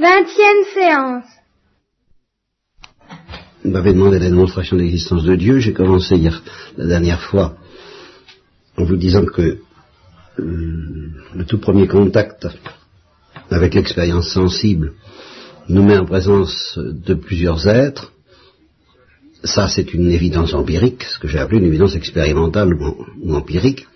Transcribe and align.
Vingtième 0.00 0.64
séance. 0.72 1.24
Vous 3.62 3.70
m'avez 3.70 3.92
demandé 3.92 4.18
la 4.18 4.30
démonstration 4.30 4.78
de 4.78 4.80
l'existence 4.80 5.24
de 5.24 5.36
Dieu. 5.36 5.58
J'ai 5.58 5.74
commencé 5.74 6.16
hier, 6.16 6.42
la 6.78 6.86
dernière 6.86 7.20
fois 7.20 7.58
en 8.78 8.84
vous 8.84 8.96
disant 8.96 9.26
que 9.26 9.58
euh, 10.38 11.10
le 11.34 11.44
tout 11.44 11.58
premier 11.58 11.86
contact 11.86 12.48
avec 13.50 13.74
l'expérience 13.74 14.32
sensible 14.32 14.94
nous 15.68 15.82
met 15.82 15.98
en 15.98 16.06
présence 16.06 16.78
de 16.78 17.12
plusieurs 17.12 17.68
êtres. 17.68 18.14
Ça, 19.44 19.68
c'est 19.68 19.92
une 19.92 20.10
évidence 20.10 20.54
empirique, 20.54 21.02
ce 21.02 21.18
que 21.18 21.28
j'ai 21.28 21.40
appelé 21.40 21.58
une 21.58 21.66
évidence 21.66 21.94
expérimentale 21.94 22.72
ou 22.72 23.34
empirique, 23.34 23.86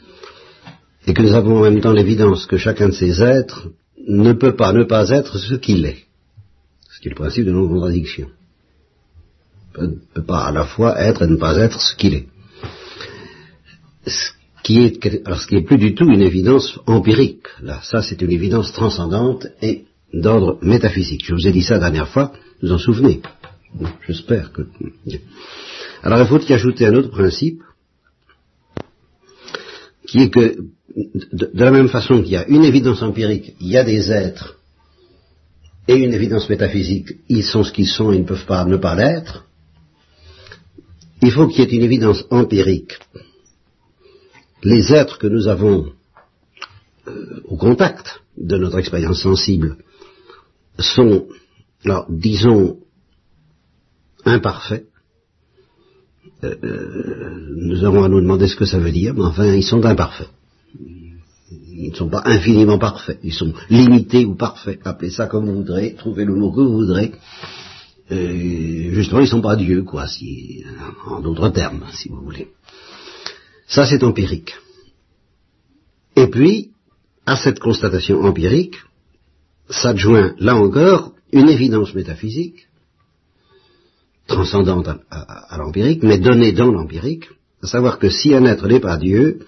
et 1.06 1.14
que 1.14 1.22
nous 1.22 1.32
avons 1.32 1.60
en 1.60 1.62
même 1.62 1.80
temps 1.80 1.92
l'évidence 1.92 2.44
que 2.44 2.58
chacun 2.58 2.88
de 2.90 2.94
ces 2.94 3.22
êtres 3.22 3.70
ne 4.06 4.32
peut 4.32 4.56
pas 4.56 4.72
ne 4.72 4.84
pas 4.84 5.08
être 5.10 5.38
ce 5.38 5.54
qu'il 5.54 5.84
est, 5.84 6.04
ce 6.90 7.00
qui 7.00 7.08
est 7.08 7.10
le 7.10 7.16
principe 7.16 7.46
de 7.46 7.52
non-contradiction. 7.52 8.28
Ne 9.78 9.96
peut 10.14 10.24
pas 10.24 10.44
à 10.44 10.52
la 10.52 10.64
fois 10.64 11.00
être 11.00 11.22
et 11.22 11.26
ne 11.26 11.36
pas 11.36 11.56
être 11.56 11.80
ce 11.80 11.94
qu'il 11.96 12.14
est. 12.14 12.28
Ce 14.06 14.30
qui 14.62 14.84
est, 14.84 15.26
alors 15.26 15.40
ce 15.40 15.46
qui 15.46 15.56
est 15.56 15.62
plus 15.62 15.78
du 15.78 15.94
tout 15.94 16.04
une 16.04 16.22
évidence 16.22 16.78
empirique. 16.86 17.46
Là, 17.62 17.80
ça 17.82 18.02
c'est 18.02 18.20
une 18.22 18.30
évidence 18.30 18.72
transcendante 18.72 19.46
et 19.62 19.84
d'ordre 20.12 20.58
métaphysique. 20.62 21.24
Je 21.26 21.34
vous 21.34 21.46
ai 21.46 21.52
dit 21.52 21.62
ça 21.62 21.74
la 21.74 21.80
dernière 21.80 22.08
fois, 22.08 22.32
vous 22.62 22.72
en 22.72 22.78
souvenez 22.78 23.20
J'espère 24.06 24.52
que... 24.52 24.62
Alors 26.02 26.20
il 26.20 26.26
faut 26.26 26.38
y 26.40 26.52
ajouter 26.52 26.86
un 26.86 26.94
autre 26.94 27.10
principe, 27.10 27.60
qui 30.06 30.22
est 30.22 30.30
que 30.30 30.56
de, 30.96 31.50
la 31.54 31.70
même 31.70 31.88
façon 31.88 32.22
qu'il 32.22 32.32
y 32.32 32.36
a 32.36 32.46
une 32.48 32.64
évidence 32.64 33.02
empirique, 33.02 33.54
il 33.60 33.68
y 33.68 33.76
a 33.76 33.84
des 33.84 34.10
êtres, 34.10 34.58
et 35.86 35.94
une 35.94 36.14
évidence 36.14 36.48
métaphysique, 36.48 37.16
ils 37.28 37.44
sont 37.44 37.64
ce 37.64 37.72
qu'ils 37.72 37.88
sont, 37.88 38.12
ils 38.12 38.20
ne 38.20 38.26
peuvent 38.26 38.46
pas 38.46 38.64
ne 38.64 38.76
pas 38.76 38.94
l'être, 38.94 39.44
il 41.22 41.30
faut 41.30 41.46
qu'il 41.48 41.60
y 41.60 41.62
ait 41.66 41.76
une 41.76 41.82
évidence 41.82 42.24
empirique. 42.30 42.98
Les 44.62 44.92
êtres 44.92 45.18
que 45.18 45.26
nous 45.26 45.48
avons 45.48 45.92
euh, 47.06 47.40
au 47.44 47.56
contact 47.56 48.22
de 48.36 48.56
notre 48.56 48.78
expérience 48.78 49.20
sensible 49.20 49.76
sont, 50.78 51.26
alors, 51.84 52.06
disons, 52.08 52.78
imparfaits. 54.24 54.86
Euh, 56.42 56.54
euh, 56.64 57.56
nous 57.56 57.84
avons 57.84 58.04
à 58.04 58.08
nous 58.08 58.20
demander 58.20 58.48
ce 58.48 58.56
que 58.56 58.64
ça 58.64 58.78
veut 58.78 58.92
dire, 58.92 59.14
mais 59.14 59.24
enfin, 59.24 59.52
ils 59.54 59.62
sont 59.62 59.84
imparfaits. 59.84 60.30
Ils 60.80 61.90
ne 61.90 61.94
sont 61.94 62.08
pas 62.08 62.22
infiniment 62.24 62.78
parfaits, 62.78 63.18
ils 63.22 63.32
sont 63.32 63.52
limités 63.70 64.24
ou 64.24 64.34
parfaits. 64.34 64.80
Appelez 64.84 65.10
ça 65.10 65.26
comme 65.26 65.46
vous 65.46 65.56
voudrez, 65.56 65.94
trouvez 65.94 66.24
le 66.24 66.34
mot 66.34 66.50
que 66.50 66.60
vous 66.60 66.78
voudrez. 66.78 67.12
Justement, 68.10 69.20
ils 69.20 69.24
ne 69.24 69.28
sont 69.28 69.40
pas 69.40 69.56
Dieu, 69.56 69.82
quoi, 69.82 70.06
si, 70.06 70.64
en 71.06 71.20
d'autres 71.20 71.48
termes, 71.50 71.84
si 71.92 72.08
vous 72.08 72.20
voulez. 72.20 72.48
Ça, 73.66 73.86
c'est 73.86 74.02
empirique. 74.02 74.54
Et 76.16 76.28
puis, 76.28 76.70
à 77.26 77.36
cette 77.36 77.58
constatation 77.58 78.22
empirique, 78.22 78.76
s'adjoint, 79.68 80.34
là 80.38 80.56
encore, 80.56 81.12
une 81.32 81.48
évidence 81.48 81.94
métaphysique, 81.94 82.68
transcendante 84.26 84.88
à, 85.10 85.56
l'empirique, 85.58 86.02
mais 86.02 86.18
donnée 86.18 86.52
dans 86.52 86.70
l'empirique, 86.70 87.28
à 87.62 87.66
savoir 87.66 87.98
que 87.98 88.10
si 88.10 88.34
un 88.34 88.44
être 88.44 88.68
n'est 88.68 88.80
pas 88.80 88.96
Dieu, 88.96 89.40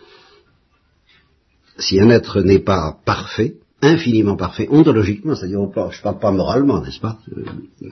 si 1.79 2.01
un 2.01 2.11
être 2.11 2.41
n'est 2.41 2.59
pas 2.59 2.97
parfait, 3.05 3.55
infiniment 3.83 4.37
parfait, 4.37 4.69
ontologiquement, 4.71 5.35
c'est-à-dire, 5.35 5.61
je 5.91 5.99
ne 5.99 6.03
parle 6.03 6.19
pas 6.19 6.31
moralement, 6.31 6.81
n'est-ce 6.81 7.01
pas 7.01 7.19
euh, 7.37 7.89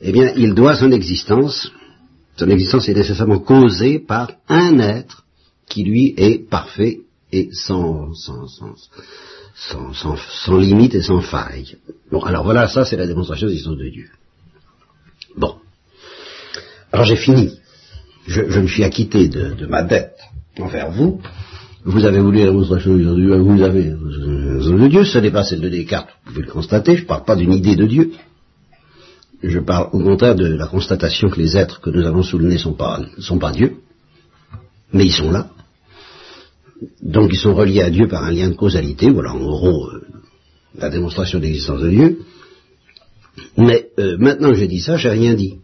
Eh 0.00 0.12
bien, 0.12 0.32
il 0.36 0.54
doit 0.54 0.76
son 0.76 0.90
existence, 0.90 1.70
son 2.36 2.48
existence 2.50 2.88
est 2.88 2.94
nécessairement 2.94 3.40
causée 3.40 3.98
par 3.98 4.32
un 4.48 4.78
être 4.78 5.24
qui, 5.68 5.84
lui, 5.84 6.14
est 6.16 6.48
parfait 6.48 7.00
et 7.32 7.48
sans, 7.52 8.12
sans, 8.14 8.46
sans, 8.46 8.74
sans, 9.92 10.16
sans, 10.16 10.56
limite 10.58 10.94
et 10.94 11.02
sans 11.02 11.20
faille. 11.20 11.76
Bon, 12.10 12.20
alors 12.20 12.44
voilà, 12.44 12.68
ça 12.68 12.84
c'est 12.84 12.96
la 12.96 13.06
démonstration 13.06 13.46
de 13.46 13.52
l'existence 13.52 13.78
de 13.78 13.88
Dieu. 13.88 14.10
Bon. 15.36 15.56
Alors 16.92 17.06
j'ai 17.06 17.16
fini. 17.16 17.58
Je, 18.26 18.60
me 18.60 18.68
suis 18.68 18.84
acquitté 18.84 19.28
de, 19.28 19.66
ma 19.66 19.82
dette 19.82 20.18
envers 20.58 20.90
vous. 20.90 21.20
Vous 21.84 22.04
avez 22.04 22.20
voulu 22.20 22.38
la 22.38 22.46
démonstration 22.46 22.96
de 22.96 23.14
Dieu, 23.16 23.36
vous 23.38 23.62
avez 23.62 23.90
la 23.90 23.96
de 23.96 24.88
Dieu, 24.88 25.04
ce 25.04 25.18
n'est 25.18 25.32
pas 25.32 25.42
celle 25.42 25.60
de 25.60 25.68
Descartes, 25.68 26.10
vous 26.24 26.32
pouvez 26.32 26.46
le 26.46 26.52
constater, 26.52 26.96
je 26.96 27.02
ne 27.02 27.06
parle 27.06 27.24
pas 27.24 27.34
d'une 27.34 27.52
idée 27.52 27.74
de 27.74 27.86
Dieu. 27.86 28.12
Je 29.42 29.58
parle 29.58 29.88
au 29.92 29.98
contraire 29.98 30.36
de 30.36 30.46
la 30.46 30.68
constatation 30.68 31.28
que 31.28 31.40
les 31.40 31.56
êtres 31.56 31.80
que 31.80 31.90
nous 31.90 32.06
avons 32.06 32.22
sous 32.22 32.38
le 32.38 32.46
nez 32.46 32.54
ne 32.54 32.58
sont 32.58 32.74
pas, 32.74 33.00
sont 33.18 33.40
pas 33.40 33.50
Dieu, 33.50 33.78
mais 34.92 35.04
ils 35.04 35.12
sont 35.12 35.32
là. 35.32 35.50
Donc 37.02 37.30
ils 37.32 37.38
sont 37.38 37.54
reliés 37.54 37.82
à 37.82 37.90
Dieu 37.90 38.06
par 38.06 38.22
un 38.22 38.30
lien 38.30 38.48
de 38.48 38.54
causalité, 38.54 39.10
voilà 39.10 39.32
en 39.32 39.40
gros 39.40 39.88
euh, 39.88 40.02
la 40.76 40.88
démonstration 40.88 41.40
de 41.40 41.44
l'existence 41.44 41.80
de 41.80 41.90
Dieu. 41.90 42.18
Mais 43.56 43.88
euh, 43.98 44.16
maintenant 44.18 44.50
que 44.50 44.56
j'ai 44.56 44.68
dit 44.68 44.80
ça, 44.80 44.96
j'ai 44.96 45.10
rien 45.10 45.34
dit. 45.34 45.58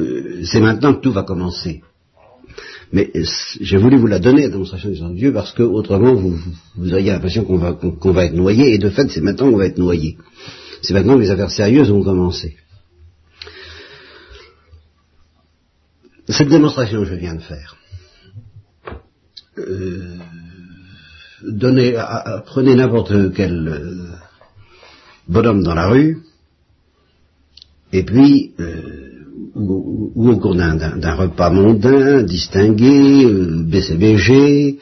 Euh, 0.00 0.42
c'est 0.44 0.60
maintenant 0.60 0.94
que 0.94 1.00
tout 1.00 1.12
va 1.12 1.22
commencer. 1.22 1.82
Mais 2.92 3.10
j'ai 3.60 3.76
voulu 3.76 3.98
vous 3.98 4.06
la 4.06 4.18
donner, 4.18 4.42
la 4.42 4.48
démonstration 4.48 4.88
de 4.88 4.92
l'existence 4.92 5.14
de 5.14 5.18
Dieu, 5.18 5.32
parce 5.32 5.52
que 5.52 5.62
autrement 5.62 6.14
vous, 6.14 6.38
auriez 6.92 7.10
l'impression 7.10 7.44
qu'on 7.44 7.58
va, 7.58 7.72
va 7.72 8.24
être 8.24 8.34
noyé, 8.34 8.74
et 8.74 8.78
de 8.78 8.88
fait 8.88 9.08
c'est 9.10 9.20
maintenant 9.20 9.50
qu'on 9.50 9.58
va 9.58 9.66
être 9.66 9.78
noyé. 9.78 10.16
C'est 10.82 10.94
maintenant 10.94 11.16
que 11.16 11.22
les 11.22 11.30
affaires 11.30 11.50
sérieuses 11.50 11.90
vont 11.90 12.02
commencer. 12.02 12.56
Cette 16.28 16.48
démonstration 16.48 17.00
que 17.02 17.08
je 17.08 17.14
viens 17.14 17.34
de 17.34 17.40
faire, 17.40 17.76
euh, 19.58 20.16
donnez, 21.42 21.94
prenez 22.46 22.74
n'importe 22.74 23.32
quel 23.34 23.68
euh, 23.68 24.12
bonhomme 25.26 25.62
dans 25.62 25.74
la 25.74 25.88
rue, 25.88 26.22
et 27.92 28.02
puis, 28.02 28.54
euh, 28.60 29.07
ou, 29.54 30.30
au 30.30 30.36
cours 30.36 30.54
d'un 30.54 31.14
repas 31.14 31.50
mondain, 31.50 32.22
distingué, 32.22 33.26
BCBG, 33.64 34.78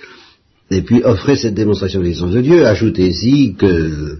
et 0.70 0.82
puis 0.82 1.02
offrez 1.04 1.36
cette 1.36 1.54
démonstration 1.54 2.00
de 2.00 2.04
l'existence 2.04 2.32
de 2.32 2.40
Dieu, 2.40 2.66
ajoutez-y 2.66 3.54
que, 3.54 4.18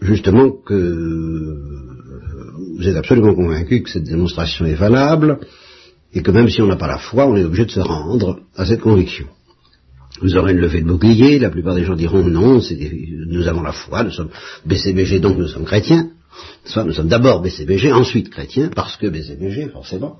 justement, 0.00 0.50
que 0.50 1.58
vous 2.76 2.88
êtes 2.88 2.96
absolument 2.96 3.34
convaincu 3.34 3.82
que 3.82 3.90
cette 3.90 4.04
démonstration 4.04 4.66
est 4.66 4.74
valable, 4.74 5.40
et 6.14 6.22
que 6.22 6.30
même 6.30 6.48
si 6.48 6.60
on 6.62 6.66
n'a 6.66 6.76
pas 6.76 6.86
la 6.86 6.98
foi, 6.98 7.26
on 7.26 7.36
est 7.36 7.44
obligé 7.44 7.64
de 7.64 7.70
se 7.70 7.80
rendre 7.80 8.40
à 8.54 8.66
cette 8.66 8.80
conviction. 8.80 9.26
Vous 10.20 10.36
aurez 10.36 10.52
une 10.52 10.58
levée 10.58 10.82
de 10.82 10.86
bouclier, 10.86 11.38
la 11.38 11.50
plupart 11.50 11.74
des 11.74 11.84
gens 11.84 11.96
diront 11.96 12.22
non, 12.22 12.60
nous 13.28 13.48
avons 13.48 13.62
la 13.62 13.72
foi, 13.72 14.04
nous 14.04 14.10
sommes 14.10 14.28
BCBG, 14.66 15.20
donc 15.20 15.38
nous 15.38 15.48
sommes 15.48 15.64
chrétiens. 15.64 16.10
Soit 16.64 16.84
nous 16.84 16.92
sommes 16.92 17.08
d'abord 17.08 17.42
BCBG, 17.42 17.92
ensuite 17.92 18.30
chrétiens, 18.30 18.70
parce 18.74 18.96
que 18.96 19.06
BCBG, 19.06 19.68
forcément, 19.68 20.18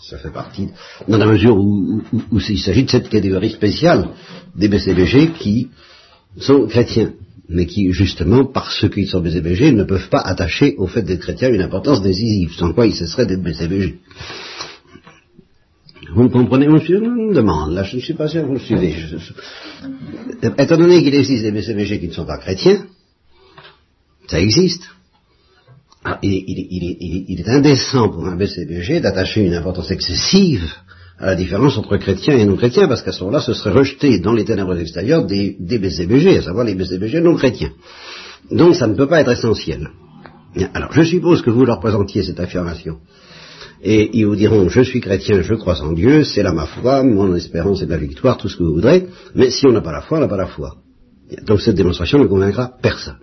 ça 0.00 0.18
fait 0.18 0.32
partie, 0.32 0.68
dans 1.08 1.18
la 1.18 1.26
mesure 1.26 1.56
où, 1.56 2.02
il 2.48 2.58
s'agit 2.58 2.84
de 2.84 2.90
cette 2.90 3.08
catégorie 3.08 3.50
spéciale 3.50 4.08
des 4.56 4.68
BCBG 4.68 5.32
qui 5.38 5.68
sont 6.38 6.66
chrétiens, 6.66 7.12
mais 7.48 7.66
qui, 7.66 7.92
justement, 7.92 8.44
parce 8.44 8.88
qu'ils 8.90 9.08
sont 9.08 9.20
BCBG, 9.20 9.72
ne 9.72 9.84
peuvent 9.84 10.08
pas 10.08 10.20
attacher 10.20 10.74
au 10.78 10.86
fait 10.86 11.02
d'être 11.02 11.20
chrétiens 11.20 11.50
une 11.50 11.62
importance 11.62 12.02
décisive, 12.02 12.52
sans 12.54 12.72
quoi 12.72 12.86
ils 12.86 12.94
cesseraient 12.94 13.26
d'être 13.26 13.42
BCBG. 13.42 13.98
Vous 16.14 16.24
me 16.24 16.28
comprenez, 16.28 16.68
monsieur? 16.68 16.98
Je 17.02 17.08
me 17.08 17.34
demande, 17.34 17.72
là, 17.72 17.84
je 17.84 17.96
ne 17.96 18.02
suis 18.02 18.14
pas 18.14 18.28
sûr 18.28 18.42
que 18.42 18.46
vous 18.46 18.54
me 18.54 18.58
suivez. 18.58 18.94
Étant 20.58 20.76
donné 20.76 21.02
qu'il 21.02 21.14
existe 21.14 21.42
des 21.44 21.52
BCBG 21.52 22.00
qui 22.00 22.08
ne 22.08 22.12
sont 22.12 22.26
pas 22.26 22.38
chrétiens, 22.38 22.84
ça 24.28 24.40
existe. 24.40 24.84
Ah, 26.04 26.18
il, 26.22 27.40
est 27.40 27.48
indécent 27.48 28.08
pour 28.08 28.26
un 28.26 28.34
BCBG 28.36 29.00
d'attacher 29.00 29.46
une 29.46 29.54
importance 29.54 29.90
excessive 29.90 30.68
à 31.18 31.26
la 31.26 31.34
différence 31.36 31.78
entre 31.78 31.96
chrétiens 31.96 32.36
et 32.36 32.44
non 32.44 32.56
chrétiens, 32.56 32.88
parce 32.88 33.02
qu'à 33.02 33.12
ce 33.12 33.20
moment-là, 33.20 33.40
ce 33.40 33.54
serait 33.54 33.70
rejeté 33.70 34.18
dans 34.18 34.32
les 34.32 34.44
ténèbres 34.44 34.76
extérieures 34.76 35.24
des, 35.24 35.56
des 35.60 35.78
BCBG, 35.78 36.38
à 36.38 36.42
savoir 36.42 36.64
les 36.64 36.74
BCBG 36.74 37.20
non 37.20 37.36
chrétiens. 37.36 37.70
Donc 38.50 38.74
ça 38.74 38.88
ne 38.88 38.94
peut 38.94 39.06
pas 39.06 39.20
être 39.20 39.30
essentiel. 39.30 39.90
Alors, 40.74 40.92
je 40.92 41.02
suppose 41.02 41.40
que 41.42 41.50
vous 41.50 41.64
leur 41.64 41.78
présentiez 41.78 42.24
cette 42.24 42.40
affirmation 42.40 42.98
et 43.82 44.10
ils 44.16 44.26
vous 44.26 44.36
diront 44.36 44.68
je 44.68 44.80
suis 44.80 45.00
chrétien, 45.00 45.42
je 45.42 45.54
crois 45.54 45.80
en 45.82 45.92
Dieu, 45.92 46.24
c'est 46.24 46.42
là 46.42 46.52
ma 46.52 46.66
foi, 46.66 47.02
mon 47.02 47.34
espérance 47.34 47.82
et 47.82 47.86
ma 47.86 47.96
victoire, 47.96 48.36
tout 48.36 48.48
ce 48.48 48.56
que 48.56 48.62
vous 48.62 48.74
voudrez, 48.74 49.08
mais 49.34 49.50
si 49.50 49.66
on 49.66 49.72
n'a 49.72 49.80
pas 49.80 49.92
la 49.92 50.02
foi, 50.02 50.18
on 50.18 50.20
n'a 50.20 50.28
pas 50.28 50.36
la 50.36 50.46
foi. 50.46 50.76
Donc 51.46 51.60
cette 51.60 51.74
démonstration 51.74 52.18
ne 52.18 52.26
convaincra 52.26 52.72
personne. 52.80 53.18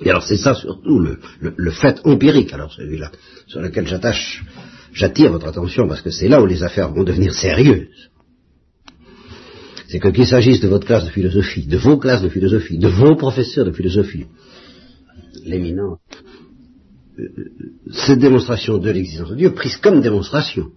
Et 0.00 0.10
alors 0.10 0.22
c'est 0.22 0.36
ça 0.36 0.54
surtout 0.54 1.00
le, 1.00 1.70
fait 1.70 2.00
empirique, 2.04 2.52
alors 2.52 2.72
celui-là, 2.72 3.10
sur 3.46 3.60
lequel 3.60 3.86
j'attache, 3.86 4.44
j'attire 4.92 5.32
votre 5.32 5.48
attention 5.48 5.88
parce 5.88 6.02
que 6.02 6.10
c'est 6.10 6.28
là 6.28 6.40
où 6.40 6.46
les 6.46 6.62
affaires 6.62 6.92
vont 6.92 7.04
devenir 7.04 7.34
sérieuses. 7.34 7.88
c'est 9.88 9.98
que 9.98 10.08
qu'il 10.08 10.26
s'agisse 10.26 10.60
de 10.60 10.68
votre 10.68 10.86
classe 10.86 11.04
de 11.04 11.10
philosophie, 11.10 11.66
de 11.66 11.78
vos 11.78 11.98
classes 11.98 12.22
de 12.22 12.28
philosophie, 12.28 12.78
de 12.78 12.88
vos 12.88 13.16
professeurs 13.16 13.64
de 13.64 13.72
philosophie, 13.72 14.26
l'éminent, 15.44 15.98
euh, 17.18 17.28
cette 17.90 18.20
démonstration 18.20 18.78
de 18.78 18.90
l'existence 18.90 19.30
de 19.30 19.36
Dieu, 19.36 19.52
prise 19.52 19.78
comme 19.78 20.00
démonstration, 20.00 20.70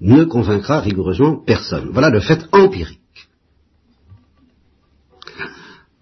ne 0.00 0.24
convaincra 0.24 0.80
rigoureusement 0.80 1.42
personne. 1.44 1.90
Voilà 1.92 2.08
le 2.08 2.20
fait 2.20 2.40
empirique. 2.52 3.01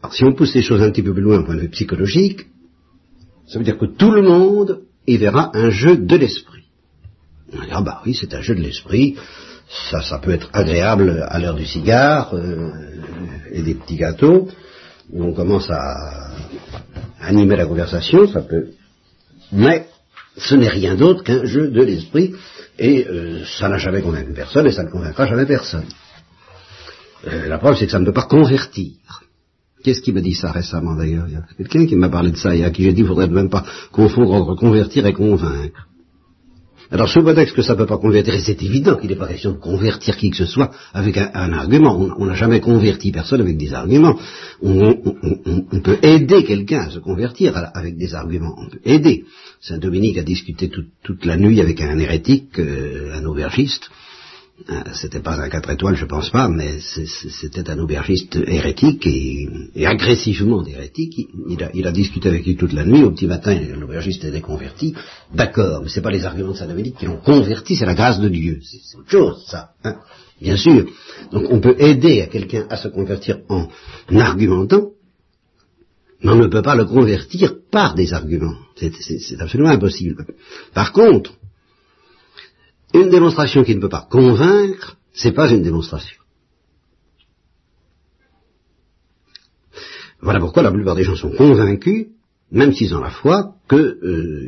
Alors, 0.02 0.14
si 0.14 0.24
on 0.24 0.32
pousse 0.32 0.54
les 0.54 0.62
choses 0.62 0.82
un 0.82 0.90
petit 0.90 1.02
peu 1.02 1.12
plus 1.12 1.22
loin, 1.22 1.40
au 1.40 1.44
point 1.44 1.56
de 1.56 1.60
vue 1.60 1.68
psychologique, 1.70 2.46
ça 3.46 3.58
veut 3.58 3.64
dire 3.64 3.78
que 3.78 3.86
tout 3.86 4.10
le 4.10 4.22
monde 4.22 4.82
y 5.06 5.16
verra 5.16 5.50
un 5.54 5.70
jeu 5.70 5.96
de 5.96 6.16
l'esprit. 6.16 6.64
On 7.52 7.64
dira, 7.64 7.82
bah 7.82 8.02
oui, 8.06 8.14
c'est 8.14 8.32
un 8.34 8.40
jeu 8.40 8.54
de 8.54 8.60
l'esprit, 8.60 9.16
ça, 9.90 10.00
ça 10.02 10.18
peut 10.18 10.30
être 10.30 10.48
agréable 10.52 11.24
à 11.28 11.38
l'heure 11.38 11.54
du 11.54 11.66
cigare 11.66 12.34
euh, 12.34 12.70
et 13.50 13.62
des 13.62 13.74
petits 13.74 13.96
gâteaux, 13.96 14.48
où 15.12 15.24
on 15.24 15.32
commence 15.32 15.68
à 15.70 16.30
animer 17.20 17.56
la 17.56 17.66
conversation, 17.66 18.26
ça 18.28 18.42
peut... 18.42 18.68
Mais 19.52 19.88
ce 20.36 20.54
n'est 20.54 20.68
rien 20.68 20.94
d'autre 20.94 21.24
qu'un 21.24 21.44
jeu 21.44 21.68
de 21.68 21.82
l'esprit, 21.82 22.34
et 22.78 23.06
euh, 23.06 23.44
ça 23.44 23.68
n'a 23.68 23.78
jamais 23.78 24.00
convaincu 24.00 24.32
personne, 24.32 24.66
et 24.66 24.72
ça 24.72 24.84
ne 24.84 24.90
convaincra 24.90 25.26
jamais 25.26 25.46
personne. 25.46 25.86
Euh, 27.26 27.48
la 27.48 27.58
preuve, 27.58 27.76
c'est 27.76 27.86
que 27.86 27.92
ça 27.92 27.98
ne 27.98 28.06
peut 28.06 28.12
pas 28.12 28.26
convertir. 28.26 28.92
Qu'est-ce 29.82 30.02
qui 30.02 30.12
me 30.12 30.20
dit 30.20 30.34
ça 30.34 30.52
récemment 30.52 30.94
d'ailleurs? 30.94 31.26
Il 31.28 31.34
y 31.34 31.36
a 31.36 31.44
quelqu'un 31.56 31.86
qui 31.86 31.96
m'a 31.96 32.08
parlé 32.08 32.30
de 32.30 32.36
ça 32.36 32.54
et 32.54 32.64
à 32.64 32.70
qui 32.70 32.82
j'ai 32.82 32.90
dit 32.90 32.96
qu'il 32.96 33.04
ne 33.04 33.08
faudrait 33.08 33.28
même 33.28 33.48
pas 33.48 33.64
confondre 33.92 34.32
entre 34.32 34.54
convertir 34.54 35.06
et 35.06 35.12
convaincre. 35.12 35.86
Alors 36.92 37.08
sous 37.08 37.22
prétexte 37.22 37.54
que 37.54 37.62
ça 37.62 37.74
ne 37.74 37.78
peut 37.78 37.86
pas 37.86 37.98
convertir, 37.98 38.34
et 38.34 38.40
c'est 38.40 38.60
évident 38.64 38.96
qu'il 38.96 39.10
n'est 39.10 39.16
pas 39.16 39.28
question 39.28 39.52
de 39.52 39.58
convertir 39.58 40.16
qui 40.16 40.30
que 40.30 40.36
ce 40.36 40.46
soit 40.46 40.72
avec 40.92 41.16
un, 41.16 41.52
argument. 41.52 42.14
On 42.18 42.26
n'a 42.26 42.34
jamais 42.34 42.58
converti 42.58 43.12
personne 43.12 43.40
avec 43.40 43.56
des 43.56 43.72
arguments. 43.72 44.18
On, 44.60 44.96
peut 45.84 45.98
aider 46.02 46.42
quelqu'un 46.42 46.80
à 46.80 46.90
se 46.90 46.98
convertir 46.98 47.52
avec 47.74 47.96
des 47.96 48.14
arguments. 48.14 48.56
On 48.58 48.68
peut 48.68 48.80
aider. 48.84 49.24
Saint 49.60 49.78
Dominique 49.78 50.18
a 50.18 50.24
discuté 50.24 50.68
toute 51.04 51.24
la 51.24 51.36
nuit 51.36 51.60
avec 51.60 51.80
un 51.80 51.96
hérétique, 51.98 52.58
euh, 52.58 53.14
un 53.14 53.24
aubergiste, 53.24 53.88
c'était 54.94 55.20
pas 55.20 55.40
un 55.40 55.48
quatre 55.48 55.70
étoiles, 55.70 55.96
je 55.96 56.04
pense 56.04 56.30
pas, 56.30 56.48
mais 56.48 56.78
c'était 56.80 57.68
un 57.70 57.78
aubergiste 57.78 58.36
hérétique 58.36 59.06
et, 59.06 59.86
agressivement 59.86 60.64
hérétique. 60.64 61.28
Il 61.74 61.86
a, 61.86 61.92
discuté 61.92 62.28
avec 62.28 62.46
lui 62.46 62.56
toute 62.56 62.72
la 62.72 62.84
nuit. 62.84 63.02
Au 63.02 63.10
petit 63.10 63.26
matin, 63.26 63.58
l'aubergiste 63.78 64.24
était 64.24 64.40
converti. 64.40 64.94
D'accord, 65.34 65.82
mais 65.82 65.88
c'est 65.88 66.02
pas 66.02 66.10
les 66.10 66.24
arguments 66.24 66.52
de 66.52 66.56
Saint 66.56 66.66
Dominique 66.66 66.96
qui 66.96 67.06
l'ont 67.06 67.18
converti, 67.18 67.76
c'est 67.76 67.86
la 67.86 67.94
grâce 67.94 68.20
de 68.20 68.28
Dieu. 68.28 68.60
C'est 68.62 68.98
autre 68.98 69.10
chose, 69.10 69.44
ça. 69.46 69.70
Hein. 69.84 69.96
Bien 70.40 70.56
sûr. 70.56 70.86
Donc 71.32 71.46
on 71.50 71.60
peut 71.60 71.76
aider 71.78 72.22
à 72.22 72.26
quelqu'un 72.26 72.66
à 72.70 72.76
se 72.76 72.88
convertir 72.88 73.40
en 73.48 73.68
argumentant, 74.16 74.90
mais 76.22 76.32
on 76.32 76.36
ne 76.36 76.46
peut 76.46 76.62
pas 76.62 76.76
le 76.76 76.84
convertir 76.84 77.54
par 77.70 77.94
des 77.94 78.12
arguments. 78.12 78.56
C'est 78.76 79.40
absolument 79.40 79.70
impossible. 79.70 80.26
Par 80.74 80.92
contre, 80.92 81.32
une 82.94 83.10
démonstration 83.10 83.64
qui 83.64 83.74
ne 83.74 83.80
peut 83.80 83.88
pas 83.88 84.06
convaincre, 84.10 84.96
c'est 85.12 85.32
pas 85.32 85.50
une 85.50 85.62
démonstration. 85.62 86.20
Voilà 90.22 90.40
pourquoi 90.40 90.62
la 90.62 90.72
plupart 90.72 90.96
des 90.96 91.04
gens 91.04 91.16
sont 91.16 91.30
convaincus, 91.30 92.08
même 92.50 92.72
s'ils 92.72 92.94
ont 92.94 93.00
la 93.00 93.10
foi, 93.10 93.54
qu'il 93.68 93.98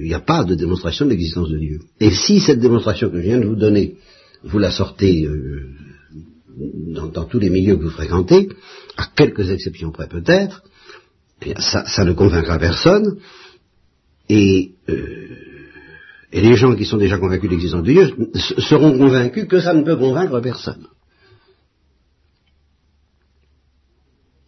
n'y 0.03 0.13
euh, 0.13 0.17
a 0.17 0.21
pas 0.21 0.45
de 0.45 0.55
démonstration 0.55 1.07
de 1.07 1.11
l'existence 1.11 1.49
de 1.49 1.59
Dieu. 1.59 1.81
Et 2.01 2.11
si 2.11 2.41
cette 2.41 2.61
démonstration 2.61 3.09
que 3.09 3.17
je 3.17 3.23
viens 3.23 3.41
de 3.41 3.47
vous 3.47 3.57
donner, 3.57 3.97
vous 4.43 4.59
la 4.59 4.71
sortez 4.71 5.25
euh, 5.25 5.71
dans, 6.93 7.25
tous 7.25 7.39
les 7.39 7.49
milieux 7.49 7.77
que 7.77 7.85
vous 7.85 7.91
fréquentez, 7.91 8.49
à 8.97 9.07
quelques 9.17 9.51
exceptions 9.51 9.93
près 9.93 10.09
peut-être, 10.09 10.63
eh 11.45 11.55
ça, 11.59 12.05
ne 12.05 12.13
convaincra 12.13 12.59
personne, 12.59 13.19
et 14.29 14.73
euh, 14.89 15.52
et 16.33 16.41
les 16.41 16.57
gens 16.57 16.75
qui 16.75 16.87
sont 16.87 16.97
déjà 16.97 17.19
convaincus 17.19 17.51
de 17.51 17.55
l'existence 17.55 17.83
de 17.83 17.93
Dieu 17.93 18.29
seront 18.59 18.97
convaincus 18.97 19.47
que 19.47 19.61
ça 19.61 19.75
ne 19.75 19.83
peut 19.83 19.97
convaincre 19.97 20.41
personne. 20.41 20.89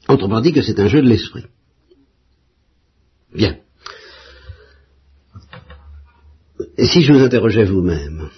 Autrement 0.09 0.41
dit 0.41 0.53
que 0.53 0.63
c'est 0.63 0.81
un 0.81 0.89
jeu 0.89 1.03
de 1.03 1.09
l'esprit. 1.09 1.45
Bien. 3.35 3.59
Et 6.79 6.87
si 6.87 7.03
je 7.03 7.13
vous 7.13 7.21
interrogeais 7.21 7.65
vous-même, 7.65 8.31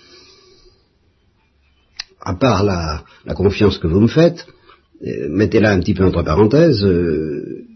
à 2.21 2.35
part 2.35 2.65
la, 2.65 3.05
confiance 3.35 3.79
que 3.79 3.87
vous 3.87 4.01
me 4.01 4.09
faites, 4.09 4.47
euh, 5.07 5.29
mettez-la 5.29 5.71
un 5.71 5.81
petit 5.81 5.95
peu 5.95 6.05
entre 6.05 6.23
parenthèses, 6.23 6.85
euh, 6.85 7.67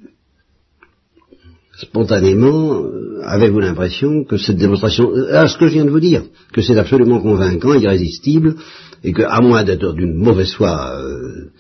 spontanément, 1.81 2.83
euh, 2.83 3.23
avez-vous 3.25 3.61
l'impression 3.61 4.25
que 4.25 4.37
cette 4.37 4.57
démonstration, 4.57 5.13
à 5.31 5.47
ce 5.47 5.57
que 5.59 5.67
je 5.67 5.75
viens 5.75 5.85
de 5.85 5.91
vous 5.91 6.01
dire, 6.01 6.23
que 6.53 6.63
c'est 6.63 6.79
absolument 6.79 7.21
convaincant, 7.21 7.75
irrésistible, 7.75 8.57
et 9.03 9.13
que, 9.13 9.23
à 9.23 9.41
moins 9.41 9.65
d'être 9.65 9.93
d'une 9.95 10.15
mauvaise 10.15 10.53
foi 10.53 10.95
euh, 10.99 11.51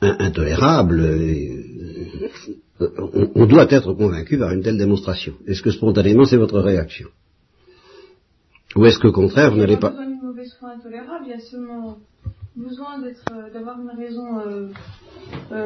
intolérable, 0.00 1.00
euh, 1.00 2.88
on, 3.34 3.46
doit 3.46 3.66
être 3.70 3.92
convaincu 3.94 4.38
par 4.38 4.52
une 4.52 4.62
telle 4.62 4.78
démonstration. 4.78 5.34
Est-ce 5.46 5.62
que 5.62 5.72
spontanément 5.72 6.24
c'est 6.24 6.36
votre 6.36 6.60
réaction? 6.60 7.08
Ou 8.76 8.86
est-ce 8.86 9.00
qu'au 9.00 9.10
contraire 9.10 9.50
vous 9.50 9.58
n'allez 9.58 9.76
pas... 9.76 9.90
N'y 9.90 9.98
a 9.98 10.24
mauvaise 10.24 10.54
foi 10.60 10.70
intolérable, 10.76 11.24
il 11.26 11.30
y 11.30 11.34
a 11.34 11.40
seulement 11.40 11.98
besoin 12.54 13.00
d'avoir 13.52 13.80
une 13.80 13.98
raison 13.98 14.70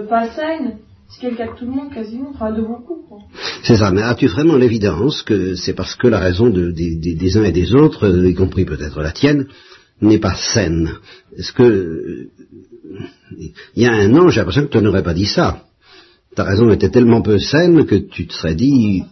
pas 0.09 0.31
saine 0.31 0.79
c'est 1.21 1.31
le 1.31 1.37
cas 1.37 1.53
de 1.53 1.59
tout 1.59 1.65
le 1.65 1.71
monde 1.71 1.93
quasiment, 1.93 2.31
enfin 2.31 2.53
de 2.53 2.63
beaucoup. 2.63 3.03
C'est 3.63 3.77
ça, 3.77 3.91
mais 3.91 4.03
as-tu 4.03 4.27
vraiment 4.27 4.57
l'évidence 4.57 5.23
que 5.23 5.55
c'est 5.55 5.75
parce 5.75 5.95
que 5.95 6.09
la 6.09 6.19
raison 6.19 6.49
des, 6.49 7.37
uns 7.37 7.45
et 7.45 7.53
des 7.53 7.75
autres, 7.75 8.09
euh, 8.09 8.29
y 8.29 8.35
compris 8.35 8.65
peut-être 8.65 9.01
la 9.01 9.13
tienne, 9.13 9.47
n'est 10.01 10.19
pas 10.19 10.35
saine? 10.35 10.91
Est-ce 11.37 11.53
que... 11.53 11.63
Euh, 11.63 12.31
il 13.77 13.83
y 13.83 13.87
a 13.87 13.93
un 13.93 14.15
an, 14.17 14.29
j'ai 14.29 14.41
l'impression 14.41 14.67
que 14.67 14.77
tu 14.77 14.83
n'aurais 14.83 15.03
pas 15.03 15.15
dit 15.15 15.27
ça. 15.27 15.65
Ta 16.35 16.45
raison 16.45 16.71
était 16.71 16.91
tellement 16.91 17.23
peu 17.23 17.39
saine 17.39 17.87
que 17.87 17.97
tu 17.97 18.27
te 18.27 18.33
serais 18.33 18.55
dit... 18.55 19.05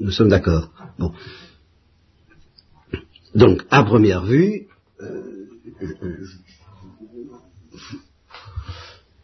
Nous 0.00 0.10
sommes 0.10 0.28
d'accord. 0.28 0.70
Bon. 0.98 1.12
Donc, 3.34 3.62
à 3.70 3.84
première 3.84 4.24
vue, 4.24 4.66
euh, 5.00 5.30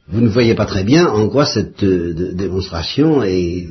vous 0.09 0.21
ne 0.21 0.29
voyez 0.29 0.55
pas 0.55 0.67
très 0.67 0.85
bien 0.85 1.07
en 1.09 1.29
quoi 1.29 1.47
cette 1.47 1.83
euh, 1.83 2.33
démonstration 2.33 3.23
est 3.23 3.67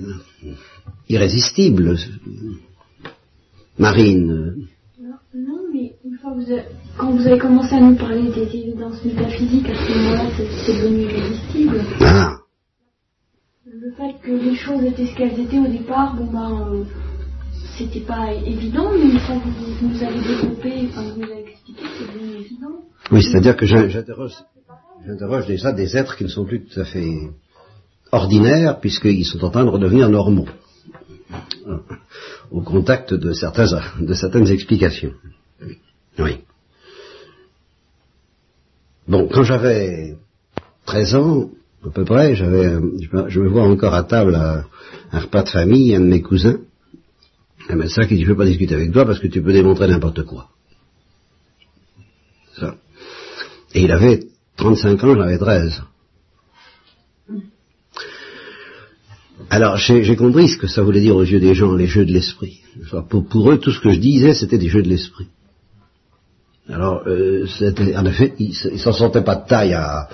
irrésistible. 1.08 1.98
Marine. 3.78 4.68
Non, 5.34 5.60
mais 5.74 5.94
une 6.06 6.18
fois 6.18 6.34
vous 6.34 6.46
quand 6.98 7.12
vous 7.12 7.28
avez 7.28 7.38
commencé 7.38 7.76
à 7.76 7.82
nous 7.82 7.96
parler 7.96 8.32
des 8.32 8.56
évidences 8.58 9.04
métaphysiques, 9.04 9.68
à 9.70 9.76
ce 9.76 9.92
moment-là, 9.92 10.30
c'est 10.38 10.74
devenu 10.74 11.04
irrésistible. 11.04 11.82
Ah. 12.00 12.38
Le 13.66 13.92
fait 13.92 14.16
que 14.24 14.32
les 14.32 14.56
choses 14.56 14.84
étaient 14.84 15.06
ce 15.06 15.16
qu'elles 15.16 15.40
étaient 15.40 15.60
au 15.60 15.68
départ, 15.68 16.16
bon 16.16 16.26
ben, 16.32 16.70
euh, 16.72 16.84
c'était 17.78 18.00
pas 18.00 18.34
évident, 18.34 18.90
mais 18.94 19.12
une 19.12 19.20
fois 19.20 19.36
que 19.36 19.50
vous, 19.50 19.88
nous 19.90 20.04
avez 20.04 20.20
développé, 20.20 20.88
enfin, 20.88 21.04
vous 21.04 21.22
nous 21.22 21.32
avez 21.32 21.50
expliqué, 21.50 21.84
c'est 21.98 22.14
devenu 22.14 22.36
évident. 22.38 22.86
Oui, 23.12 23.22
c'est-à-dire 23.22 23.58
que 23.58 23.66
j'interroge 23.66 24.36
j'interroge 25.06 25.46
déjà 25.48 25.72
des 25.72 25.96
êtres 25.96 26.16
qui 26.16 26.24
ne 26.24 26.30
sont 26.30 26.46
plus 26.46 26.66
tout 26.66 26.80
à 26.80 26.86
fait 26.86 27.30
ordinaires, 28.12 28.80
puisqu'ils 28.80 29.26
sont 29.26 29.44
en 29.44 29.50
train 29.50 29.66
de 29.66 29.70
redevenir 29.70 30.10
normaux, 30.10 30.48
au 32.52 32.62
contact 32.62 33.14
de, 33.14 33.30
de 33.30 34.14
certaines 34.14 34.48
explications. 34.48 35.14
Oui. 36.20 36.38
Bon, 39.08 39.28
quand 39.28 39.44
j'avais 39.44 40.16
13 40.86 41.16
ans, 41.16 41.50
à 41.86 41.90
peu 41.90 42.06
près, 42.06 42.36
j'avais, 42.36 42.78
je 43.28 43.40
me 43.40 43.50
vois 43.50 43.64
encore 43.64 43.94
à 43.94 44.04
table 44.04 44.34
à 44.36 44.66
un 45.12 45.20
repas 45.20 45.44
de 45.44 45.50
famille, 45.50 45.94
un 45.96 46.00
de 46.00 46.06
mes 46.06 46.22
cousins, 46.22 46.60
un 47.70 47.76
médecin 47.76 48.06
qui 48.08 48.16
dit, 48.16 48.22
je 48.22 48.28
ne 48.28 48.32
veux 48.32 48.38
pas 48.38 48.46
discuter 48.46 48.74
avec 48.74 48.92
toi 48.92 49.06
parce 49.06 49.20
que 49.20 49.28
tu 49.28 49.42
peux 49.42 49.54
démontrer 49.54 49.88
n'importe 49.88 50.24
quoi. 50.24 50.50
Ça. 52.58 52.76
Et 53.74 53.84
il 53.84 53.92
avait 53.92 54.22
35 54.58 55.04
ans, 55.04 55.16
j'avais 55.16 55.38
13. 55.38 55.84
Alors, 59.50 59.78
j'ai 59.78 60.16
compris 60.16 60.48
ce 60.50 60.58
que 60.58 60.68
ça 60.68 60.82
voulait 60.82 61.02
dire 61.02 61.16
aux 61.16 61.24
yeux 61.24 61.40
des 61.40 61.54
gens, 61.54 61.74
les 61.74 61.88
jeux 61.88 62.06
de 62.06 62.12
l'esprit. 62.12 62.62
Pour, 63.10 63.52
eux, 63.52 63.58
tout 63.58 63.72
ce 63.72 63.80
que 63.80 63.92
je 63.92 64.00
disais, 64.00 64.34
c'était 64.34 64.58
des 64.58 64.70
jeux 64.70 64.82
de 64.82 64.90
l'esprit. 64.90 65.28
Alors, 66.68 67.04
euh, 67.06 67.46
en 67.96 68.06
effet, 68.06 68.34
ils 68.40 68.56
ne 68.72 68.78
s'en 68.78 68.94
sentaient 68.94 69.24
pas 69.24 69.36
de 69.36 69.48
taille 69.48 69.74
à, 69.74 70.10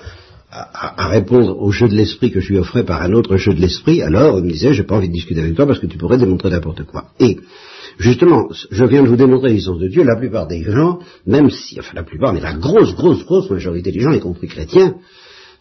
répondre 0.98 1.58
au 1.58 1.70
jeu 1.70 1.88
de 1.88 1.94
l'esprit 1.94 2.30
que 2.30 2.40
je 2.40 2.50
lui 2.50 2.58
offrais 2.58 2.84
par 2.84 3.00
un 3.00 3.12
autre 3.14 3.36
jeu 3.38 3.54
de 3.54 3.60
l'esprit. 3.60 4.02
Alors, 4.02 4.38
ils 4.38 4.44
me 4.44 4.50
disaient, 4.50 4.74
j'ai 4.74 4.82
pas 4.82 4.96
envie 4.96 5.08
de 5.08 5.14
discuter 5.14 5.40
avec 5.40 5.54
toi 5.54 5.66
parce 5.66 5.78
que 5.78 5.86
tu 5.86 5.96
pourrais 5.96 6.18
démontrer 6.18 6.50
n'importe 6.50 6.84
quoi. 6.84 7.06
Justement, 7.98 8.48
je 8.70 8.84
viens 8.84 9.02
de 9.02 9.08
vous 9.08 9.16
démontrer 9.16 9.48
l'existence 9.48 9.78
de 9.78 9.88
Dieu, 9.88 10.02
la 10.04 10.16
plupart 10.16 10.46
des 10.46 10.62
gens, 10.62 10.98
même 11.26 11.50
si, 11.50 11.78
enfin 11.78 11.92
la 11.94 12.02
plupart, 12.02 12.32
mais 12.32 12.40
la 12.40 12.54
grosse, 12.54 12.94
grosse, 12.94 13.24
grosse 13.24 13.50
majorité 13.50 13.92
des 13.92 14.00
gens, 14.00 14.12
y 14.12 14.20
compris 14.20 14.48
chrétiens, 14.48 14.94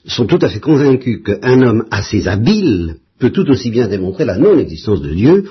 sont 0.05 0.25
tout 0.25 0.39
à 0.41 0.49
fait 0.49 0.59
convaincus 0.59 1.21
qu'un 1.23 1.61
homme 1.61 1.85
assez 1.91 2.27
habile 2.27 2.95
peut 3.19 3.29
tout 3.29 3.49
aussi 3.49 3.69
bien 3.69 3.87
démontrer 3.87 4.25
la 4.25 4.37
non-existence 4.37 5.01
de 5.01 5.13
Dieu. 5.13 5.45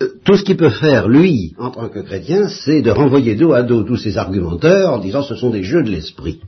Euh, 0.00 0.08
tout 0.24 0.36
ce 0.36 0.44
qu'il 0.44 0.56
peut 0.56 0.70
faire, 0.70 1.08
lui, 1.08 1.54
en 1.58 1.70
tant 1.70 1.88
que 1.88 1.98
chrétien, 2.00 2.48
c'est 2.48 2.82
de 2.82 2.90
renvoyer 2.90 3.34
dos 3.34 3.52
à 3.52 3.62
dos 3.62 3.82
tous 3.82 3.96
ces 3.96 4.16
argumenteurs 4.16 4.92
en 4.92 4.98
disant 4.98 5.22
ce 5.22 5.34
sont 5.34 5.50
des 5.50 5.64
jeux 5.64 5.82
de 5.82 5.90
l'esprit. 5.90 6.40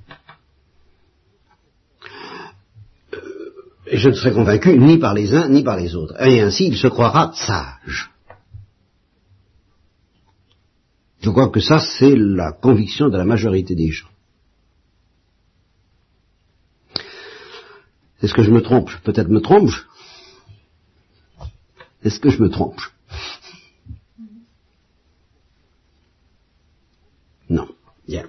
Euh, 3.12 3.18
et 3.88 3.97
je 3.97 4.09
ne 4.09 4.14
serai 4.14 4.32
convaincu 4.32 4.78
ni 4.78 4.99
par 4.99 5.14
les 5.14 5.35
uns 5.35 5.49
ni 5.49 5.64
par 5.64 5.76
les 5.76 5.97
autres. 5.97 6.14
Et 6.25 6.40
ainsi, 6.40 6.68
il 6.68 6.76
se 6.76 6.87
croira 6.87 7.32
sage. 7.35 8.11
Je 11.20 11.28
crois 11.30 11.48
que 11.50 11.60
ça, 11.60 11.78
c'est 11.80 12.16
la 12.16 12.52
conviction 12.52 13.08
de 13.08 13.18
la 13.18 13.24
majorité 13.24 13.74
des 13.74 13.90
gens. 13.90 14.08
Est-ce 18.22 18.34
que 18.34 18.42
je 18.42 18.50
me 18.50 18.62
trompe? 18.62 18.90
Peut-être 19.04 19.28
me 19.28 19.40
trompe 19.40 19.70
Est-ce 22.02 22.20
que 22.20 22.30
je 22.30 22.42
me 22.42 22.48
trompe? 22.48 22.80
Non. 27.48 27.68
Bien. 28.06 28.26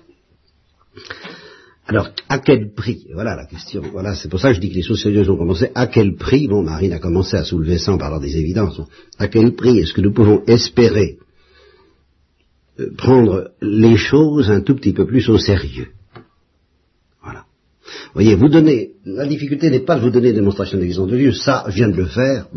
Alors, 1.87 2.09
à 2.29 2.39
quel 2.39 2.73
prix? 2.73 3.07
Voilà 3.13 3.35
la 3.35 3.45
question. 3.45 3.81
Voilà, 3.91 4.15
c'est 4.15 4.29
pour 4.29 4.39
ça 4.39 4.49
que 4.49 4.55
je 4.55 4.61
dis 4.61 4.69
que 4.69 4.75
les 4.75 4.81
choses 4.81 5.01
sérieuses 5.01 5.29
ont 5.29 5.37
commencé. 5.37 5.71
À 5.75 5.87
quel 5.87 6.15
prix? 6.15 6.47
Bon, 6.47 6.63
Marine 6.63 6.93
a 6.93 6.99
commencé 6.99 7.35
à 7.35 7.43
soulever 7.43 7.77
ça 7.77 7.93
en 7.93 7.97
parlant 7.97 8.19
des 8.19 8.37
évidences. 8.37 8.81
À 9.17 9.27
quel 9.27 9.55
prix? 9.55 9.79
Est-ce 9.79 9.93
que 9.93 10.01
nous 10.01 10.13
pouvons 10.13 10.43
espérer 10.45 11.19
prendre 12.97 13.51
les 13.61 13.97
choses 13.97 14.49
un 14.49 14.61
tout 14.61 14.75
petit 14.75 14.93
peu 14.93 15.05
plus 15.05 15.29
au 15.29 15.37
sérieux 15.37 15.87
voyez, 18.13 18.35
vous 18.35 18.49
donnez, 18.49 18.91
la 19.05 19.25
difficulté 19.25 19.69
n'est 19.69 19.85
pas 19.85 19.95
de 19.95 20.01
vous 20.01 20.09
donner 20.09 20.29
une 20.29 20.35
démonstration 20.35 20.77
d'existence 20.77 21.09
de 21.09 21.17
Dieu, 21.17 21.31
ça, 21.31 21.65
je 21.69 21.75
viens 21.75 21.89
de 21.89 21.95
le 21.95 22.05
faire, 22.05 22.47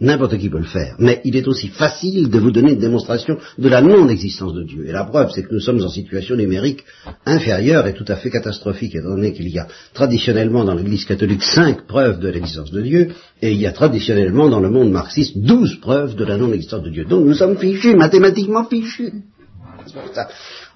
n'importe 0.00 0.38
qui 0.38 0.48
peut 0.48 0.58
le 0.58 0.64
faire, 0.64 0.96
mais 0.98 1.20
il 1.24 1.36
est 1.36 1.46
aussi 1.46 1.68
facile 1.68 2.28
de 2.30 2.38
vous 2.38 2.50
donner 2.50 2.72
une 2.72 2.80
démonstration 2.80 3.38
de 3.58 3.68
la 3.68 3.80
non-existence 3.80 4.54
de 4.54 4.64
Dieu. 4.64 4.86
Et 4.88 4.92
la 4.92 5.04
preuve, 5.04 5.30
c'est 5.34 5.42
que 5.42 5.52
nous 5.52 5.60
sommes 5.60 5.82
en 5.82 5.88
situation 5.88 6.36
numérique 6.36 6.84
inférieure 7.26 7.86
et 7.86 7.94
tout 7.94 8.04
à 8.08 8.16
fait 8.16 8.30
catastrophique, 8.30 8.94
étant 8.94 9.10
donné 9.10 9.32
qu'il 9.32 9.48
y 9.48 9.58
a 9.58 9.68
traditionnellement 9.92 10.64
dans 10.64 10.74
l'Église 10.74 11.04
catholique 11.04 11.42
cinq 11.42 11.86
preuves 11.86 12.18
de 12.18 12.28
l'existence 12.28 12.70
de 12.70 12.82
Dieu, 12.82 13.08
et 13.40 13.52
il 13.52 13.60
y 13.60 13.66
a 13.66 13.72
traditionnellement 13.72 14.48
dans 14.48 14.60
le 14.60 14.70
monde 14.70 14.90
marxiste 14.90 15.38
douze 15.38 15.78
preuves 15.80 16.16
de 16.16 16.24
la 16.24 16.36
non-existence 16.36 16.82
de 16.82 16.90
Dieu. 16.90 17.04
Donc 17.04 17.24
nous 17.24 17.34
sommes 17.34 17.56
fichus, 17.56 17.94
mathématiquement 17.94 18.64
fichus. 18.64 19.12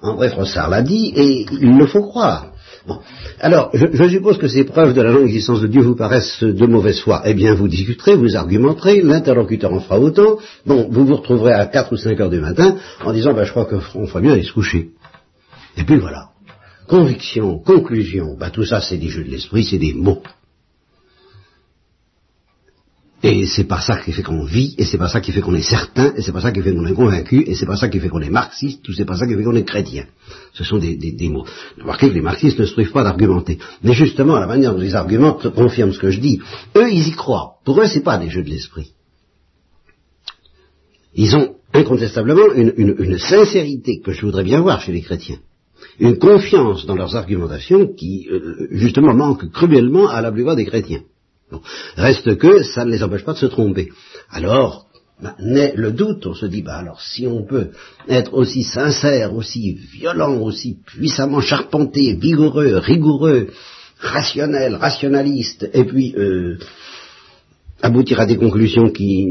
André 0.02 0.28
Frossard 0.30 0.70
l'a 0.70 0.82
dit, 0.82 1.12
et 1.16 1.46
il 1.50 1.76
le 1.76 1.86
faut 1.86 2.02
croire. 2.02 2.52
Alors, 3.40 3.70
je, 3.74 4.08
suppose 4.08 4.38
que 4.38 4.48
ces 4.48 4.64
preuves 4.64 4.94
de 4.94 5.02
la 5.02 5.12
non-existence 5.12 5.60
de 5.60 5.66
Dieu 5.66 5.82
vous 5.82 5.94
paraissent 5.94 6.42
de 6.42 6.66
mauvaise 6.66 7.00
foi. 7.00 7.22
Eh 7.24 7.34
bien, 7.34 7.54
vous 7.54 7.68
discuterez, 7.68 8.16
vous 8.16 8.36
argumenterez, 8.36 9.02
l'interlocuteur 9.02 9.72
en 9.72 9.80
fera 9.80 10.00
autant. 10.00 10.38
Bon, 10.64 10.88
vous 10.90 11.04
vous 11.04 11.16
retrouverez 11.16 11.52
à 11.52 11.66
4 11.66 11.92
ou 11.92 11.96
5 11.96 12.18
heures 12.20 12.30
du 12.30 12.40
matin 12.40 12.76
en 13.04 13.12
disant, 13.12 13.34
ben, 13.34 13.44
je 13.44 13.50
crois 13.50 13.66
qu'on 13.66 14.06
ferait 14.06 14.22
mieux 14.22 14.32
aller 14.32 14.42
se 14.42 14.52
coucher. 14.52 14.90
Et 15.76 15.84
puis 15.84 15.96
voilà. 15.96 16.30
Conviction, 16.88 17.58
conclusion, 17.58 18.36
ben, 18.38 18.48
tout 18.50 18.64
ça 18.64 18.80
c'est 18.80 18.96
des 18.96 19.08
jeux 19.08 19.24
de 19.24 19.30
l'esprit, 19.30 19.64
c'est 19.64 19.78
des 19.78 19.92
mots. 19.92 20.22
Et 23.20 23.46
c'est 23.46 23.64
pas 23.64 23.80
ça 23.80 23.98
qui 23.98 24.12
fait 24.12 24.22
qu'on 24.22 24.44
vit, 24.44 24.76
et 24.78 24.84
c'est 24.84 24.96
pas 24.96 25.08
ça 25.08 25.20
qui 25.20 25.32
fait 25.32 25.40
qu'on 25.40 25.54
est 25.54 25.62
certain, 25.62 26.12
et 26.16 26.22
c'est 26.22 26.30
pas 26.30 26.40
ça 26.40 26.52
qui 26.52 26.62
fait 26.62 26.72
qu'on 26.72 26.86
est 26.86 26.94
convaincu, 26.94 27.42
et 27.48 27.56
c'est 27.56 27.66
pas 27.66 27.76
ça 27.76 27.88
qui 27.88 27.98
fait 27.98 28.08
qu'on 28.08 28.20
est 28.20 28.30
marxiste, 28.30 28.88
ou 28.88 28.92
c'est 28.92 29.04
pas 29.04 29.16
ça 29.16 29.26
qui 29.26 29.34
fait 29.34 29.42
qu'on 29.42 29.56
est 29.56 29.64
chrétien. 29.64 30.04
Ce 30.52 30.62
sont 30.62 30.78
des, 30.78 31.28
mots. 31.28 31.44
Remarquez 31.80 32.10
que 32.10 32.14
les 32.14 32.20
marxistes 32.20 32.60
ne 32.60 32.64
se 32.64 32.72
trouvent 32.72 32.92
pas 32.92 33.02
d'argumenter. 33.02 33.58
Mais 33.82 33.92
justement, 33.92 34.38
la 34.38 34.46
manière 34.46 34.72
dont 34.72 34.82
ils 34.82 34.94
argumentent 34.94 35.52
confirme 35.52 35.92
ce 35.92 35.98
que 35.98 36.10
je 36.10 36.20
dis. 36.20 36.40
Eux, 36.76 36.92
ils 36.92 37.08
y 37.08 37.12
croient. 37.12 37.54
Pour 37.64 37.80
eux, 37.80 37.88
c'est 37.88 38.04
pas 38.04 38.18
des 38.18 38.30
jeux 38.30 38.44
de 38.44 38.50
l'esprit. 38.50 38.92
Ils 41.14 41.34
ont 41.34 41.56
incontestablement 41.74 42.52
une, 42.54 43.18
sincérité 43.18 44.00
que 44.00 44.12
je 44.12 44.24
voudrais 44.24 44.44
bien 44.44 44.60
voir 44.60 44.80
chez 44.80 44.92
les 44.92 45.02
chrétiens. 45.02 45.38
Une 45.98 46.18
confiance 46.18 46.86
dans 46.86 46.94
leurs 46.94 47.16
argumentations 47.16 47.92
qui, 47.94 48.28
euh, 48.30 48.68
justement, 48.70 49.12
manque 49.12 49.50
cruellement 49.50 50.08
à 50.08 50.20
la 50.20 50.30
plupart 50.30 50.54
des 50.54 50.66
chrétiens. 50.66 51.02
Reste 51.96 52.36
que 52.36 52.62
ça 52.62 52.84
ne 52.84 52.90
les 52.90 53.02
empêche 53.02 53.24
pas 53.24 53.32
de 53.32 53.38
se 53.38 53.46
tromper. 53.46 53.88
Alors, 54.30 54.88
bah, 55.20 55.34
naît 55.40 55.72
le 55.74 55.90
doute, 55.90 56.26
on 56.26 56.34
se 56.34 56.46
dit, 56.46 56.62
bah 56.62 56.76
alors 56.76 57.00
si 57.00 57.26
on 57.26 57.44
peut 57.44 57.70
être 58.08 58.34
aussi 58.34 58.62
sincère, 58.62 59.34
aussi 59.34 59.74
violent, 59.92 60.36
aussi 60.38 60.76
puissamment 60.86 61.40
charpenté, 61.40 62.14
vigoureux, 62.14 62.76
rigoureux, 62.78 63.48
rationnel, 63.98 64.76
rationaliste, 64.76 65.68
et 65.72 65.84
puis 65.84 66.14
euh, 66.16 66.58
aboutir 67.82 68.20
à 68.20 68.26
des 68.26 68.36
conclusions 68.36 68.90
qui 68.90 69.26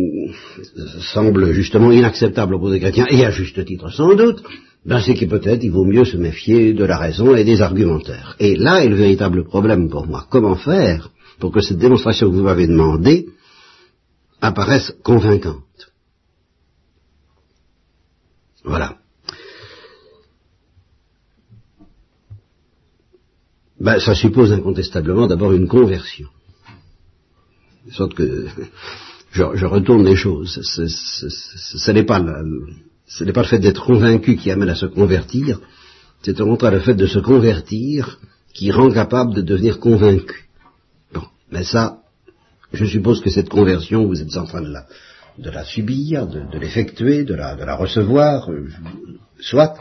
semblent 1.13 1.53
justement 1.53 1.91
inacceptables 1.91 2.59
pour 2.59 2.69
des 2.69 2.81
chrétiens, 2.81 3.07
et 3.09 3.23
à 3.23 3.31
juste 3.31 3.63
titre 3.63 3.89
sans 3.89 4.13
doute, 4.13 4.43
ben 4.85 4.99
c'est 4.99 5.15
que 5.15 5.25
peut-être 5.25 5.63
il 5.63 5.71
vaut 5.71 5.85
mieux 5.85 6.05
se 6.05 6.17
méfier 6.17 6.73
de 6.73 6.83
la 6.83 6.97
raison 6.97 7.33
et 7.33 7.45
des 7.45 7.61
argumentaires. 7.61 8.35
Et 8.39 8.55
là 8.57 8.83
est 8.83 8.89
le 8.89 8.95
véritable 8.95 9.45
problème 9.45 9.89
pour 9.89 10.05
moi. 10.05 10.25
Comment 10.29 10.55
faire 10.55 11.11
pour 11.39 11.51
que 11.51 11.61
cette 11.61 11.77
démonstration 11.77 12.29
que 12.29 12.35
vous 12.35 12.43
m'avez 12.43 12.67
demandée 12.67 13.27
apparaisse 14.41 14.93
convaincante. 15.03 15.63
Voilà. 18.63 18.97
Ben, 23.79 23.99
ça 23.99 24.15
suppose 24.15 24.51
incontestablement 24.51 25.27
d'abord 25.27 25.53
une 25.53 25.67
conversion. 25.67 26.27
De 27.85 27.91
sorte 27.91 28.15
que 28.15 28.47
je, 29.31 29.65
retourne 29.65 30.05
les 30.05 30.15
choses. 30.15 30.59
Ce 30.63 31.91
n'est 31.91 32.03
pas, 32.03 32.19
pas 32.19 33.41
le 33.41 33.47
fait 33.47 33.59
d'être 33.59 33.85
convaincu 33.85 34.35
qui 34.35 34.51
amène 34.51 34.69
à 34.69 34.75
se 34.75 34.87
convertir, 34.87 35.59
c'est 36.23 36.41
au 36.41 36.45
contraire 36.45 36.71
le 36.71 36.79
fait 36.79 36.95
de 36.95 37.05
se 37.05 37.19
convertir 37.19 38.19
qui 38.53 38.71
rend 38.71 38.91
capable 38.91 39.35
de 39.35 39.41
devenir 39.41 39.79
convaincu. 39.79 40.46
Mais 41.51 41.63
ça, 41.63 42.01
je 42.73 42.85
suppose 42.85 43.21
que 43.21 43.29
cette 43.29 43.49
conversion, 43.49 44.05
vous 44.05 44.21
êtes 44.21 44.35
en 44.37 44.45
train 44.45 44.61
de 44.61 44.69
la, 44.69 44.85
de 45.37 45.51
subir, 45.65 46.27
de, 46.27 46.57
l'effectuer, 46.57 47.23
de 47.23 47.35
la, 47.35 47.55
de 47.55 47.63
recevoir, 47.71 48.51
euh, 48.51 48.67
soit. 49.39 49.75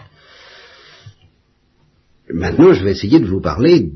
Maintenant, 2.32 2.72
je 2.72 2.84
vais 2.84 2.92
essayer 2.92 3.20
de 3.20 3.26
vous 3.26 3.40
parler, 3.40 3.90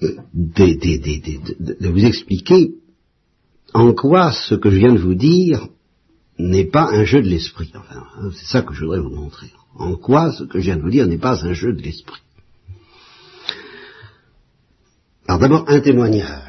de, 0.00 1.88
vous 1.88 2.04
expliquer 2.04 2.74
en 3.74 3.92
quoi 3.92 4.32
ce 4.32 4.54
que 4.54 4.70
je 4.70 4.76
viens 4.76 4.92
de 4.92 4.98
vous 4.98 5.14
dire 5.14 5.68
n'est 6.38 6.66
pas 6.66 6.88
un 6.90 7.04
jeu 7.04 7.22
de 7.22 7.28
l'esprit. 7.28 7.70
Enfin, 7.74 8.04
hein, 8.18 8.30
c'est 8.34 8.46
ça 8.46 8.62
que 8.62 8.74
je 8.74 8.80
voudrais 8.80 9.00
vous 9.00 9.14
montrer. 9.14 9.50
En 9.74 9.96
quoi 9.96 10.32
ce 10.32 10.44
que 10.44 10.58
je 10.58 10.64
viens 10.64 10.76
de 10.76 10.82
vous 10.82 10.90
dire 10.90 11.06
n'est 11.06 11.18
pas 11.18 11.44
un 11.44 11.52
jeu 11.52 11.72
de 11.72 11.82
l'esprit. 11.82 12.20
Alors 15.26 15.40
d'abord, 15.40 15.64
un 15.68 15.80
témoignage. 15.80 16.47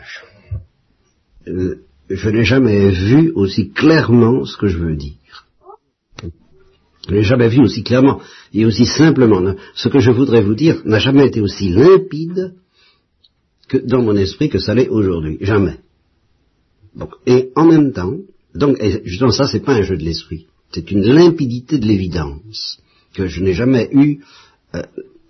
Euh, 1.49 1.81
je 2.09 2.29
n'ai 2.29 2.43
jamais 2.43 2.89
vu 2.89 3.31
aussi 3.35 3.69
clairement 3.69 4.45
ce 4.45 4.57
que 4.57 4.67
je 4.67 4.77
veux 4.77 4.95
dire. 4.95 5.45
Je 7.07 7.13
n'ai 7.13 7.23
jamais 7.23 7.49
vu 7.49 7.61
aussi 7.61 7.83
clairement 7.83 8.19
et 8.53 8.65
aussi 8.65 8.85
simplement. 8.85 9.55
Ce 9.75 9.89
que 9.89 9.99
je 9.99 10.11
voudrais 10.11 10.41
vous 10.41 10.55
dire 10.55 10.81
n'a 10.85 10.99
jamais 10.99 11.27
été 11.27 11.39
aussi 11.41 11.69
limpide 11.69 12.55
que 13.67 13.77
dans 13.77 14.01
mon 14.01 14.15
esprit 14.17 14.49
que 14.49 14.59
ça 14.59 14.73
l'est 14.73 14.89
aujourd'hui. 14.89 15.37
Jamais. 15.41 15.77
et 17.25 17.51
en 17.55 17.65
même 17.65 17.93
temps, 17.93 18.17
donc, 18.55 18.77
justement 19.05 19.31
ça 19.31 19.47
c'est 19.47 19.59
pas 19.59 19.73
un 19.73 19.83
jeu 19.83 19.97
de 19.97 20.03
l'esprit. 20.03 20.47
C'est 20.71 20.91
une 20.91 21.03
limpidité 21.03 21.77
de 21.77 21.85
l'évidence 21.85 22.79
que 23.13 23.27
je 23.27 23.41
n'ai 23.41 23.53
jamais 23.53 23.89
eu 23.91 24.19
euh, 24.75 24.83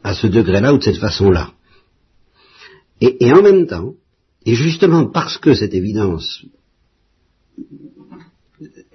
à 0.04 0.14
ce 0.14 0.28
degré-là 0.28 0.74
ou 0.74 0.78
de 0.78 0.84
cette 0.84 0.98
façon-là. 0.98 1.54
et 3.02 3.34
en 3.34 3.42
même 3.42 3.68
temps, 3.68 3.94
et 4.46 4.56
justement 4.56 5.06
parce 5.06 5.38
que 5.38 5.54
cette 5.54 5.74
évidence 5.74 6.46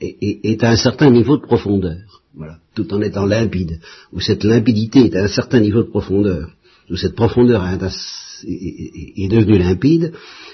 est, 0.01 0.63
à 0.65 0.71
un 0.71 0.77
certain 0.77 1.11
niveau 1.11 1.37
de 1.37 1.43
profondeur, 1.43 2.23
voilà, 2.35 2.59
tout 2.75 2.93
en 2.93 3.01
étant 3.01 3.27
limpide, 3.27 3.81
ou 4.13 4.21
cette 4.21 4.45
limpidité 4.45 5.07
est 5.07 5.17
à 5.17 5.25
un 5.25 5.29
certain 5.29 5.61
niveau 5.61 5.83
de 5.83 5.89
profondeur, 5.89 6.51
où 6.91 6.97
cette 6.97 7.15
profondeur 7.15 7.65
est, 7.67 7.79
est 8.45 9.29
devenue 9.29 9.59
limpide, 9.59 10.13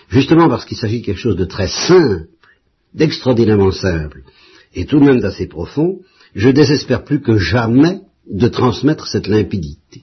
justement 0.09 0.49
parce 0.49 0.64
qu'il 0.64 0.76
s'agit 0.76 1.00
de 1.00 1.06
quelque 1.06 1.18
chose 1.18 1.37
de 1.37 1.44
très 1.44 1.68
simple, 1.68 2.26
d'extraordinairement 2.94 3.73
simple, 3.73 4.23
et 4.75 4.87
tout 4.87 5.00
de 5.00 5.04
même 5.04 5.20
d'assez 5.20 5.47
profond, 5.47 6.00
je 6.35 6.50
désespère 6.50 7.04
plus 7.04 7.20
que 7.20 7.37
jamais 7.37 8.00
de 8.30 8.49
transmettre 8.49 9.06
cette 9.06 9.26
limpidité. 9.26 10.02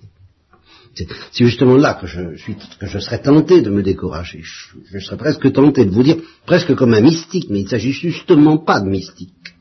C'est 1.31 1.45
justement 1.45 1.75
là 1.75 1.93
que 1.93 2.07
je, 2.07 2.35
suis, 2.37 2.55
que 2.79 2.87
je 2.87 2.99
serais 2.99 3.21
tenté 3.21 3.61
de 3.61 3.69
me 3.69 3.83
décourager. 3.83 4.41
Je, 4.43 4.99
serais 4.99 5.17
presque 5.17 5.51
tenté 5.51 5.85
de 5.85 5.91
vous 5.91 6.03
dire, 6.03 6.17
presque 6.45 6.73
comme 6.75 6.93
un 6.93 7.01
mystique, 7.01 7.47
mais 7.49 7.59
il 7.59 7.65
ne 7.65 7.69
s'agit 7.69 7.91
justement 7.91 8.57
pas 8.57 8.79
de 8.79 8.89
mystique. 8.89 9.55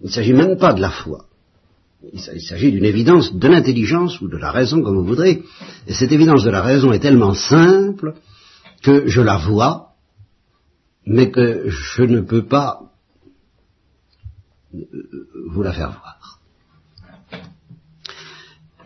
Il 0.00 0.06
ne 0.06 0.10
s'agit 0.10 0.32
même 0.32 0.56
pas 0.56 0.72
de 0.72 0.80
la 0.80 0.90
foi. 0.90 1.26
Il 2.12 2.20
s'agit 2.40 2.72
d'une 2.72 2.84
évidence 2.84 3.34
de 3.34 3.48
l'intelligence 3.48 4.20
ou 4.20 4.28
de 4.28 4.36
la 4.36 4.50
raison, 4.50 4.82
comme 4.82 4.96
vous 4.96 5.04
voudrez. 5.04 5.42
Et 5.86 5.94
cette 5.94 6.10
évidence 6.10 6.42
de 6.42 6.50
la 6.50 6.62
raison 6.62 6.92
est 6.92 6.98
tellement 6.98 7.34
simple 7.34 8.14
que 8.82 9.06
je 9.06 9.20
la 9.20 9.36
vois, 9.36 9.90
mais 11.06 11.30
que 11.30 11.68
je 11.68 12.02
ne 12.02 12.20
peux 12.20 12.46
pas 12.46 12.80
vous 15.50 15.62
la 15.62 15.72
faire 15.72 15.90
voir. 15.90 16.21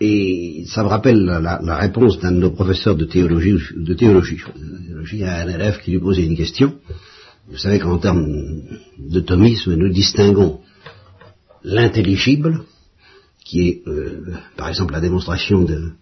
Et 0.01 0.65
ça 0.67 0.83
me 0.83 0.89
rappelle 0.89 1.25
la, 1.25 1.77
réponse 1.77 2.19
d'un 2.21 2.33
de 2.33 2.39
nos 2.39 2.51
professeurs 2.51 2.97
de 2.97 3.05
théologie, 3.05 3.57
de 3.75 3.95
théologie, 3.95 4.43
à 5.23 5.43
un 5.43 5.49
élève 5.49 5.81
qui 5.83 5.93
lui 5.93 6.01
posait 6.01 6.25
une 6.25 6.37
question. 6.37 6.75
Vous 7.49 7.59
savez 7.59 7.79
qu'en 7.79 7.99
termes 7.99 8.63
de 8.99 9.21
thomisme, 9.21 9.75
nous 9.75 9.91
distinguons 9.91 10.61
l'intelligible, 11.63 12.65
qui 13.45 13.69
est, 13.69 13.83
euh, 13.87 14.35
par 14.57 14.69
exemple, 14.69 14.93
la 14.93 15.01
démonstration 15.01 15.63
de, 15.63 15.93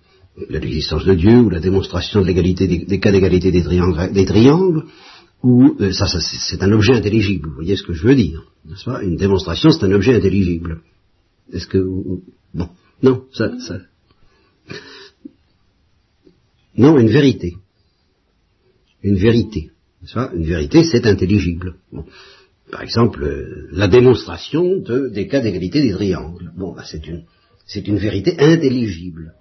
l'existence 0.49 1.05
de 1.05 1.15
Dieu, 1.15 1.39
ou 1.41 1.51
la 1.51 1.61
démonstration 1.61 2.23
de 2.23 2.27
l'égalité 2.27 2.67
des, 2.67 2.99
cas 2.99 3.13
d'égalité 3.13 3.53
des 3.53 3.63
triangles, 3.63 4.13
des 4.13 4.25
triangles 4.25 4.85
ou 5.43 5.77
euh, 5.81 5.93
ça, 5.93 6.07
ça 6.07 6.21
c'est 6.21 6.63
un 6.63 6.73
objet 6.73 6.95
intelligible. 6.95 7.51
Vous 7.51 7.57
voyez 7.57 7.77
ce 7.77 7.83
que 7.83 7.93
je 7.93 8.07
veux 8.07 8.15
dire, 8.15 8.43
n'est-ce 8.65 8.85
pas? 8.85 9.03
Une 9.03 9.17
démonstration, 9.17 9.71
c'est 9.71 9.85
un 9.85 9.93
objet 9.93 10.15
intelligible. 10.15 10.81
Est-ce 11.53 11.67
que 11.67 11.79
bon, 12.55 12.71
non, 13.03 13.25
ça, 13.33 13.51
ça, 13.61 13.79
non, 16.77 16.99
une 16.99 17.09
vérité, 17.09 17.57
une 19.03 19.17
vérité, 19.17 19.71
Une 20.35 20.45
vérité, 20.45 20.83
c'est 20.85 21.07
intelligible. 21.07 21.77
Par 22.71 22.83
exemple, 22.83 23.23
euh, 23.23 23.69
la 23.73 23.87
démonstration 23.87 24.77
de, 24.77 25.09
des 25.09 25.29
cas 25.29 25.41
d'égalité 25.41 25.81
des 25.83 25.93
triangles. 25.93 26.51
Bon, 26.57 26.75
bah, 26.75 26.85
c'est 26.85 27.07
une, 27.07 27.25
c'est 27.67 27.87
une 27.87 27.99
vérité 27.99 28.37
intelligible. 28.41 29.35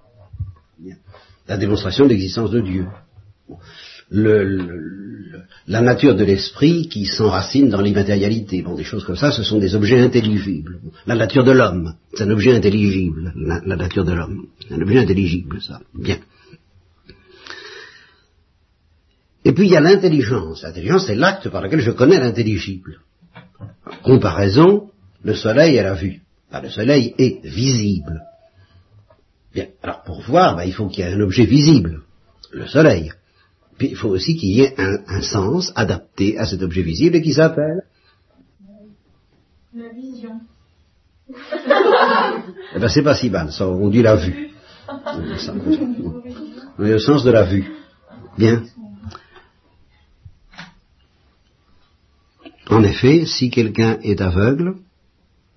La 1.47 1.57
démonstration 1.57 2.05
de 2.05 2.09
l'existence 2.09 2.51
de 2.51 2.61
Dieu. 2.61 2.85
Le, 4.13 4.83
la 5.67 5.81
nature 5.81 6.15
de 6.15 6.23
l'esprit 6.23 6.87
qui 6.89 7.05
s'enracine 7.05 7.69
dans 7.69 7.81
l'immatérialité. 7.81 8.61
Bon, 8.61 8.75
des 8.75 8.83
choses 8.83 9.05
comme 9.05 9.15
ça, 9.15 9.31
ce 9.31 9.43
sont 9.43 9.59
des 9.59 9.75
objets 9.75 9.99
intelligibles. 9.99 10.79
La 11.05 11.15
nature 11.15 11.43
de 11.43 11.51
l'homme, 11.51 11.95
c'est 12.13 12.23
un 12.23 12.29
objet 12.29 12.55
intelligible. 12.55 13.33
La, 13.35 13.75
nature 13.75 14.03
de 14.03 14.13
l'homme, 14.13 14.47
un 14.69 14.81
objet 14.81 14.99
intelligible, 14.99 15.61
ça. 15.61 15.79
Bien. 15.93 16.17
Et 19.45 19.53
puis 19.53 19.67
il 19.67 19.71
y 19.71 19.77
a 19.77 19.81
l'intelligence. 19.81 20.63
L'intelligence, 20.63 21.07
c'est 21.07 21.15
l'acte 21.15 21.49
par 21.49 21.61
lequel 21.61 21.79
je 21.79 21.91
connais 21.91 22.19
l'intelligible. 22.19 22.99
Comparaison, 24.03 24.89
le 25.23 25.33
soleil 25.33 25.79
à 25.79 25.83
la 25.83 25.93
vue. 25.93 26.21
le 26.51 26.69
soleil 26.69 27.13
est 27.17 27.45
visible. 27.45 28.21
Bien, 29.53 29.67
alors 29.81 30.03
pour 30.03 30.21
voir, 30.21 30.55
ben, 30.55 30.63
il 30.63 30.73
faut 30.73 30.87
qu'il 30.87 31.05
y 31.05 31.07
ait 31.07 31.13
un 31.13 31.19
objet 31.19 31.45
visible, 31.45 32.01
le 32.51 32.67
soleil. 32.67 33.11
Puis 33.83 33.91
il 33.91 33.97
faut 33.97 34.11
aussi 34.11 34.37
qu'il 34.37 34.51
y 34.51 34.61
ait 34.61 34.75
un, 34.77 35.21
sens 35.21 35.73
adapté 35.75 36.37
à 36.37 36.45
cet 36.45 36.61
objet 36.61 36.83
visible 36.83 37.17
et 37.17 37.21
qui 37.21 37.33
s'appelle 37.33 37.83
La 39.75 39.89
vision. 39.89 40.39
eh 41.27 42.79
ben 42.79 42.87
c'est 42.87 43.03
pas 43.03 43.13
si 43.13 43.29
mal, 43.29 43.51
ça, 43.51 43.67
on 43.67 43.89
dit 43.89 44.01
la 44.01 44.15
vue. 44.15 44.51
Le 46.77 46.97
sens 46.97 47.25
de 47.25 47.31
la 47.31 47.43
vue. 47.43 47.73
Bien. 48.37 48.63
En 52.69 52.83
effet, 52.83 53.25
si 53.25 53.49
quelqu'un 53.49 53.99
est 54.01 54.21
aveugle, 54.21 54.75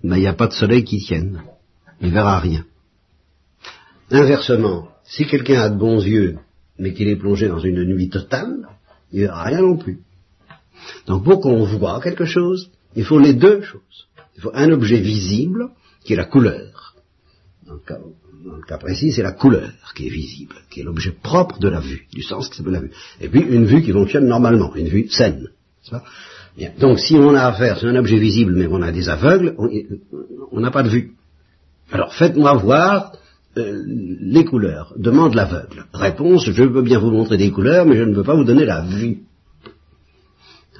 ben, 0.03 0.17
il 0.17 0.19
n'y 0.19 0.27
a 0.27 0.33
pas 0.33 0.47
de 0.47 0.53
soleil 0.53 0.83
qui 0.83 0.99
tienne. 0.99 1.43
Il 2.01 2.11
verra 2.11 2.39
rien. 2.39 2.65
Inversement, 4.11 4.89
si 5.05 5.25
quelqu'un 5.25 5.61
a 5.61 5.69
de 5.69 5.77
bons 5.77 6.03
yeux, 6.05 6.39
mais 6.79 6.93
qu'il 6.93 7.07
est 7.07 7.15
plongé 7.15 7.47
dans 7.47 7.59
une 7.59 7.83
nuit 7.83 8.09
totale, 8.09 8.67
il 9.11 9.21
verra 9.21 9.43
rien 9.43 9.61
non 9.61 9.77
plus. 9.77 9.99
Donc 11.05 11.23
pour 11.23 11.41
qu'on 11.41 11.63
voit 11.65 12.01
quelque 12.01 12.25
chose, 12.25 12.69
il 12.95 13.03
faut 13.03 13.19
les 13.19 13.33
deux 13.33 13.61
choses. 13.61 14.07
Il 14.35 14.41
faut 14.41 14.51
un 14.53 14.71
objet 14.71 14.99
visible, 14.99 15.69
qui 16.03 16.13
est 16.13 16.17
la 16.17 16.25
couleur. 16.25 16.95
Dans 17.65 17.73
le 17.73 18.63
cas, 18.65 18.77
précis, 18.77 19.11
c'est 19.11 19.23
la 19.23 19.31
couleur 19.31 19.71
qui 19.95 20.07
est 20.07 20.11
visible, 20.11 20.55
qui 20.69 20.81
est 20.81 20.83
l'objet 20.83 21.11
propre 21.11 21.59
de 21.59 21.67
la 21.67 21.79
vue, 21.79 22.07
du 22.13 22.21
sens 22.21 22.47
qui 22.47 22.57
s'appelle 22.57 22.73
la 22.73 22.79
vue. 22.79 22.91
Et 23.19 23.27
puis 23.27 23.41
une 23.41 23.65
vue 23.65 23.81
qui 23.81 23.91
fonctionne 23.91 24.27
normalement, 24.27 24.73
une 24.75 24.87
vue 24.87 25.09
saine. 25.09 25.49
Donc 26.79 26.99
si 26.99 27.15
on 27.15 27.33
a 27.35 27.47
affaire, 27.47 27.77
c'est 27.79 27.87
un 27.87 27.95
objet 27.95 28.17
visible, 28.17 28.53
mais 28.55 28.67
on 28.67 28.81
a 28.81 28.91
des 28.91 29.09
aveugles, 29.09 29.55
on 30.51 30.59
n'a 30.59 30.71
pas 30.71 30.83
de 30.83 30.89
vue. 30.89 31.13
Alors 31.91 32.13
faites-moi 32.13 32.53
voir 32.55 33.13
euh, 33.57 33.83
les 33.85 34.45
couleurs. 34.45 34.93
Demande 34.97 35.35
l'aveugle. 35.35 35.85
Réponse, 35.93 36.45
je 36.45 36.51
veux 36.51 36.81
bien 36.81 36.99
vous 36.99 37.11
montrer 37.11 37.37
des 37.37 37.51
couleurs, 37.51 37.85
mais 37.85 37.97
je 37.97 38.03
ne 38.03 38.13
veux 38.13 38.23
pas 38.23 38.35
vous 38.35 38.43
donner 38.43 38.65
la 38.65 38.81
vue. 38.81 39.19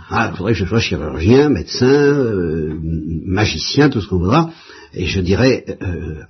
Ah, 0.09 0.29
il 0.31 0.37
faudrait 0.37 0.53
que 0.53 0.59
je 0.59 0.65
sois 0.65 0.79
chirurgien, 0.79 1.49
médecin, 1.49 1.85
euh, 1.85 2.77
magicien, 3.25 3.89
tout 3.89 3.99
ce 3.99 4.07
qu'on 4.07 4.19
voudra, 4.19 4.51
et 4.93 5.05
je 5.05 5.19
dirais, 5.19 5.65
euh, 5.81 6.21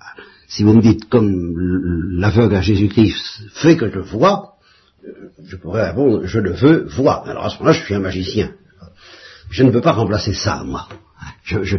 si 0.48 0.64
vous 0.64 0.74
me 0.74 0.82
dites 0.82 1.08
comme 1.10 1.54
l'aveugle 2.18 2.56
à 2.56 2.62
Jésus-Christ 2.62 3.50
fait 3.54 3.78
que 3.78 3.92
je 3.92 4.00
vois, 4.00 4.54
je 5.44 5.56
pourrais 5.56 5.90
répondre, 5.90 6.26
je 6.26 6.40
le 6.40 6.54
veux 6.54 6.86
voir. 6.86 7.28
Alors 7.28 7.46
à 7.46 7.50
ce 7.50 7.60
moment-là, 7.60 7.74
je 7.74 7.84
suis 7.84 7.94
un 7.94 8.00
magicien. 8.00 8.52
Je 9.50 9.64
ne 9.64 9.72
peux 9.72 9.82
pas 9.82 9.94
remplacer 9.94 10.34
ça, 10.34 10.64
moi. 10.66 10.88
Je, 11.44 11.64
je, 11.64 11.78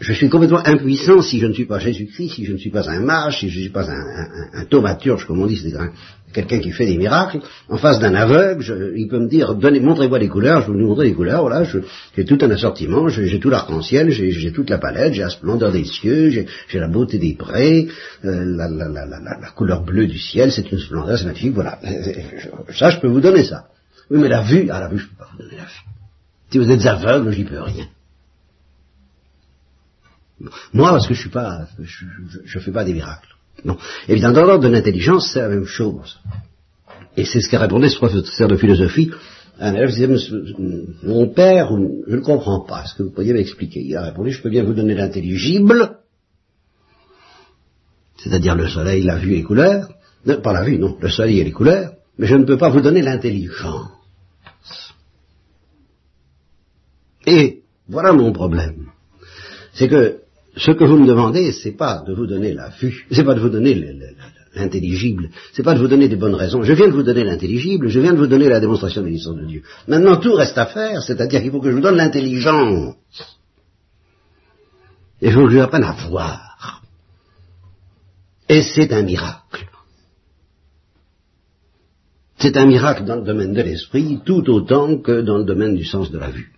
je, 0.00 0.12
suis 0.12 0.28
complètement 0.28 0.62
impuissant 0.64 1.22
si 1.22 1.38
je 1.38 1.46
ne 1.46 1.52
suis 1.52 1.66
pas 1.66 1.78
Jésus-Christ, 1.78 2.34
si 2.34 2.44
je 2.44 2.52
ne 2.52 2.58
suis 2.58 2.70
pas 2.70 2.88
un 2.88 3.00
mage, 3.00 3.40
si 3.40 3.48
je 3.48 3.56
ne 3.56 3.62
suis 3.62 3.70
pas 3.70 3.88
un, 3.90 3.94
un, 3.94 4.62
un 4.62 5.16
comme 5.26 5.40
on 5.40 5.46
dit, 5.46 5.56
c'est 5.56 5.72
quelqu'un 6.32 6.58
qui 6.58 6.70
fait 6.72 6.86
des 6.86 6.96
miracles. 6.96 7.40
En 7.68 7.76
face 7.76 7.98
d'un 7.98 8.14
aveugle, 8.14 8.92
il 8.96 9.08
peut 9.08 9.18
me 9.18 9.28
dire, 9.28 9.54
donnez, 9.54 9.80
montrez-moi 9.80 10.18
les 10.18 10.28
couleurs, 10.28 10.62
je 10.62 10.72
vais 10.72 10.78
vous 10.78 10.86
montrer 10.86 11.06
les 11.06 11.14
couleurs, 11.14 11.42
voilà, 11.42 11.64
j'ai 11.64 12.24
tout 12.24 12.38
un 12.40 12.50
assortiment, 12.50 13.08
j'ai 13.08 13.40
tout 13.40 13.50
l'arc-en-ciel, 13.50 14.10
j'ai 14.10 14.52
toute 14.52 14.70
la 14.70 14.78
palette, 14.78 15.14
j'ai 15.14 15.22
la 15.22 15.30
splendeur 15.30 15.72
des 15.72 15.84
cieux, 15.84 16.30
j'ai 16.30 16.78
la 16.78 16.88
beauté 16.88 17.18
des 17.18 17.34
prés, 17.34 17.88
euh, 18.24 18.44
la, 18.44 18.68
la, 18.68 18.88
la, 18.88 19.06
la, 19.06 19.50
couleur 19.54 19.82
bleue 19.84 20.06
du 20.06 20.18
ciel, 20.18 20.52
c'est 20.52 20.70
une 20.70 20.78
splendeur, 20.78 21.18
c'est 21.18 21.26
magnifique, 21.26 21.54
voilà. 21.54 21.78
Ça, 22.70 22.90
je 22.90 23.00
peux 23.00 23.08
vous 23.08 23.20
donner 23.20 23.44
ça. 23.44 23.64
Oui, 24.10 24.18
mais 24.20 24.28
la 24.28 24.42
vue, 24.42 24.68
ah 24.70 24.80
la 24.80 24.88
vue, 24.88 24.98
je 24.98 25.06
peux 25.06 25.16
pas 25.16 25.28
vous 25.32 25.42
donner 25.42 25.56
la 25.56 25.64
vue. 25.64 25.82
Si 26.50 26.58
vous 26.58 26.70
êtes 26.70 26.86
aveugle, 26.86 27.30
j'y 27.32 27.44
peux 27.44 27.60
rien. 27.60 27.86
Moi, 30.72 30.90
parce 30.90 31.06
que 31.06 31.14
je 31.14 31.20
suis 31.20 31.30
pas, 31.30 31.66
je, 31.80 32.58
fais 32.58 32.70
pas 32.70 32.84
des 32.84 32.94
miracles. 32.94 33.28
Non. 33.64 33.76
Évidemment, 34.08 34.34
dans 34.34 34.44
l'ordre 34.44 34.64
de 34.64 34.68
l'intelligence, 34.68 35.32
c'est 35.32 35.40
la 35.40 35.48
même 35.48 35.64
chose. 35.64 36.20
Et 37.16 37.24
c'est 37.24 37.40
ce 37.40 37.48
qu'a 37.48 37.58
répondu 37.58 37.88
ce 37.88 37.96
professeur 37.96 38.48
de 38.48 38.56
philosophie. 38.56 39.10
Un 39.58 39.74
élève 39.74 39.90
disait, 39.90 40.08
mon 41.02 41.28
père, 41.28 41.70
je 42.06 42.14
ne 42.14 42.20
comprends 42.20 42.60
pas, 42.60 42.84
est-ce 42.84 42.94
que 42.94 43.02
vous 43.02 43.10
pourriez 43.10 43.32
m'expliquer 43.32 43.80
Il 43.80 43.96
a 43.96 44.02
répondu, 44.02 44.30
je 44.30 44.40
peux 44.40 44.50
bien 44.50 44.62
vous 44.62 44.74
donner 44.74 44.94
l'intelligible, 44.94 45.98
c'est-à-dire 48.18 48.54
le 48.54 48.68
soleil, 48.68 49.02
la 49.02 49.18
vue 49.18 49.32
et 49.32 49.36
les 49.36 49.42
couleurs, 49.42 49.88
pas 50.44 50.52
la 50.52 50.62
vue, 50.62 50.78
non, 50.78 50.96
le 51.00 51.08
soleil 51.08 51.40
et 51.40 51.44
les 51.44 51.50
couleurs, 51.50 51.94
mais 52.18 52.28
je 52.28 52.36
ne 52.36 52.44
peux 52.44 52.56
pas 52.56 52.68
vous 52.68 52.80
donner 52.80 53.02
l'intelligence. 53.02 53.88
Et 57.26 57.62
voilà 57.88 58.12
mon 58.12 58.32
problème. 58.32 58.86
C'est 59.72 59.88
que 59.88 60.20
ce 60.58 60.72
que 60.72 60.84
vous 60.84 60.98
me 60.98 61.06
demandez, 61.06 61.52
c'est 61.52 61.76
pas 61.76 62.02
de 62.06 62.12
vous 62.12 62.26
donner 62.26 62.52
la 62.52 62.68
vue, 62.70 63.06
c'est 63.10 63.24
pas 63.24 63.34
de 63.34 63.40
vous 63.40 63.48
donner 63.48 63.74
l'intelligible, 64.54 65.30
c'est 65.52 65.62
pas 65.62 65.74
de 65.74 65.78
vous 65.78 65.88
donner 65.88 66.08
des 66.08 66.16
bonnes 66.16 66.34
raisons. 66.34 66.62
Je 66.62 66.72
viens 66.72 66.88
de 66.88 66.92
vous 66.92 67.02
donner 67.02 67.24
l'intelligible, 67.24 67.88
je 67.88 68.00
viens 68.00 68.12
de 68.12 68.18
vous 68.18 68.26
donner 68.26 68.48
la 68.48 68.58
démonstration 68.58 69.02
de 69.02 69.06
l'existence 69.06 69.36
de 69.36 69.46
Dieu. 69.46 69.62
Maintenant, 69.86 70.16
tout 70.16 70.34
reste 70.34 70.58
à 70.58 70.66
faire, 70.66 71.02
c'est-à-dire 71.02 71.40
qu'il 71.40 71.50
faut 71.50 71.60
que 71.60 71.70
je 71.70 71.76
vous 71.76 71.82
donne 71.82 71.96
l'intelligence. 71.96 72.96
Et 75.20 75.30
je 75.30 75.38
vous 75.38 75.58
apprenne 75.58 75.84
à 75.84 75.92
voir. 76.08 76.82
Et 78.48 78.62
c'est 78.62 78.92
un 78.92 79.02
miracle. 79.02 79.66
C'est 82.38 82.56
un 82.56 82.66
miracle 82.66 83.04
dans 83.04 83.16
le 83.16 83.24
domaine 83.24 83.52
de 83.52 83.62
l'esprit, 83.62 84.20
tout 84.24 84.48
autant 84.50 84.98
que 84.98 85.22
dans 85.22 85.38
le 85.38 85.44
domaine 85.44 85.74
du 85.74 85.84
sens 85.84 86.10
de 86.10 86.18
la 86.18 86.30
vue. 86.30 86.52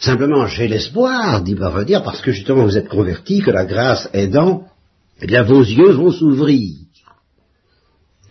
Simplement, 0.00 0.46
j'ai 0.46 0.68
l'espoir 0.68 1.42
d'y 1.42 1.54
parvenir 1.54 2.02
parce 2.02 2.20
que 2.20 2.32
justement 2.32 2.64
vous 2.64 2.76
êtes 2.76 2.88
convertis, 2.88 3.40
que 3.40 3.50
la 3.50 3.64
grâce 3.64 4.08
aidant, 4.12 4.66
eh 5.20 5.26
bien 5.26 5.42
vos 5.42 5.62
yeux 5.62 5.92
vont 5.92 6.12
s'ouvrir. 6.12 6.76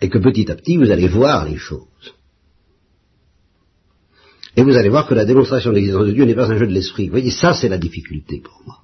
Et 0.00 0.08
que 0.08 0.18
petit 0.18 0.50
à 0.50 0.54
petit 0.54 0.76
vous 0.76 0.90
allez 0.90 1.08
voir 1.08 1.46
les 1.46 1.56
choses. 1.56 1.82
Et 4.56 4.62
vous 4.62 4.76
allez 4.76 4.88
voir 4.88 5.06
que 5.06 5.14
la 5.14 5.24
démonstration 5.24 5.70
de 5.70 5.76
l'existence 5.76 6.06
de 6.06 6.12
Dieu 6.12 6.24
n'est 6.24 6.34
pas 6.34 6.50
un 6.50 6.56
jeu 6.56 6.66
de 6.66 6.72
l'esprit. 6.72 7.06
Vous 7.06 7.12
voyez, 7.12 7.30
ça 7.30 7.52
c'est 7.52 7.68
la 7.68 7.78
difficulté 7.78 8.40
pour 8.40 8.62
moi. 8.64 8.78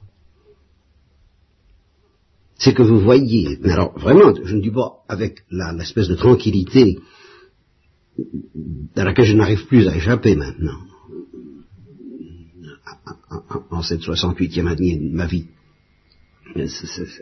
C'est 2.59 2.75
que 2.75 2.83
vous 2.83 3.01
voyez, 3.01 3.59
mais 3.61 3.73
alors 3.73 3.99
vraiment, 3.99 4.35
je 4.45 4.55
ne 4.55 4.61
dis 4.61 4.71
pas 4.71 5.03
avec 5.09 5.45
l'espèce 5.51 6.09
de 6.09 6.15
tranquillité 6.15 6.99
dans 8.95 9.05
laquelle 9.05 9.25
je 9.25 9.37
n'arrive 9.37 9.67
plus 9.67 9.89
à 9.89 9.97
échapper 9.97 10.37
maintenant 10.37 10.79
en 13.71 13.83
cette 13.83 14.03
68e 14.03 14.67
année 14.67 14.97
de 14.97 15.15
ma 15.15 15.27
vie, 15.27 15.47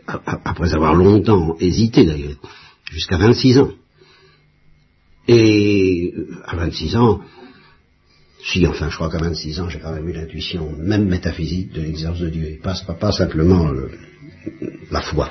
après 0.06 0.74
avoir 0.74 0.94
longtemps 0.94 1.56
hésité 1.60 2.04
d'ailleurs, 2.04 2.36
jusqu'à 2.90 3.18
26 3.18 3.58
ans. 3.58 3.72
Et 5.28 6.12
à 6.46 6.56
26 6.56 6.96
ans, 6.96 7.20
si, 8.42 8.66
enfin, 8.66 8.88
je 8.88 8.96
crois 8.96 9.10
qu'à 9.10 9.18
26 9.18 9.60
ans, 9.60 9.68
j'ai 9.68 9.78
quand 9.78 9.92
même 9.92 10.08
eu 10.08 10.12
l'intuition, 10.12 10.72
même 10.78 11.06
métaphysique, 11.06 11.72
de 11.72 11.82
l'exercice 11.82 12.22
de 12.22 12.30
Dieu. 12.30 12.44
Et 12.46 12.56
pas, 12.56 12.74
pas, 12.98 13.12
simplement 13.12 13.70
la 14.90 15.00
foi. 15.02 15.30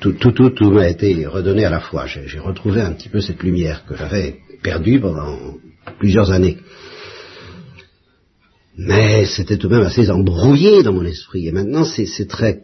tout, 0.00 0.12
tout, 0.12 0.32
tout, 0.32 0.50
tout 0.50 0.70
m'a 0.70 0.88
été 0.88 1.26
redonné 1.26 1.64
à 1.64 1.70
la 1.70 1.80
foi. 1.80 2.06
J'ai 2.06 2.38
retrouvé 2.38 2.80
un 2.80 2.92
petit 2.92 3.08
peu 3.08 3.20
cette 3.20 3.42
lumière 3.42 3.84
que 3.84 3.96
j'avais 3.96 4.40
perdue 4.62 4.98
pendant 4.98 5.56
plusieurs 5.98 6.30
années. 6.30 6.58
Mais 8.82 9.26
c'était 9.26 9.58
tout 9.58 9.68
de 9.68 9.76
même 9.76 9.84
assez 9.84 10.08
embrouillé 10.08 10.82
dans 10.82 10.94
mon 10.94 11.04
esprit. 11.04 11.46
Et 11.46 11.52
maintenant, 11.52 11.84
c'est 11.84 12.26
très, 12.26 12.62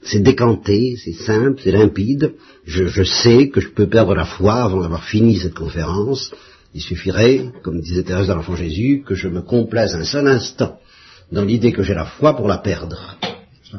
c'est 0.00 0.20
décanté, 0.20 0.94
c'est 0.96 1.12
simple, 1.12 1.60
c'est 1.62 1.72
limpide. 1.72 2.34
Je, 2.64 3.02
sais 3.02 3.48
que 3.48 3.60
je 3.60 3.70
peux 3.70 3.88
perdre 3.88 4.14
la 4.14 4.26
foi 4.26 4.62
avant 4.62 4.82
d'avoir 4.82 5.02
fini 5.02 5.36
cette 5.38 5.54
conférence. 5.54 6.32
Il 6.72 6.80
suffirait, 6.80 7.50
comme 7.64 7.80
disait 7.80 8.04
Thérèse 8.04 8.28
de 8.28 8.34
l'Enfant 8.34 8.54
Jésus, 8.54 9.02
que 9.04 9.16
je 9.16 9.26
me 9.26 9.42
complaise 9.42 9.96
un 9.96 10.04
seul 10.04 10.28
instant 10.28 10.78
dans 11.32 11.44
l'idée 11.44 11.72
que 11.72 11.82
j'ai 11.82 11.94
la 11.94 12.06
foi 12.06 12.36
pour 12.36 12.46
la 12.46 12.58
perdre. 12.58 13.16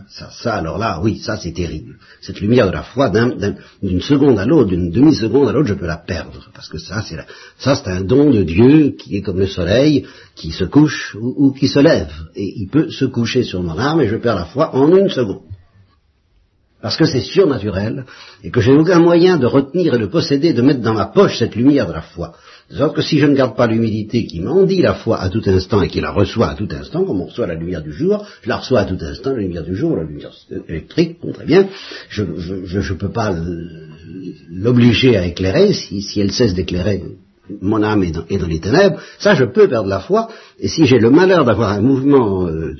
Ça, 0.09 0.29
ça, 0.31 0.55
alors 0.55 0.77
là, 0.77 0.99
oui, 1.01 1.17
ça 1.19 1.37
c'est 1.37 1.53
terrible. 1.53 1.97
Cette 2.21 2.41
lumière 2.41 2.67
de 2.67 2.73
la 2.73 2.83
foi, 2.83 3.09
d'une 3.81 4.01
seconde 4.01 4.37
à 4.37 4.45
l'autre, 4.45 4.69
d'une 4.69 4.91
demi-seconde 4.91 5.47
à 5.47 5.53
l'autre, 5.53 5.69
je 5.69 5.75
peux 5.75 5.85
la 5.85 5.97
perdre. 5.97 6.49
Parce 6.53 6.67
que 6.67 6.77
ça, 6.77 7.01
c'est 7.01 7.17
ça, 7.57 7.75
c'est 7.75 7.89
un 7.89 8.01
don 8.01 8.29
de 8.29 8.43
Dieu 8.43 8.95
qui 8.99 9.15
est 9.15 9.21
comme 9.21 9.39
le 9.39 9.47
soleil, 9.47 10.05
qui 10.35 10.51
se 10.51 10.65
couche 10.65 11.15
ou, 11.15 11.33
ou, 11.37 11.51
qui 11.53 11.69
se 11.69 11.79
lève. 11.79 12.11
Et 12.35 12.53
il 12.57 12.67
peut 12.67 12.91
se 12.91 13.05
coucher 13.05 13.43
sur 13.43 13.63
mon 13.63 13.79
âme 13.79 14.01
et 14.01 14.09
je 14.09 14.17
perds 14.17 14.35
la 14.35 14.45
foi 14.45 14.75
en 14.75 14.93
une 14.93 15.09
seconde. 15.09 15.46
Parce 16.81 16.95
que 16.95 17.05
c'est 17.05 17.21
surnaturel 17.21 18.05
et 18.43 18.51
que 18.51 18.61
j'ai 18.61 18.71
aucun 18.71 18.99
moyen 18.99 19.37
de 19.37 19.47
retenir 19.47 19.95
et 19.95 19.97
de 19.97 20.05
posséder, 20.05 20.53
de 20.53 20.61
mettre 20.61 20.81
dans 20.81 20.93
ma 20.93 21.05
poche 21.05 21.39
cette 21.39 21.55
lumière 21.55 21.87
de 21.87 21.93
la 21.93 22.01
foi. 22.01 22.33
De 22.69 22.75
sorte 22.75 22.95
que 22.95 23.01
si 23.01 23.17
je 23.17 23.25
ne 23.25 23.33
garde 23.33 23.55
pas 23.55 23.65
l'humilité 23.65 24.25
qui 24.25 24.41
m'endie 24.41 24.81
la 24.81 24.93
foi 24.93 25.19
à 25.19 25.29
tout 25.29 25.41
instant 25.47 25.81
et 25.81 25.87
qui 25.87 26.01
la 26.01 26.11
reçoit 26.11 26.49
à 26.49 26.55
tout 26.55 26.67
instant, 26.69 27.03
comme 27.03 27.21
on 27.21 27.25
reçoit 27.25 27.47
la 27.47 27.55
lumière 27.55 27.81
du 27.81 27.91
jour, 27.91 28.27
je 28.43 28.49
la 28.49 28.57
reçois 28.57 28.81
à 28.81 28.85
tout 28.85 28.97
instant, 29.01 29.31
la 29.31 29.41
lumière 29.41 29.63
du 29.63 29.75
jour, 29.75 29.95
la 29.95 30.03
lumière 30.03 30.31
électrique, 30.67 31.17
bon 31.21 31.31
très 31.31 31.45
bien, 31.45 31.67
je 32.09 32.23
ne 32.23 32.93
peux 32.93 33.11
pas 33.11 33.33
l'obliger 34.51 35.17
à 35.17 35.25
éclairer 35.25 35.73
si, 35.73 36.01
si 36.01 36.19
elle 36.19 36.31
cesse 36.31 36.53
d'éclairer 36.53 37.01
mon 37.61 37.81
âme 37.81 38.03
est 38.03 38.11
dans, 38.11 38.23
dans, 38.23 38.47
les 38.47 38.59
ténèbres, 38.59 38.99
ça 39.19 39.33
je 39.33 39.45
peux 39.45 39.67
perdre 39.67 39.87
la 39.87 40.01
foi, 40.01 40.27
et 40.59 40.67
si 40.67 40.85
j'ai 40.85 40.99
le 40.99 41.09
malheur 41.09 41.45
d'avoir 41.45 41.71
un 41.71 41.81
mouvement 41.81 42.45
euh, 42.47 42.75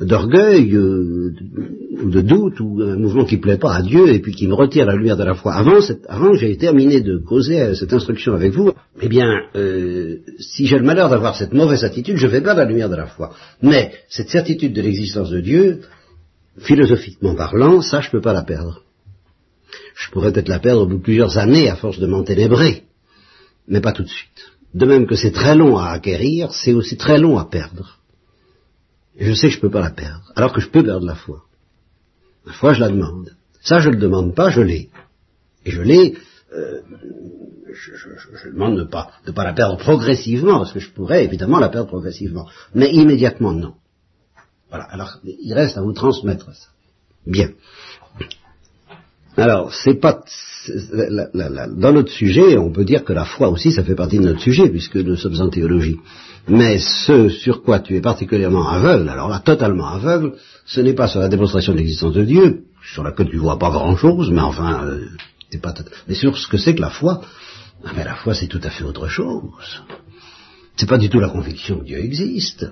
d'orgueil 0.00 0.74
euh, 0.74 1.32
ou 2.02 2.10
de 2.10 2.20
doute 2.20 2.60
ou 2.60 2.80
un 2.82 2.96
mouvement 2.96 3.24
qui 3.24 3.36
plaît 3.36 3.58
pas 3.58 3.74
à 3.74 3.82
Dieu 3.82 4.08
et 4.08 4.20
puis 4.20 4.34
qui 4.34 4.46
me 4.46 4.54
retire 4.54 4.86
la 4.86 4.96
lumière 4.96 5.16
de 5.16 5.24
la 5.24 5.34
foi. 5.34 5.54
Avant, 5.54 5.78
avant 6.08 6.34
j'ai 6.34 6.56
terminé 6.56 7.00
de 7.00 7.18
causer 7.18 7.74
cette 7.74 7.92
instruction 7.92 8.34
avec 8.34 8.52
vous, 8.52 8.72
eh 9.00 9.08
bien, 9.08 9.42
euh, 9.54 10.18
si 10.38 10.66
j'ai 10.66 10.78
le 10.78 10.84
malheur 10.84 11.08
d'avoir 11.08 11.36
cette 11.36 11.52
mauvaise 11.52 11.84
attitude, 11.84 12.16
je 12.16 12.26
vais 12.26 12.40
perdre 12.40 12.60
la 12.60 12.66
lumière 12.66 12.90
de 12.90 12.96
la 12.96 13.06
foi. 13.06 13.34
Mais 13.62 13.92
cette 14.08 14.28
certitude 14.28 14.72
de 14.72 14.82
l'existence 14.82 15.30
de 15.30 15.40
Dieu, 15.40 15.80
philosophiquement 16.58 17.34
parlant, 17.34 17.80
ça 17.80 18.00
je 18.00 18.10
peux 18.10 18.20
pas 18.20 18.32
la 18.32 18.42
perdre. 18.42 18.82
Je 19.94 20.10
pourrais 20.10 20.32
peut-être 20.32 20.48
la 20.48 20.58
perdre 20.58 20.82
au 20.82 20.86
bout 20.86 20.98
de 20.98 21.02
plusieurs 21.02 21.38
années 21.38 21.70
à 21.70 21.76
force 21.76 21.98
de 21.98 22.06
m'enténébrer, 22.06 22.84
mais 23.68 23.80
pas 23.80 23.92
tout 23.92 24.02
de 24.02 24.08
suite. 24.08 24.52
De 24.74 24.84
même 24.84 25.06
que 25.06 25.14
c'est 25.14 25.32
très 25.32 25.54
long 25.54 25.78
à 25.78 25.90
acquérir, 25.90 26.52
c'est 26.52 26.74
aussi 26.74 26.96
très 26.96 27.18
long 27.18 27.38
à 27.38 27.46
perdre. 27.46 27.98
Je 29.18 29.32
sais 29.32 29.48
que 29.48 29.52
je 29.52 29.58
ne 29.58 29.62
peux 29.62 29.70
pas 29.70 29.80
la 29.80 29.90
perdre, 29.90 30.32
alors 30.34 30.52
que 30.52 30.60
je 30.60 30.68
peux 30.68 30.84
perdre 30.84 31.06
la 31.06 31.14
foi. 31.14 31.44
La 32.44 32.52
foi, 32.52 32.74
je 32.74 32.80
la 32.80 32.88
demande. 32.88 33.34
Ça, 33.60 33.78
je 33.78 33.88
ne 33.88 33.94
le 33.94 34.00
demande 34.00 34.34
pas, 34.34 34.50
je 34.50 34.60
l'ai. 34.60 34.90
Et 35.64 35.70
je 35.70 35.82
l'ai, 35.82 36.16
euh, 36.52 36.80
je, 37.72 38.50
demande 38.50 38.76
de 38.76 38.82
ne 38.82 38.86
pas, 38.86 39.10
de 39.26 39.32
pas 39.32 39.44
la 39.44 39.52
perdre 39.52 39.78
progressivement, 39.78 40.58
parce 40.58 40.72
que 40.72 40.80
je 40.80 40.90
pourrais 40.90 41.24
évidemment 41.24 41.58
la 41.58 41.68
perdre 41.68 41.88
progressivement. 41.88 42.48
Mais 42.74 42.90
immédiatement, 42.92 43.52
non. 43.52 43.74
Voilà, 44.68 44.84
alors 44.84 45.18
il 45.24 45.52
reste 45.54 45.76
à 45.76 45.82
vous 45.82 45.92
transmettre 45.92 46.54
ça. 46.54 46.68
Bien. 47.26 47.50
Alors, 49.36 49.74
c'est 49.74 50.00
pas 50.00 50.22
dans 51.74 51.92
notre 51.92 52.10
sujet, 52.10 52.56
on 52.56 52.72
peut 52.72 52.84
dire 52.84 53.04
que 53.04 53.12
la 53.12 53.24
foi 53.24 53.48
aussi, 53.50 53.70
ça 53.70 53.84
fait 53.84 53.94
partie 53.94 54.18
de 54.18 54.24
notre 54.24 54.40
sujet, 54.40 54.68
puisque 54.68 54.96
nous 54.96 55.16
sommes 55.16 55.40
en 55.40 55.48
théologie. 55.48 55.96
Mais 56.48 56.78
ce 56.78 57.28
sur 57.28 57.62
quoi 57.62 57.80
tu 57.80 57.96
es 57.96 58.00
particulièrement 58.00 58.68
aveugle, 58.68 59.08
alors 59.08 59.28
là, 59.28 59.40
totalement 59.40 59.86
aveugle, 59.86 60.34
ce 60.64 60.80
n'est 60.80 60.94
pas 60.94 61.06
sur 61.06 61.20
la 61.20 61.28
démonstration 61.28 61.72
de 61.72 61.78
l'existence 61.78 62.14
de 62.14 62.24
Dieu, 62.24 62.64
sur 62.92 63.02
laquelle 63.02 63.28
tu 63.28 63.36
vois 63.36 63.58
pas 63.58 63.70
grand-chose, 63.70 64.30
mais 64.30 64.40
enfin, 64.40 64.84
euh, 64.86 65.58
pas 65.62 65.74
mais 66.08 66.14
sur 66.14 66.36
ce 66.36 66.48
que 66.48 66.56
c'est 66.56 66.74
que 66.74 66.80
la 66.80 66.90
foi. 66.90 67.20
Ah, 67.84 67.92
mais 67.96 68.04
la 68.04 68.14
foi, 68.14 68.34
c'est 68.34 68.46
tout 68.46 68.60
à 68.62 68.70
fait 68.70 68.84
autre 68.84 69.08
chose. 69.08 69.82
C'est 70.76 70.88
pas 70.88 70.98
du 70.98 71.08
tout 71.08 71.20
la 71.20 71.28
conviction 71.28 71.80
que 71.80 71.84
Dieu 71.84 71.98
existe 71.98 72.66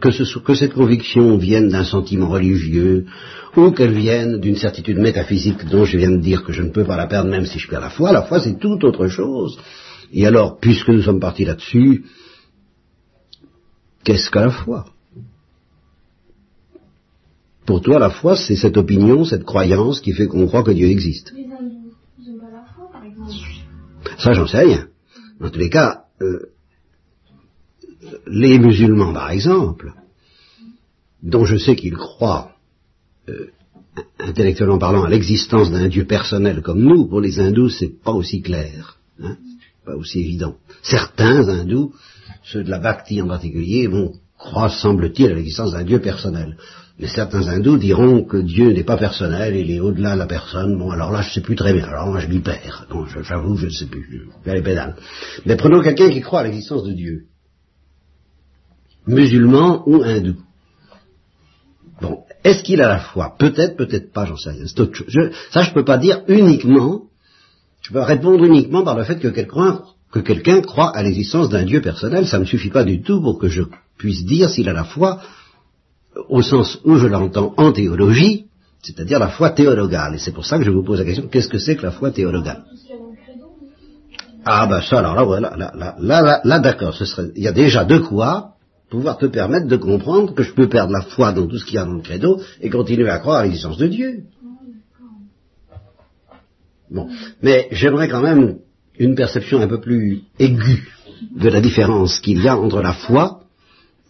que, 0.00 0.54
cette 0.54 0.74
conviction 0.74 1.36
vienne 1.38 1.68
d'un 1.68 1.84
sentiment 1.84 2.28
religieux 2.28 3.06
ou 3.56 3.70
qu'elle 3.70 3.94
vienne 3.94 4.38
d'une 4.38 4.56
certitude 4.56 4.98
métaphysique 4.98 5.64
dont 5.66 5.84
je 5.84 5.96
viens 5.96 6.10
de 6.10 6.20
dire 6.20 6.44
que 6.44 6.52
je 6.52 6.62
ne 6.62 6.70
peux 6.70 6.84
pas 6.84 6.96
la 6.96 7.06
perdre 7.06 7.30
même 7.30 7.46
si 7.46 7.58
je 7.58 7.68
perds 7.68 7.80
la 7.80 7.90
foi, 7.90 8.12
la 8.12 8.22
foi 8.22 8.40
c'est 8.40 8.58
tout 8.58 8.84
autre 8.84 9.08
chose. 9.08 9.58
Et 10.12 10.26
alors, 10.26 10.58
puisque 10.58 10.88
nous 10.88 11.02
sommes 11.02 11.20
partis 11.20 11.44
là-dessus, 11.44 12.04
qu'est-ce 14.04 14.30
que 14.30 14.38
la 14.38 14.50
foi? 14.50 14.86
Pour 17.64 17.80
toi, 17.80 18.00
la 18.00 18.10
foi, 18.10 18.36
c'est 18.36 18.56
cette 18.56 18.76
opinion, 18.76 19.24
cette 19.24 19.44
croyance 19.44 20.00
qui 20.00 20.12
fait 20.12 20.26
qu'on 20.26 20.48
croit 20.48 20.64
que 20.64 20.72
Dieu 20.72 20.88
existe. 20.88 21.32
Ça, 24.18 24.32
j'en 24.32 24.46
sais 24.46 24.58
rien. 24.58 24.88
Dans 25.40 25.50
tous 25.50 25.58
les 25.60 25.70
cas, 25.70 26.04
euh, 26.20 26.49
les 28.26 28.58
musulmans, 28.58 29.12
par 29.12 29.30
exemple, 29.30 29.92
dont 31.22 31.44
je 31.44 31.56
sais 31.56 31.76
qu'ils 31.76 31.96
croient, 31.96 32.52
euh, 33.28 33.50
intellectuellement 34.18 34.78
parlant, 34.78 35.04
à 35.04 35.10
l'existence 35.10 35.70
d'un 35.70 35.88
Dieu 35.88 36.04
personnel 36.04 36.62
comme 36.62 36.80
nous, 36.80 37.06
pour 37.06 37.20
les 37.20 37.38
hindous, 37.40 37.68
c'est 37.68 38.02
pas 38.02 38.12
aussi 38.12 38.40
clair, 38.40 38.98
hein, 39.22 39.36
pas 39.84 39.96
aussi 39.96 40.20
évident. 40.20 40.56
Certains 40.82 41.48
hindous, 41.48 41.92
ceux 42.42 42.64
de 42.64 42.70
la 42.70 42.78
Bhakti 42.78 43.20
en 43.20 43.28
particulier, 43.28 43.86
vont 43.86 44.12
croire, 44.38 44.72
semble-t-il, 44.72 45.30
à 45.30 45.34
l'existence 45.34 45.72
d'un 45.72 45.84
Dieu 45.84 46.00
personnel. 46.00 46.56
Mais 46.98 47.08
certains 47.08 47.48
hindous 47.48 47.78
diront 47.78 48.24
que 48.24 48.36
Dieu 48.36 48.72
n'est 48.72 48.84
pas 48.84 48.98
personnel, 48.98 49.56
il 49.56 49.70
est 49.70 49.80
au-delà 49.80 50.14
de 50.14 50.18
la 50.18 50.26
personne. 50.26 50.78
Bon, 50.78 50.90
alors 50.90 51.10
là, 51.10 51.22
je 51.22 51.32
sais 51.32 51.40
plus 51.40 51.56
très 51.56 51.72
bien. 51.72 51.84
Alors 51.84 52.08
moi, 52.08 52.20
je 52.20 52.28
m'y 52.28 52.40
perds. 52.40 52.86
j'avoue, 53.22 53.56
je 53.56 53.66
ne 53.66 53.70
sais 53.70 53.86
plus. 53.86 54.28
Je 54.44 54.50
les 54.50 54.62
pédales. 54.62 54.96
Mais 55.46 55.56
prenons 55.56 55.82
quelqu'un 55.82 56.10
qui 56.10 56.20
croit 56.20 56.40
à 56.40 56.44
l'existence 56.44 56.84
de 56.84 56.92
Dieu 56.92 57.24
musulman 59.10 59.82
ou 59.86 60.02
hindou. 60.02 60.36
Bon, 62.00 62.18
est-ce 62.44 62.62
qu'il 62.62 62.80
a 62.80 62.88
la 62.88 62.98
foi? 62.98 63.34
Peut-être, 63.38 63.76
peut-être 63.76 64.12
pas, 64.12 64.24
j'en 64.24 64.36
sais 64.36 64.50
rien. 64.50 64.66
C'est 64.66 64.80
autre 64.80 64.94
chose. 64.94 65.08
Je, 65.08 65.32
ça, 65.50 65.62
je 65.62 65.72
peux 65.72 65.84
pas 65.84 65.98
dire 65.98 66.22
uniquement. 66.28 67.02
Je 67.82 67.92
peux 67.92 68.00
répondre 68.00 68.44
uniquement 68.44 68.82
par 68.82 68.96
le 68.96 69.04
fait 69.04 69.18
que 69.18 69.28
quelqu'un 69.28 69.82
que 70.12 70.18
quelqu'un 70.18 70.60
croit 70.60 70.90
à 70.96 71.02
l'existence 71.02 71.48
d'un 71.48 71.64
Dieu 71.64 71.80
personnel. 71.80 72.26
Ça 72.26 72.38
ne 72.38 72.42
me 72.42 72.46
suffit 72.46 72.70
pas 72.70 72.84
du 72.84 73.00
tout 73.02 73.20
pour 73.20 73.38
que 73.38 73.48
je 73.48 73.62
puisse 73.96 74.24
dire 74.24 74.50
s'il 74.50 74.68
a 74.68 74.72
la 74.72 74.84
foi 74.84 75.20
au 76.28 76.42
sens 76.42 76.78
où 76.84 76.96
je 76.96 77.06
l'entends 77.06 77.54
en 77.56 77.72
théologie, 77.72 78.46
c'est-à-dire 78.82 79.18
la 79.18 79.28
foi 79.28 79.50
théologale. 79.50 80.16
Et 80.16 80.18
c'est 80.18 80.32
pour 80.32 80.44
ça 80.44 80.58
que 80.58 80.64
je 80.64 80.70
vous 80.70 80.82
pose 80.82 80.98
la 80.98 81.04
question 81.04 81.28
qu'est-ce 81.28 81.48
que 81.48 81.58
c'est 81.58 81.76
que 81.76 81.82
la 81.82 81.92
foi 81.92 82.10
théologale? 82.10 82.64
Ah 84.44 84.66
ben 84.66 84.80
ça, 84.80 84.98
alors 84.98 85.14
là, 85.14 85.22
voilà, 85.22 85.54
là, 85.56 85.70
là, 85.76 85.96
là, 86.00 86.22
là, 86.22 86.40
là 86.42 86.58
d'accord. 86.58 86.96
Il 87.36 87.42
y 87.42 87.48
a 87.48 87.52
déjà 87.52 87.84
de 87.84 87.98
quoi 87.98 88.54
pouvoir 88.90 89.16
te 89.18 89.26
permettre 89.26 89.68
de 89.68 89.76
comprendre 89.76 90.34
que 90.34 90.42
je 90.42 90.52
peux 90.52 90.68
perdre 90.68 90.92
la 90.92 91.02
foi 91.02 91.32
dans 91.32 91.46
tout 91.46 91.58
ce 91.58 91.64
qu'il 91.64 91.76
y 91.76 91.78
a 91.78 91.84
dans 91.84 91.94
le 91.94 92.02
credo 92.02 92.40
et 92.60 92.68
continuer 92.68 93.08
à 93.08 93.18
croire 93.18 93.38
à 93.38 93.44
l'existence 93.44 93.78
de 93.78 93.86
Dieu. 93.86 94.24
Bon, 96.90 97.08
mais 97.40 97.68
j'aimerais 97.70 98.08
quand 98.08 98.20
même 98.20 98.58
une 98.98 99.14
perception 99.14 99.60
un 99.60 99.68
peu 99.68 99.80
plus 99.80 100.22
aiguë 100.38 100.88
de 101.36 101.48
la 101.48 101.60
différence 101.60 102.18
qu'il 102.18 102.42
y 102.42 102.48
a 102.48 102.56
entre 102.56 102.82
la 102.82 102.92
foi 102.92 103.40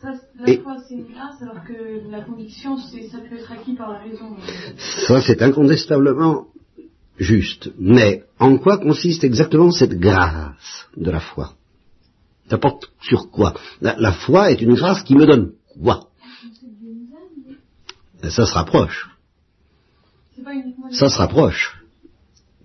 ça, 0.00 0.14
la 0.38 0.56
foi, 0.62 0.76
c'est 0.88 0.94
une 0.94 1.12
grâce, 1.12 1.42
alors 1.42 1.62
que 1.62 2.10
la 2.10 2.22
conviction, 2.22 2.78
ça 2.78 3.18
peut 3.18 3.36
être 3.36 3.52
acquis 3.52 3.74
par 3.74 3.92
la 3.92 3.98
raison. 3.98 4.34
Ça, 4.78 5.20
c'est 5.20 5.42
incontestablement 5.42 6.46
juste. 7.18 7.70
Mais 7.78 8.24
en 8.38 8.56
quoi 8.56 8.78
consiste 8.78 9.24
exactement 9.24 9.70
cette 9.72 9.98
grâce 9.98 10.88
de 10.96 11.10
la 11.10 11.20
foi? 11.20 11.52
Ça 12.50 12.58
porte 12.58 12.90
sur 13.00 13.30
quoi 13.30 13.54
la, 13.80 14.12
foi 14.12 14.50
est 14.50 14.60
une 14.60 14.74
grâce 14.74 15.02
qui 15.04 15.14
me 15.14 15.24
donne 15.24 15.52
quoi? 15.82 16.08
Ça 18.22 18.44
se 18.44 18.52
rapproche. 18.52 19.08
Ça 20.90 21.08
se 21.08 21.16
rapproche. 21.16 21.76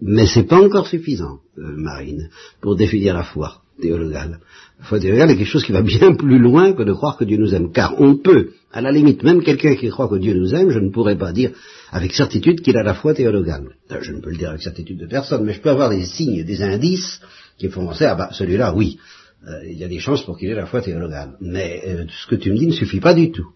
Mais 0.01 0.27
c'est 0.27 0.43
pas 0.43 0.61
encore 0.61 0.87
suffisant, 0.87 1.39
euh, 1.57 1.73
Marine, 1.77 2.29
pour 2.61 2.75
définir 2.75 3.13
la 3.13 3.23
foi. 3.23 3.61
théologale. 3.81 4.39
La 4.79 4.85
foi 4.85 4.99
théologale 4.99 5.31
est 5.31 5.37
quelque 5.37 5.47
chose 5.47 5.63
qui 5.63 5.71
va 5.71 5.81
bien 5.81 6.13
plus 6.23 6.39
loin 6.39 6.73
que 6.73 6.83
de 6.83 6.91
croire 6.91 7.17
que 7.17 7.23
Dieu 7.23 7.37
nous 7.37 7.53
aime. 7.53 7.71
Car 7.71 7.99
on 8.01 8.17
peut, 8.17 8.51
à 8.73 8.81
la 8.81 8.91
limite, 8.91 9.23
même 9.23 9.41
quelqu'un 9.41 9.75
qui 9.75 9.89
croit 9.89 10.09
que 10.09 10.15
Dieu 10.15 10.33
nous 10.33 10.53
aime, 10.53 10.71
je 10.71 10.79
ne 10.79 10.89
pourrais 10.89 11.17
pas 11.17 11.31
dire 11.31 11.51
avec 11.91 12.13
certitude 12.13 12.61
qu'il 12.61 12.75
a 12.75 12.83
la 12.83 12.93
foi 12.93 13.13
théologale. 13.13 13.69
Euh, 13.91 13.99
je 14.01 14.11
ne 14.11 14.19
peux 14.19 14.31
le 14.31 14.37
dire 14.37 14.49
avec 14.49 14.61
certitude 14.61 14.99
de 14.99 15.07
personne, 15.07 15.45
mais 15.45 15.53
je 15.53 15.61
peux 15.61 15.69
avoir 15.69 15.89
des 15.89 16.03
signes, 16.05 16.43
des 16.43 16.61
indices 16.61 17.21
qui 17.57 17.69
font 17.69 17.85
penser, 17.85 18.05
ah 18.05 18.15
bah 18.15 18.29
celui-là, 18.33 18.73
oui, 18.75 18.99
euh, 19.47 19.65
il 19.65 19.77
y 19.77 19.84
a 19.84 19.88
des 19.88 19.99
chances 19.99 20.23
pour 20.23 20.38
qu'il 20.38 20.49
ait 20.49 20.55
la 20.55 20.65
foi 20.65 20.81
théologale. 20.81 21.36
Mais 21.41 21.84
euh, 21.86 22.05
ce 22.10 22.27
que 22.27 22.36
tu 22.36 22.51
me 22.51 22.58
dis 22.58 22.67
ne 22.67 22.73
suffit 22.73 22.99
pas 22.99 23.13
du 23.13 23.31
tout. 23.31 23.51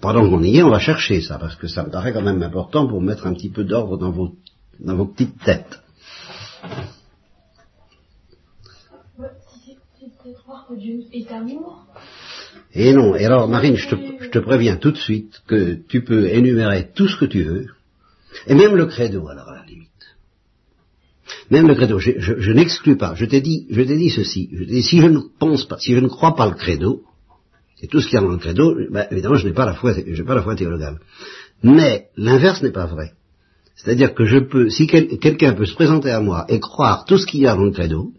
pendant 0.00 0.28
qu'on 0.28 0.42
y 0.42 0.58
est, 0.58 0.62
on 0.62 0.70
va 0.70 0.78
chercher 0.78 1.20
ça, 1.20 1.38
parce 1.38 1.56
que 1.56 1.68
ça 1.68 1.84
me 1.84 1.90
paraît 1.90 2.12
quand 2.12 2.22
même 2.22 2.42
important 2.42 2.86
pour 2.86 3.00
mettre 3.00 3.26
un 3.26 3.34
petit 3.34 3.50
peu 3.50 3.64
d'ordre 3.64 3.96
dans 3.96 4.10
vos, 4.10 4.34
dans 4.80 4.96
vos 4.96 5.06
petites 5.06 5.38
têtes. 5.42 5.80
Et 12.74 12.92
non, 12.92 13.14
et 13.14 13.24
alors 13.24 13.48
Marine, 13.48 13.76
je 13.76 13.88
te, 13.88 14.38
préviens 14.38 14.76
tout 14.76 14.90
de 14.90 14.96
suite 14.96 15.42
que 15.46 15.74
tu 15.74 16.04
peux 16.04 16.26
énumérer 16.28 16.90
tout 16.94 17.08
ce 17.08 17.16
que 17.16 17.24
tu 17.24 17.42
veux, 17.42 17.66
et 18.46 18.54
même 18.54 18.76
le 18.76 18.86
credo 18.86 19.28
alors 19.28 19.48
à 19.48 19.56
la 19.56 19.64
limite. 19.64 19.85
Même 21.50 21.68
le 21.68 21.74
credo, 21.74 21.98
je, 21.98 22.52
n'exclus 22.52 22.96
pas, 22.96 23.14
je 23.14 23.24
t'ai 23.24 23.40
dit, 23.40 23.66
je 23.70 23.82
t'ai 23.82 23.96
dit 23.96 24.10
ceci, 24.10 24.50
si 24.82 25.00
je 25.00 25.06
ne 25.06 25.20
pense 25.38 25.64
pas, 25.64 25.78
si 25.78 25.94
je 25.94 26.00
ne 26.00 26.08
crois 26.08 26.34
pas 26.34 26.46
le 26.46 26.54
credo, 26.54 27.02
et 27.80 27.86
tout 27.86 28.00
ce 28.00 28.06
qu'il 28.06 28.14
y 28.14 28.18
a 28.18 28.22
dans 28.22 28.32
le 28.32 28.38
credo, 28.38 28.74
ben, 28.90 29.06
évidemment 29.10 29.36
je 29.36 29.46
n'ai 29.46 29.54
pas 29.54 29.66
la 29.66 29.74
foi, 29.74 29.92
je 29.94 30.22
pas 30.22 30.34
la 30.34 30.42
foi 30.42 30.56
théologale. 30.56 30.98
Mais 31.62 32.08
l'inverse 32.16 32.62
n'est 32.62 32.72
pas 32.72 32.86
vrai. 32.86 33.12
C'est-à-dire 33.76 34.14
que 34.14 34.24
je 34.24 34.38
peux, 34.38 34.70
si 34.70 34.86
quelqu'un 34.86 35.52
peut 35.52 35.66
se 35.66 35.74
présenter 35.74 36.10
à 36.10 36.20
moi 36.20 36.46
et 36.48 36.58
croire 36.58 37.04
tout 37.04 37.18
ce 37.18 37.26
qu'il 37.26 37.40
y 37.40 37.46
a 37.46 37.54
dans 37.54 37.64
le 37.64 37.70
credo, 37.70 38.12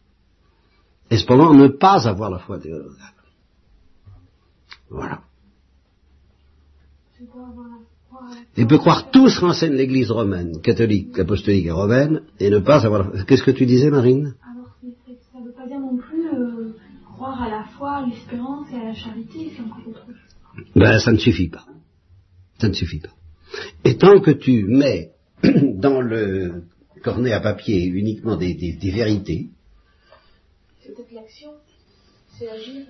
et 1.10 1.18
cependant 1.18 1.54
ne 1.54 1.68
pas 1.68 2.08
avoir 2.08 2.30
la 2.30 2.40
foi 2.40 2.60
théologale. 2.60 3.13
Voilà? 4.90 5.22
Il 8.58 8.68
peut 8.68 8.78
croire 8.78 9.12
tout 9.12 9.30
ce 9.30 9.40
qu'enseigne 9.40 9.74
l'Église 9.74 10.12
romaine, 10.12 10.62
catholique, 10.62 11.18
apostolique 11.20 11.66
et 11.66 11.72
romaine, 11.72 12.22
et 12.40 12.50
ne 12.50 12.60
pas 12.60 12.86
avoir 12.86 13.04
la 13.04 13.12
foi. 13.12 13.24
Qu'est-ce 13.26 13.44
que 13.44 13.52
tu 13.52 13.66
disais, 13.66 13.90
Marine? 13.90 14.36
Alors, 14.44 14.76
ça 15.32 15.40
ne 15.40 15.46
veut 15.46 15.52
pas 15.52 15.68
dire 15.68 15.80
non 15.80 15.98
plus 15.98 16.28
euh, 16.28 16.74
croire 17.14 17.42
à 17.42 17.50
la 17.50 17.64
foi, 17.78 17.98
à 17.98 18.06
l'espérance 18.06 18.68
et 18.74 18.76
à 18.78 18.86
la 18.86 18.94
charité, 18.94 19.52
c'est 19.56 19.64
encore 19.64 19.88
autre 19.88 20.06
chose. 20.06 20.66
Ben, 20.76 21.00
ça 21.00 21.12
ne 21.12 21.18
suffit 21.18 21.50
pas. 21.50 21.66
Ça 22.60 22.68
ne 22.68 22.74
suffit 22.74 23.00
pas. 23.00 23.14
Et 23.84 23.98
tant 23.98 24.20
que 24.20 24.32
tu 24.32 24.66
mets 24.66 25.12
dans 25.44 26.02
le 26.02 26.64
cornet 27.04 27.32
à 27.32 27.40
papier 27.40 27.86
uniquement 27.86 28.36
des, 28.36 28.54
des 28.56 28.92
vérités, 28.92 29.50
peut-être 30.88 31.12
l'action, 31.12 31.52
c'est 32.38 32.50
agir. 32.50 32.86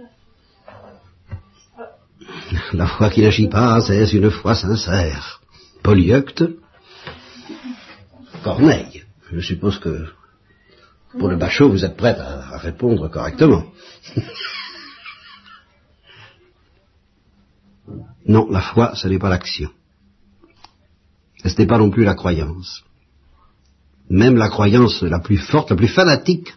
La 2.74 2.88
foi 2.88 3.10
qui 3.10 3.22
n'agit 3.22 3.50
pas, 3.50 3.80
c'est 3.82 4.12
une 4.14 4.32
foi 4.32 4.56
sincère. 4.56 5.42
Polyeucte, 5.84 6.44
Corneille. 8.44 9.04
Je 9.32 9.40
suppose 9.42 9.80
que 9.80 10.06
pour 11.20 11.30
le 11.30 11.38
bachot, 11.38 11.70
vous 11.70 11.86
êtes 11.86 11.98
prête 11.98 12.20
à, 12.20 12.58
répondre 12.58 13.08
correctement. 13.10 13.66
non, 18.28 18.48
la 18.50 18.62
foi, 18.62 18.96
ce 18.96 19.08
n'est 19.08 19.20
pas 19.20 19.30
l'action. 19.30 19.70
Ce 21.44 21.58
n'est 21.58 21.68
pas 21.68 21.78
non 21.78 21.90
plus 21.90 22.04
la 22.04 22.16
croyance. 22.16 22.84
Même 24.10 24.38
la 24.38 24.50
croyance 24.50 25.02
la 25.04 25.20
plus 25.20 25.38
forte, 25.38 25.70
la 25.72 25.76
plus 25.76 25.88
fanatique, 25.88 26.54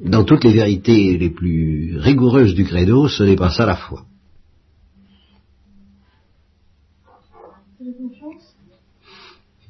dans 0.00 0.24
toutes 0.24 0.44
les 0.44 0.52
vérités 0.52 1.18
les 1.18 1.30
plus 1.30 1.98
rigoureuses 1.98 2.54
du 2.54 2.64
credo, 2.64 3.08
ce 3.08 3.22
n'est 3.24 3.36
pas 3.36 3.50
ça 3.50 3.66
la 3.66 3.76
foi. 3.76 4.04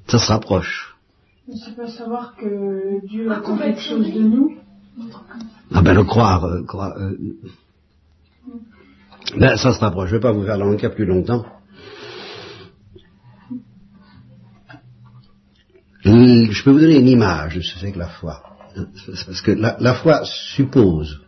Ça 0.06 0.18
se 0.18 0.32
rapproche. 0.32 0.96
Mais 1.46 1.54
c'est 1.64 1.76
pas 1.76 1.88
savoir 1.88 2.36
que 2.36 3.06
Dieu 3.06 3.30
a 3.30 3.40
quelque 3.40 3.80
chose 3.80 4.12
de 4.12 4.20
nous. 4.20 4.56
Ah 5.72 5.82
ben 5.82 5.94
le 5.94 6.04
croire, 6.04 6.44
euh, 6.44 6.62
croire 6.64 6.96
euh, 6.96 7.16
ben, 9.36 9.56
ça 9.56 9.72
se 9.72 9.80
rapproche. 9.80 10.08
Je 10.08 10.14
ne 10.14 10.18
vais 10.18 10.22
pas 10.22 10.32
vous 10.32 10.44
faire 10.44 10.56
l'enquête 10.56 10.94
plus 10.94 11.04
longtemps. 11.04 11.44
Je 16.04 16.64
peux 16.64 16.70
vous 16.70 16.80
donner 16.80 16.98
une 16.98 17.08
image 17.08 17.56
de 17.56 17.60
ce 17.60 17.74
que 17.74 17.80
c'est 17.80 17.92
que 17.92 17.98
la 17.98 18.08
foi. 18.08 18.42
Parce 19.26 19.42
que 19.42 19.50
la, 19.50 19.94
foi 19.94 20.22
suppose, 20.24 21.20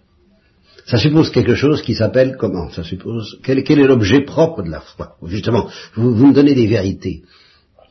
ça 0.86 0.98
suppose 0.98 1.30
quelque 1.30 1.54
chose 1.54 1.82
qui 1.82 1.94
s'appelle 1.94 2.36
comment? 2.38 2.70
Ça 2.70 2.82
suppose 2.82 3.38
quel, 3.42 3.58
est 3.58 3.86
l'objet 3.86 4.22
propre 4.22 4.62
de 4.62 4.70
la 4.70 4.80
foi? 4.80 5.16
Justement, 5.26 5.68
vous, 5.94 6.26
me 6.26 6.32
donnez 6.32 6.54
des 6.54 6.66
vérités. 6.66 7.22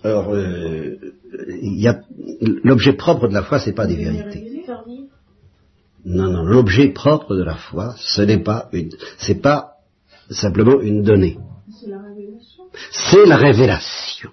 Alors, 0.03 0.33
euh, 0.33 0.97
l'objet 2.63 2.93
propre 2.93 3.27
de 3.27 3.33
la 3.33 3.43
foi, 3.43 3.59
c'est 3.59 3.73
pas 3.73 3.85
des 3.85 3.95
vérités. 3.95 4.45
Non, 6.05 6.29
non, 6.31 6.43
l'objet 6.43 6.89
propre 6.89 7.35
de 7.35 7.43
la 7.43 7.55
foi, 7.55 7.93
ce 7.97 8.21
n'est 8.21 8.41
pas 8.41 8.69
une, 8.71 8.89
c'est 9.17 9.41
pas 9.41 9.73
simplement 10.29 10.79
une 10.79 11.03
donnée. 11.03 11.37
C'est 11.79 11.89
la 11.89 12.01
révélation. 12.01 12.63
C'est 12.91 13.25
la 13.25 13.37
révélation. 13.37 14.29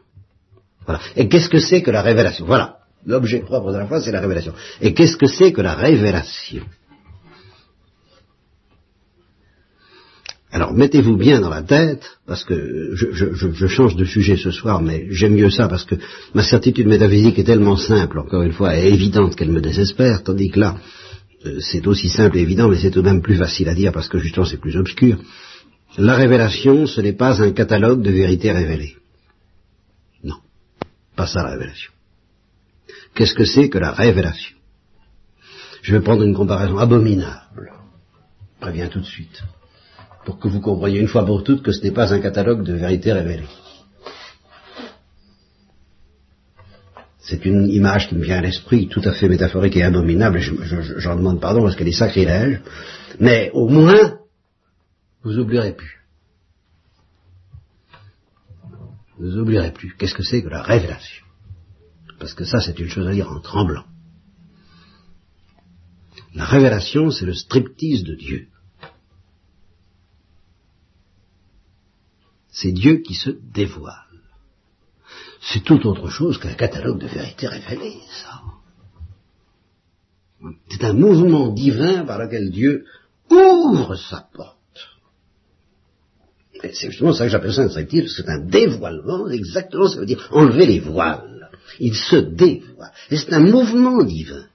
Voilà. 0.85 1.01
Et 1.17 1.29
qu'est-ce 1.29 1.49
que 1.49 1.59
c'est 1.59 1.83
que 1.83 1.91
la 1.91 2.03
révélation? 2.03 2.47
Voilà. 2.47 2.79
L'objet 3.05 3.41
propre 3.41 3.73
de 3.73 3.79
la 3.79 3.87
foi, 3.87 4.01
c'est 4.01 4.13
la 4.13 4.21
révélation. 4.21 4.53
Et 4.81 4.95
qu'est-ce 4.95 5.17
que 5.17 5.27
c'est 5.27 5.53
que 5.53 5.61
la 5.61 5.75
révélation? 5.75 6.65
Alors 10.57 10.73
mettez-vous 10.73 11.19
bien 11.19 11.43
dans 11.43 11.51
la 11.51 11.63
tête, 11.63 12.17
parce 12.27 12.43
que 12.43 12.95
je, 12.95 13.67
change 13.67 13.95
de 13.95 14.07
sujet 14.07 14.39
ce 14.39 14.51
soir, 14.51 14.81
mais 14.81 15.07
j'aime 15.11 15.35
mieux 15.35 15.51
ça 15.51 15.69
parce 15.69 15.85
que 15.85 15.97
ma 16.33 16.43
certitude 16.43 16.87
métaphysique 16.87 17.39
est 17.39 17.45
tellement 17.45 17.77
simple, 17.77 18.19
encore 18.21 18.41
une 18.41 18.55
fois, 18.55 18.75
et 18.75 18.89
évidente 18.89 19.37
qu'elle 19.37 19.51
me 19.51 19.61
désespère, 19.61 20.23
tandis 20.23 20.49
que 20.49 20.61
là, 20.61 20.79
euh, 21.45 21.61
c'est 21.61 21.87
aussi 21.87 22.09
simple 22.09 22.39
et 22.39 22.41
évident, 22.41 22.71
mais 22.71 22.79
c'est 22.79 22.91
tout 22.91 23.03
de 23.03 23.07
même 23.11 23.21
plus 23.21 23.37
facile 23.37 23.69
à 23.69 23.75
dire 23.75 23.93
parce 23.93 24.09
que 24.09 24.17
justement 24.17 24.47
c'est 24.47 24.57
plus 24.57 24.79
obscur. 24.79 25.19
La 25.99 26.15
révélation, 26.15 26.87
ce 26.87 27.03
n'est 27.03 27.13
pas 27.13 27.43
un 27.43 27.51
catalogue 27.51 28.01
de 28.01 28.11
vérités 28.11 28.51
révélées. 28.51 28.97
Non, 30.25 30.39
pas 31.17 31.27
ça 31.27 31.43
la 31.43 31.51
révélation. 31.51 31.93
Qu'est-ce 33.15 33.35
que 33.35 33.45
c'est 33.45 33.69
que 33.69 33.77
la 33.77 33.93
révélation? 33.93 34.57
Je 35.83 35.93
vais 35.93 36.01
prendre 36.01 36.23
une 36.23 36.35
comparaison 36.35 36.79
abominable. 36.79 37.75
Préviens 38.59 38.89
tout 38.89 39.01
de 39.01 39.05
suite. 39.05 39.43
Pour 40.27 40.41
que 40.41 40.49
vous 40.49 40.61
compreniez 40.61 40.99
une 40.99 41.07
fois 41.07 41.25
pour 41.25 41.45
toutes 41.45 41.63
que 41.63 41.71
ce 41.71 41.83
n'est 41.85 41.93
pas 41.93 42.13
un 42.13 42.19
catalogue 42.19 42.65
de 42.65 42.75
vérités 42.75 43.13
révélées. 43.13 43.49
C'est 47.21 47.45
une 47.45 47.69
image 47.69 48.09
qui 48.09 48.17
me 48.17 48.25
vient 48.25 48.39
à 48.39 48.41
l'esprit, 48.41 48.89
tout 48.89 49.03
à 49.05 49.13
fait 49.13 49.29
métaphorique 49.29 49.77
et 49.77 49.85
abominable, 49.85 50.41
j'en 50.41 51.17
demande 51.17 51.41
pardon 51.41 51.63
parce 51.63 51.77
qu'elle 51.77 51.89
est 51.89 51.93
sacrilège, 51.93 52.61
mais 53.21 53.51
au 53.53 53.69
moins, 53.69 54.19
vous 55.23 55.39
oublierez 55.39 55.75
plus. 55.75 55.97
Vous 59.19 59.39
oublierez 59.39 59.73
plus. 59.73 59.95
Qu'est-ce 59.97 60.15
que 60.15 60.23
c'est 60.25 60.43
que 60.43 60.49
la 60.49 60.63
révélation? 60.63 61.25
Parce 62.19 62.35
que 62.35 62.45
ça 62.45 62.61
c'est 62.61 62.79
une 62.79 62.89
chose 62.89 63.07
à 63.07 63.13
dire 63.13 63.31
en 63.31 63.41
tremblant. 63.41 63.85
La 66.35 66.45
révélation, 66.45 67.11
c'est 67.11 67.27
le 67.27 67.35
striptease 67.35 68.03
de 68.03 68.15
Dieu. 68.15 68.49
C'est 72.57 72.73
Dieu 72.73 73.03
qui 73.03 73.15
se 73.15 73.31
dévoile. 73.53 73.93
C'est 75.43 75.63
tout 75.63 75.87
autre 75.87 76.09
chose 76.09 76.39
qu'un 76.39 76.55
catalogue 76.55 77.01
de 77.01 77.07
vérités 77.07 77.49
révélées, 77.49 78.01
ça. 78.11 78.41
C'est 80.71 80.85
un 80.85 80.95
mouvement 80.95 81.53
divin 81.53 82.07
par 82.07 82.19
lequel 82.19 82.51
Dieu 82.51 82.87
ouvre 83.31 83.95
sa 83.97 84.27
porte. 84.33 84.57
c'est 86.63 86.91
justement 86.91 87.13
ça 87.13 87.25
que 87.25 87.31
j'appelle 87.31 87.53
ça 87.53 87.63
un 87.63 87.69
striptease, 87.69 88.15
c'est 88.17 88.29
un 88.29 88.39
dévoilement, 88.47 89.29
exactement 89.29 89.89
ça 89.89 90.01
veut 90.01 90.07
dire 90.07 90.27
enlever 90.31 90.65
les 90.65 90.81
voiles. 90.81 91.51
Il 91.79 91.95
se 91.95 92.17
dévoile. 92.17 92.93
Et 93.11 93.19
c'est 93.19 93.35
un 93.35 93.41
mouvement 93.41 94.03
divin. 94.03 94.47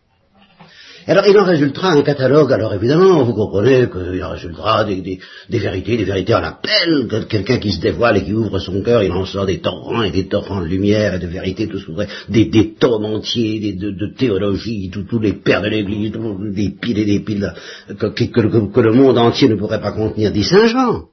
Alors 1.08 1.26
il 1.28 1.38
en 1.38 1.46
résultera 1.46 1.94
un 1.94 2.04
catalogue, 2.04 2.54
alors 2.54 2.74
évidemment, 2.74 3.24
vous 3.24 3.34
comprenez 3.34 3.88
qu'il 3.90 4.24
en 4.24 4.30
résultera 4.30 4.84
des, 4.86 5.20
vérités, 5.50 5.98
des 5.98 6.04
vérités 6.04 6.34
à 6.34 6.42
l'appel, 6.42 7.08
quelqu'un 7.28 7.58
qui 7.58 7.72
se 7.72 7.82
dévoile 7.82 8.18
et 8.18 8.24
qui 8.24 8.34
ouvre 8.34 8.60
son 8.60 8.82
cœur, 8.84 9.02
il 9.02 9.12
en 9.12 9.26
sort 9.26 9.46
des 9.48 9.60
torrents 9.60 10.04
et 10.04 10.12
des 10.12 10.28
torrents 10.28 10.62
de 10.62 10.68
lumière 10.68 11.16
et 11.16 11.20
de 11.20 11.28
vérité, 11.28 11.68
tout 11.68 11.80
ce 11.80 11.92
des, 12.30 12.46
des 12.46 12.74
tomes 12.74 13.06
entiers 13.06 13.74
de, 13.74 14.14
théologie, 14.16 14.92
tous 14.92 15.20
les 15.20 15.34
pères 15.34 15.62
de 15.62 15.70
l'Église, 15.70 16.12
des 16.12 16.70
piles 16.70 17.00
et 17.00 17.06
des 17.06 17.20
piles 17.20 17.52
que, 18.00 18.08
que, 18.08 18.80
le 18.80 18.94
monde 18.94 19.18
entier 19.18 19.50
ne 19.50 19.56
pourrait 19.56 19.82
pas 19.82 19.92
contenir, 19.92 20.32
dit 20.32 20.44
Saint 20.44 20.68
Jean. 20.68 21.06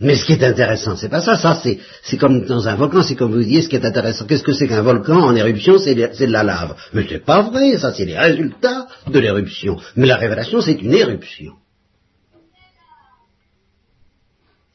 Mais 0.00 0.16
ce 0.16 0.24
qui 0.24 0.32
est 0.32 0.42
intéressant, 0.42 0.96
c'est 0.96 1.08
pas 1.08 1.20
ça. 1.20 1.36
Ça, 1.36 1.60
c'est, 1.62 2.18
comme 2.18 2.44
dans 2.46 2.66
un 2.66 2.74
volcan, 2.74 3.02
c'est 3.02 3.14
comme 3.14 3.32
vous 3.32 3.38
disiez, 3.38 3.62
ce 3.62 3.68
qui 3.68 3.76
est 3.76 3.84
intéressant. 3.84 4.26
Qu'est-ce 4.26 4.42
que 4.42 4.52
c'est 4.52 4.66
qu'un 4.66 4.82
volcan 4.82 5.20
en 5.20 5.34
éruption 5.36 5.78
C'est 5.78 5.94
de 5.94 6.32
la 6.32 6.42
lave. 6.42 6.74
Mais 6.92 7.06
c'est 7.08 7.24
pas 7.24 7.42
vrai, 7.42 7.78
ça, 7.78 7.92
c'est 7.92 8.04
les 8.04 8.18
résultats 8.18 8.88
de 9.06 9.18
l'éruption. 9.18 9.78
Mais 9.94 10.06
la 10.06 10.16
révélation, 10.16 10.60
c'est 10.60 10.80
une 10.82 10.94
éruption. 10.94 11.52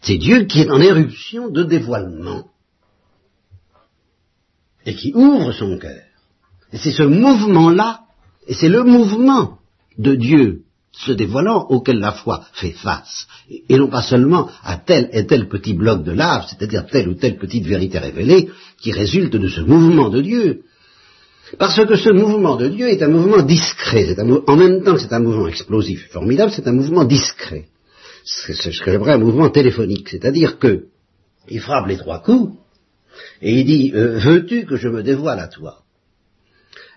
C'est 0.02 0.18
Dieu 0.18 0.46
qui 0.46 0.62
est 0.62 0.70
en 0.70 0.80
éruption 0.80 1.50
de 1.50 1.64
dévoilement 1.64 2.46
et 4.86 4.96
qui 4.96 5.12
ouvre 5.14 5.52
son 5.52 5.78
cœur. 5.78 6.04
Et 6.72 6.78
c'est 6.78 6.92
ce 6.92 7.04
mouvement-là, 7.04 8.02
et 8.48 8.54
c'est 8.54 8.70
le 8.70 8.84
mouvement 8.84 9.60
de 9.98 10.16
Dieu 10.16 10.64
se 10.92 11.12
dévoilant 11.12 11.66
auquel 11.70 12.00
la 12.00 12.12
foi 12.12 12.46
fait 12.54 12.72
face, 12.72 13.28
et 13.50 13.78
non 13.78 13.88
pas 13.88 14.02
seulement 14.02 14.50
à 14.64 14.78
tel 14.78 15.10
et 15.14 15.26
tel 15.26 15.48
petit 15.48 15.74
bloc 15.74 16.04
de 16.04 16.12
lave, 16.12 16.46
c'est-à-dire 16.50 16.86
telle 16.88 17.10
ou 17.10 17.14
telle 17.14 17.38
petite 17.38 17.66
vérité 17.66 18.00
révélée, 18.00 18.50
qui 18.82 18.92
résulte 18.92 19.36
de 19.36 19.48
ce 19.48 19.62
mouvement 19.62 20.10
de 20.10 20.22
Dieu. 20.22 20.62
Parce 21.58 21.84
que 21.84 21.96
ce 21.96 22.10
mouvement 22.10 22.58
de 22.58 22.68
Dieu 22.68 22.88
est 22.90 23.02
un 23.02 23.08
mouvement 23.08 23.42
discret, 23.42 24.16
en 24.20 24.56
même 24.56 24.84
temps 24.84 24.96
que 24.96 25.02
c'est 25.02 25.14
un 25.14 25.20
mouvement 25.20 25.48
explosif 25.48 26.10
formidable, 26.12 26.52
c'est 26.52 26.68
un 26.68 26.74
mouvement 26.74 27.06
discret. 27.06 27.66
C'est 28.24 28.54
ce 28.54 28.82
que 28.82 28.92
j'aimerais 28.92 29.14
un 29.14 29.20
mouvement 29.20 29.50
téléphonique, 29.50 30.10
c'est-à-dire 30.10 30.60
que 30.60 30.86
il 31.48 31.62
frappe 31.62 31.88
les 31.88 31.98
trois 31.98 32.20
coups, 32.20 32.54
et 33.42 33.60
il 33.60 33.66
dit, 33.66 33.92
euh, 33.96 34.20
veux-tu 34.20 34.66
que 34.66 34.76
je 34.76 34.88
me 34.88 35.02
dévoile 35.02 35.40
à 35.40 35.48
toi? 35.48 35.80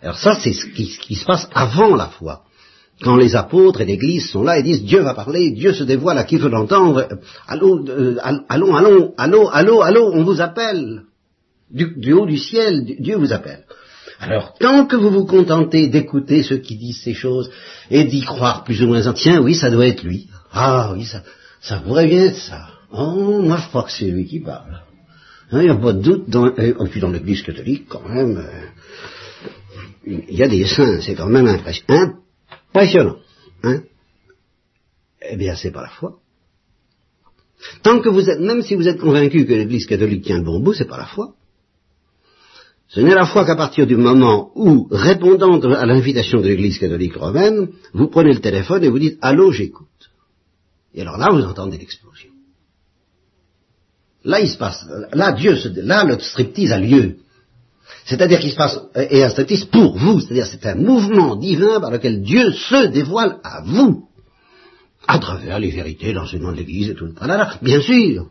Alors 0.03 0.19
ça, 0.19 0.35
c'est 0.35 0.53
ce 0.53 0.67
qui 0.67 1.15
se 1.15 1.25
passe 1.25 1.49
avant 1.53 1.95
la 1.95 2.09
foi 2.09 2.45
quand 3.03 3.17
les 3.17 3.35
apôtres 3.37 3.81
et 3.81 3.85
l'Église 3.85 4.31
sont 4.31 4.43
là 4.43 4.59
et 4.59 4.63
disent 4.63 4.85
Dieu 4.85 5.01
va 5.01 5.15
parler, 5.15 5.51
Dieu 5.51 5.73
se 5.73 5.85
dévoile 5.85 6.19
à 6.19 6.25
qui 6.25 6.37
veut 6.37 6.49
l'entendre, 6.49 7.09
euh, 7.11 7.17
allons, 7.49 7.85
allons, 8.49 9.15
allô, 9.19 9.49
allô, 9.51 9.83
allô, 9.83 10.11
on 10.13 10.25
vous 10.25 10.41
appelle. 10.41 11.03
Du, 11.71 12.13
haut 12.13 12.27
du 12.27 12.37
ciel, 12.37 12.85
Dieu 13.01 13.17
vous 13.17 13.33
appelle. 13.33 13.65
Alors, 14.21 14.55
tant 14.61 14.87
que 14.87 14.95
vous 14.95 15.11
vous 15.11 15.25
contentez 15.25 15.89
d'écouter 15.89 16.43
ceux 16.43 16.59
qui 16.59 16.77
disent 16.77 17.01
ces 17.03 17.15
choses 17.15 17.51
et 17.91 18.05
d'y 18.05 18.21
croire 18.21 18.63
plus 18.63 18.83
ou 18.83 18.87
moins, 18.87 19.01
tiens, 19.15 19.41
oui, 19.41 19.55
ça 19.55 19.71
doit 19.71 19.87
être 19.87 20.03
lui. 20.03 20.29
Ah 20.53 20.93
oui, 20.95 21.05
ça, 21.05 21.23
ça 21.61 21.79
pourrait 21.79 22.07
bien 22.07 22.27
être 22.27 22.37
ça. 22.37 22.69
Oh, 22.93 23.41
moi 23.41 23.57
je 23.57 23.69
crois 23.69 23.85
que 23.85 23.91
c'est 23.91 24.05
lui 24.05 24.27
qui 24.27 24.41
parle. 24.41 24.83
Hein, 25.51 25.61
il 25.63 25.65
n'y 25.65 25.71
a 25.71 25.75
pas 25.75 25.95
de 25.95 26.03
doute, 26.03 26.29
dans, 26.29 26.55
et 26.55 26.75
puis 26.91 27.01
dans 27.01 27.11
l'Église 27.11 27.43
catholique, 27.43 27.87
quand 27.89 28.07
même, 28.07 28.37
euh, 28.37 30.13
il 30.29 30.37
y 30.37 30.43
a 30.43 30.49
des 30.49 30.67
saints, 30.67 31.01
c'est 31.01 31.15
quand 31.15 31.29
même 31.29 31.47
impressionnant 31.47 32.22
Passionnant. 32.73 33.17
Hein 33.63 33.83
Eh 35.31 35.37
bien, 35.37 35.55
c'est 35.55 35.71
pas 35.71 35.83
la 35.83 35.89
foi. 35.89 36.19
Tant 37.83 38.01
que 38.01 38.09
vous 38.09 38.29
êtes, 38.29 38.41
même 38.41 38.63
si 38.63 38.75
vous 38.75 38.89
êtes 38.89 38.99
convaincu 38.99 39.47
que 39.47 39.53
l'Église 39.53 39.87
catholique 39.87 40.25
tient 40.25 40.39
le 40.39 40.45
bon 40.45 40.61
bout, 40.61 40.75
c'est 40.75 40.89
pas 40.89 40.97
la 40.97 41.07
foi. 41.07 41.35
Ce 42.89 43.01
n'est 43.01 43.15
la 43.15 43.27
foi 43.27 43.47
qu'à 43.47 43.57
partir 43.57 43.87
du 43.87 43.97
moment 43.97 44.51
où, 44.55 44.89
répondant 44.91 45.59
à 45.61 45.87
l'invitation 45.87 46.41
de 46.41 46.49
l'Église 46.49 46.79
catholique 46.79 47.17
romaine, 47.17 47.69
vous 47.95 48.09
prenez 48.09 48.33
le 48.33 48.41
téléphone 48.41 48.85
et 48.85 48.91
vous 48.91 48.99
dites 48.99 49.19
Allô, 49.23 49.51
j'écoute. 49.53 49.89
Et 50.93 51.01
alors 51.01 51.17
là, 51.17 51.31
vous 51.31 51.43
entendez 51.43 51.79
l'explosion. 51.79 52.31
Là, 54.25 54.41
il 54.41 54.49
se 54.49 54.59
passe, 54.59 54.87
là, 55.13 55.33
Dieu 55.33 55.57
se, 55.57 55.69
là, 55.81 56.05
le 56.05 56.19
striptease 56.19 56.73
a 56.73 56.79
lieu. 56.79 57.17
C'est-à-dire 58.05 58.41
qu'il 58.41 58.51
se 58.51 58.57
passe, 58.57 58.81
et 59.11 59.23
un 59.23 59.31
striptease 59.31 59.65
pour 59.65 59.97
vous, 59.97 60.21
c'est-à-dire 60.21 60.47
c'est 60.47 60.67
un 60.67 60.75
mouvement 60.75 61.37
divin 61.37 61.81
par 61.81 61.91
lequel 61.91 62.23
Dieu 62.23 62.53
se 62.53 62.87
dévoile 62.87 63.39
à 63.45 63.63
vous, 63.63 64.09
à 65.07 65.19
travers 65.19 65.59
les 65.59 65.71
vérités, 65.71 66.13
l'enseignement 66.13 66.53
de 66.53 66.59
l'Église 66.59 66.91
et 66.91 66.95
tout 66.95 67.07
le 67.07 67.15
tralala, 67.15 67.59
bien 67.63 67.81
sûr. 67.81 68.29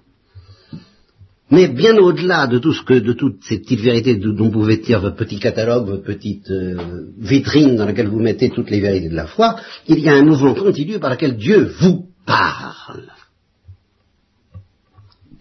Mais 1.50 1.68
bien 1.68 1.98
au-delà 1.98 2.48
de 2.48 2.60
tout 2.60 2.74
ce 2.74 2.82
que, 2.82 2.94
de 2.94 3.12
toutes 3.12 3.44
ces 3.44 3.60
petites 3.60 3.82
vérités 3.82 4.16
dont 4.16 4.46
vous 4.46 4.52
pouvez 4.52 4.78
dire 4.78 5.02
votre 5.02 5.18
petit 5.18 5.38
catalogue, 5.38 5.86
votre 5.86 6.04
petite 6.04 6.50
euh, 6.50 7.08
vitrine 7.18 7.76
dans 7.76 7.86
laquelle 7.86 8.08
vous 8.08 8.22
mettez 8.22 8.50
toutes 8.50 8.70
les 8.70 8.80
vérités 8.80 9.10
de 9.10 9.16
la 9.16 9.28
foi, 9.28 9.58
il 9.88 10.00
y 10.00 10.08
a 10.08 10.14
un 10.14 10.24
mouvement 10.24 10.54
continu 10.54 10.98
par 11.00 11.12
lequel 11.12 11.36
Dieu 11.36 11.74
vous 11.82 12.06
parle. 12.26 13.12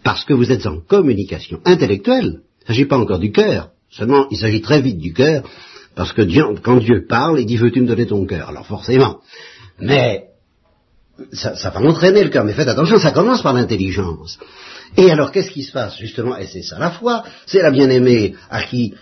Parce 0.03 0.25
que 0.25 0.33
vous 0.33 0.51
êtes 0.51 0.65
en 0.65 0.81
communication 0.81 1.61
intellectuelle. 1.63 2.41
Il 2.59 2.63
ne 2.63 2.67
s'agit 2.67 2.85
pas 2.85 2.97
encore 2.97 3.19
du 3.19 3.31
cœur. 3.31 3.69
Seulement, 3.91 4.27
il 4.31 4.37
s'agit 4.37 4.61
très 4.61 4.81
vite 4.81 4.99
du 4.99 5.13
cœur, 5.13 5.43
parce 5.95 6.13
que 6.13 6.21
quand 6.61 6.77
Dieu 6.77 7.05
parle, 7.07 7.39
il 7.39 7.45
dit 7.45 7.57
veux-tu 7.57 7.81
me 7.81 7.87
donner 7.87 8.07
ton 8.07 8.25
cœur? 8.25 8.49
Alors 8.49 8.65
forcément. 8.65 9.19
Mais 9.79 10.27
ça, 11.33 11.55
ça 11.55 11.69
va 11.69 11.81
entraîner 11.81 12.23
le 12.23 12.29
cœur. 12.29 12.45
Mais 12.45 12.53
faites 12.53 12.67
attention, 12.67 12.97
ça 12.99 13.11
commence 13.11 13.41
par 13.41 13.53
l'intelligence. 13.53 14.39
Et 14.97 15.11
alors, 15.11 15.31
qu'est-ce 15.31 15.51
qui 15.51 15.63
se 15.63 15.71
passe 15.71 15.97
justement? 15.97 16.37
Et 16.37 16.47
c'est 16.47 16.63
ça 16.63 16.79
la 16.79 16.91
foi. 16.91 17.23
C'est 17.45 17.61
la 17.61 17.71
bien-aimée 17.71 18.35
à 18.49 18.63
qui 18.63 18.93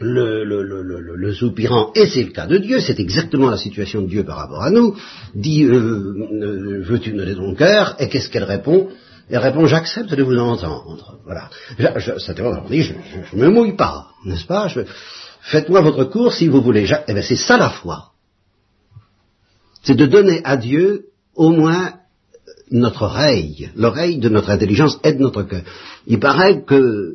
le, 0.00 0.44
le, 0.44 0.62
le, 0.62 0.82
le, 0.82 1.34
soupirant, 1.34 1.92
et 1.94 2.06
c'est 2.06 2.22
le 2.22 2.30
cas 2.30 2.46
de 2.46 2.56
Dieu, 2.56 2.80
c'est 2.80 2.98
exactement 2.98 3.50
la 3.50 3.58
situation 3.58 4.00
de 4.00 4.08
Dieu 4.08 4.24
par 4.24 4.38
rapport 4.38 4.62
à 4.62 4.70
nous, 4.70 4.96
dit 5.34 5.64
euh, 5.64 5.74
euh, 5.74 6.82
veux-tu 6.82 7.12
me 7.12 7.18
donner 7.18 7.34
ton 7.34 7.54
cœur? 7.54 7.96
Et 7.98 8.08
qu'est-ce 8.08 8.30
qu'elle 8.30 8.44
répond? 8.44 8.88
Elle 9.28 9.38
répond, 9.38 9.66
j'accepte 9.66 10.14
de 10.14 10.22
vous 10.22 10.36
entendre. 10.38 11.18
Voilà. 11.24 11.50
Je, 11.78 12.18
ça 12.18 12.32
dit, 12.32 12.82
je, 12.82 12.94
je, 13.30 13.36
me 13.36 13.48
mouille 13.48 13.76
pas, 13.76 14.08
n'est-ce 14.24 14.46
pas 14.46 14.68
Faites-moi 15.42 15.80
votre 15.80 16.04
cours 16.04 16.32
si 16.32 16.48
vous 16.48 16.60
voulez. 16.60 16.88
Eh 17.08 17.12
bien, 17.12 17.22
c'est 17.22 17.36
ça 17.36 17.56
la 17.56 17.70
foi. 17.70 18.10
C'est 19.82 19.96
de 19.96 20.06
donner 20.06 20.40
à 20.44 20.56
Dieu 20.56 21.06
au 21.34 21.50
moins 21.50 21.94
notre 22.70 23.02
oreille, 23.02 23.70
l'oreille 23.74 24.18
de 24.18 24.28
notre 24.28 24.50
intelligence 24.50 24.98
et 25.02 25.12
de 25.12 25.20
notre 25.20 25.42
cœur. 25.42 25.62
Il 26.06 26.20
paraît 26.20 26.62
que, 26.62 27.14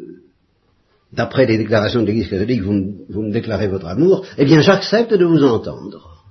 d'après 1.14 1.46
les 1.46 1.58
déclarations 1.58 2.02
de 2.02 2.08
l'Église 2.08 2.30
catholique, 2.30 2.62
vous, 2.62 2.96
vous 3.10 3.22
me 3.22 3.32
déclarez 3.32 3.68
votre 3.68 3.88
amour, 3.88 4.26
eh 4.38 4.46
bien 4.46 4.62
j'accepte 4.62 5.14
de 5.14 5.26
vous 5.26 5.44
entendre. 5.44 6.24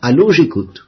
Allô, 0.00 0.30
j'écoute. 0.30 0.86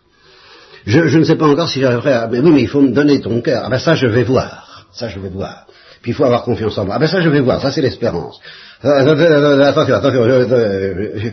Je, 0.86 1.18
ne 1.18 1.24
sais 1.24 1.36
pas 1.36 1.46
encore 1.46 1.68
si 1.68 1.80
j'arriverai 1.80 2.12
à... 2.12 2.28
Mais 2.28 2.40
oui, 2.40 2.50
mais 2.50 2.62
il 2.62 2.68
faut 2.68 2.80
me 2.80 2.92
donner 2.92 3.20
ton 3.20 3.40
cœur. 3.40 3.62
Ah 3.64 3.70
ben 3.70 3.78
ça, 3.78 3.94
je 3.94 4.06
vais 4.06 4.24
voir. 4.24 4.86
Ça, 4.92 5.08
je 5.08 5.20
vais 5.20 5.28
voir. 5.28 5.66
Puis 6.00 6.10
il 6.10 6.14
faut 6.14 6.24
avoir 6.24 6.42
confiance 6.42 6.76
en 6.78 6.84
moi. 6.84 6.96
Ah 6.96 6.98
ben 6.98 7.06
ça, 7.06 7.20
je 7.20 7.28
vais 7.28 7.40
voir. 7.40 7.60
Ça, 7.60 7.70
c'est 7.70 7.82
l'espérance. 7.82 8.40
Attention, 8.84 9.94
attention, 9.94 10.24
je, 10.24 11.30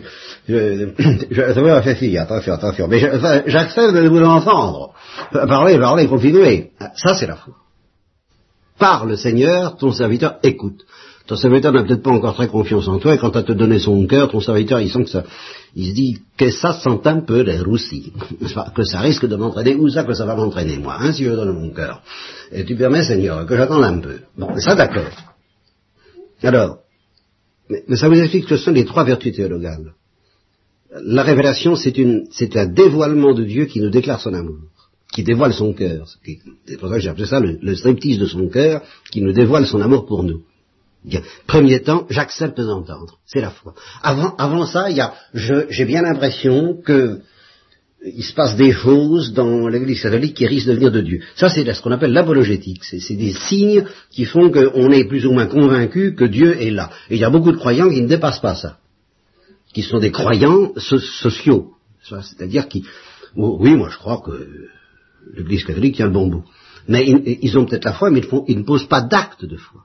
je, 0.48 0.88
je, 1.30 2.16
attention, 2.18 2.52
attention. 2.52 2.88
Mais 2.88 3.00
j'accepte 3.46 3.94
de 3.94 4.08
vous 4.08 4.22
entendre. 4.22 4.94
Parlez, 5.32 5.78
parlez, 5.78 6.06
continuez. 6.06 6.70
Ça, 6.94 7.14
c'est 7.14 7.26
la 7.26 7.36
foi. 7.36 7.54
Parle, 8.78 9.16
Seigneur, 9.18 9.76
ton 9.76 9.92
serviteur 9.92 10.36
écoute. 10.42 10.84
Ton 11.26 11.36
serviteur 11.36 11.72
n'a 11.72 11.84
peut-être 11.84 12.02
pas 12.02 12.10
encore 12.10 12.34
très 12.34 12.48
confiance 12.48 12.88
en 12.88 12.98
toi, 12.98 13.14
et 13.14 13.18
quand 13.18 13.36
as 13.36 13.42
te 13.42 13.52
donné 13.52 13.78
son 13.78 14.04
cœur, 14.06 14.28
ton 14.28 14.40
serviteur, 14.40 14.80
il 14.80 14.90
sent 14.90 15.04
que 15.04 15.10
ça, 15.10 15.22
il 15.76 15.90
se 15.90 15.94
dit 15.94 16.18
que 16.36 16.50
ça 16.50 16.72
sent 16.72 17.00
un 17.04 17.20
peu 17.20 17.42
les 17.42 17.60
roussis, 17.60 18.12
que 18.74 18.84
ça 18.84 18.98
risque 19.00 19.26
de 19.26 19.36
m'entraîner, 19.36 19.74
ou 19.76 19.88
ça 19.88 20.02
que 20.02 20.14
ça 20.14 20.24
va 20.24 20.34
m'entraîner, 20.34 20.78
moi, 20.78 20.96
hein, 20.98 21.12
si 21.12 21.24
je 21.24 21.30
donne 21.30 21.52
mon 21.52 21.70
cœur. 21.70 22.02
Et 22.50 22.64
tu 22.64 22.74
permets, 22.74 23.04
Seigneur, 23.04 23.46
que 23.46 23.56
j'attende 23.56 23.84
un 23.84 23.98
peu. 23.98 24.18
Bon, 24.36 24.58
ça 24.58 24.74
d'accord. 24.74 25.04
Alors, 26.42 26.78
mais, 27.70 27.96
ça 27.96 28.08
vous 28.08 28.18
explique 28.18 28.46
que 28.46 28.56
ce 28.56 28.64
sont 28.64 28.72
les 28.72 28.84
trois 28.84 29.04
vertus 29.04 29.34
théologales. 29.34 29.94
La 31.04 31.22
révélation, 31.22 31.76
c'est 31.76 32.56
un 32.56 32.66
dévoilement 32.66 33.32
de 33.32 33.44
Dieu 33.44 33.66
qui 33.66 33.80
nous 33.80 33.90
déclare 33.90 34.20
son 34.20 34.34
amour, 34.34 34.58
qui 35.12 35.22
dévoile 35.22 35.52
son 35.52 35.72
cœur. 35.72 36.08
C'est 36.66 36.78
pour 36.78 36.88
ça 36.88 36.96
que 36.96 37.00
j'ai 37.00 37.08
appelé 37.08 37.26
ça 37.26 37.38
le, 37.38 37.58
le 37.62 37.76
striptease 37.76 38.18
de 38.18 38.26
son 38.26 38.48
cœur, 38.48 38.82
qui 39.12 39.22
nous 39.22 39.32
dévoile 39.32 39.66
son 39.66 39.80
amour 39.80 40.06
pour 40.06 40.24
nous. 40.24 40.42
Premier 41.46 41.80
temps, 41.80 42.06
j'accepte 42.10 42.60
d'entendre. 42.60 43.18
C'est 43.24 43.40
la 43.40 43.50
foi. 43.50 43.74
Avant, 44.02 44.34
avant 44.36 44.66
ça, 44.66 44.90
il 44.90 44.96
y 44.96 45.00
a, 45.00 45.14
j'ai 45.32 45.84
bien 45.84 46.02
l'impression 46.02 46.76
que 46.84 47.20
il 48.04 48.24
se 48.24 48.32
passe 48.32 48.56
des 48.56 48.72
choses 48.72 49.32
dans 49.32 49.68
l'Église 49.68 50.02
catholique 50.02 50.34
qui 50.34 50.46
risquent 50.46 50.68
de 50.68 50.74
venir 50.74 50.90
de 50.90 51.00
Dieu. 51.00 51.20
Ça, 51.36 51.48
c'est 51.48 51.70
ce 51.70 51.82
qu'on 51.82 51.92
appelle 51.92 52.12
l'apologétique. 52.12 52.82
C'est 52.84 53.14
des 53.14 53.32
signes 53.32 53.84
qui 54.10 54.24
font 54.24 54.50
qu'on 54.50 54.90
est 54.90 55.04
plus 55.04 55.26
ou 55.26 55.32
moins 55.32 55.46
convaincu 55.46 56.14
que 56.14 56.24
Dieu 56.24 56.60
est 56.60 56.70
là. 56.70 56.90
Et 57.10 57.16
il 57.16 57.20
y 57.20 57.24
a 57.24 57.30
beaucoup 57.30 57.52
de 57.52 57.58
croyants 57.58 57.90
qui 57.90 58.00
ne 58.00 58.08
dépassent 58.08 58.40
pas 58.40 58.54
ça, 58.54 58.78
qui 59.74 59.82
sont 59.82 59.98
des 59.98 60.10
croyants 60.10 60.72
sociaux. 60.76 61.72
C'est-à-dire 62.02 62.68
qui, 62.68 62.84
oh, 63.36 63.58
oui, 63.60 63.74
moi 63.76 63.90
je 63.90 63.98
crois 63.98 64.22
que 64.24 64.48
l'Église 65.34 65.64
catholique 65.64 65.96
tient 65.96 66.06
le 66.06 66.12
bon 66.12 66.28
bout. 66.28 66.44
Mais 66.88 67.06
ils, 67.06 67.58
ont 67.58 67.66
peut-être 67.66 67.84
la 67.84 67.92
foi, 67.92 68.10
mais 68.10 68.22
ils 68.48 68.58
ne 68.58 68.64
posent 68.64 68.88
pas 68.88 69.02
d'acte 69.02 69.44
de 69.44 69.56
foi. 69.56 69.84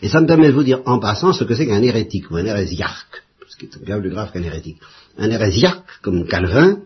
Et 0.00 0.08
ça 0.08 0.20
me 0.20 0.26
permet 0.26 0.48
de 0.48 0.52
vous 0.52 0.64
dire 0.64 0.80
en 0.86 0.98
passant 0.98 1.32
ce 1.32 1.44
que 1.44 1.54
c'est 1.54 1.66
qu'un 1.66 1.82
hérétique 1.82 2.30
ou 2.30 2.36
un 2.36 2.44
hérésiarque, 2.44 3.22
ce 3.48 3.56
qui 3.56 3.66
est 3.66 3.84
bien 3.84 4.00
plus 4.00 4.10
grave 4.10 4.32
qu'un 4.32 4.42
hérétique. 4.42 4.78
Un 5.18 5.30
hérésiarque, 5.30 5.84
comme 6.02 6.26
Calvin, 6.26 6.80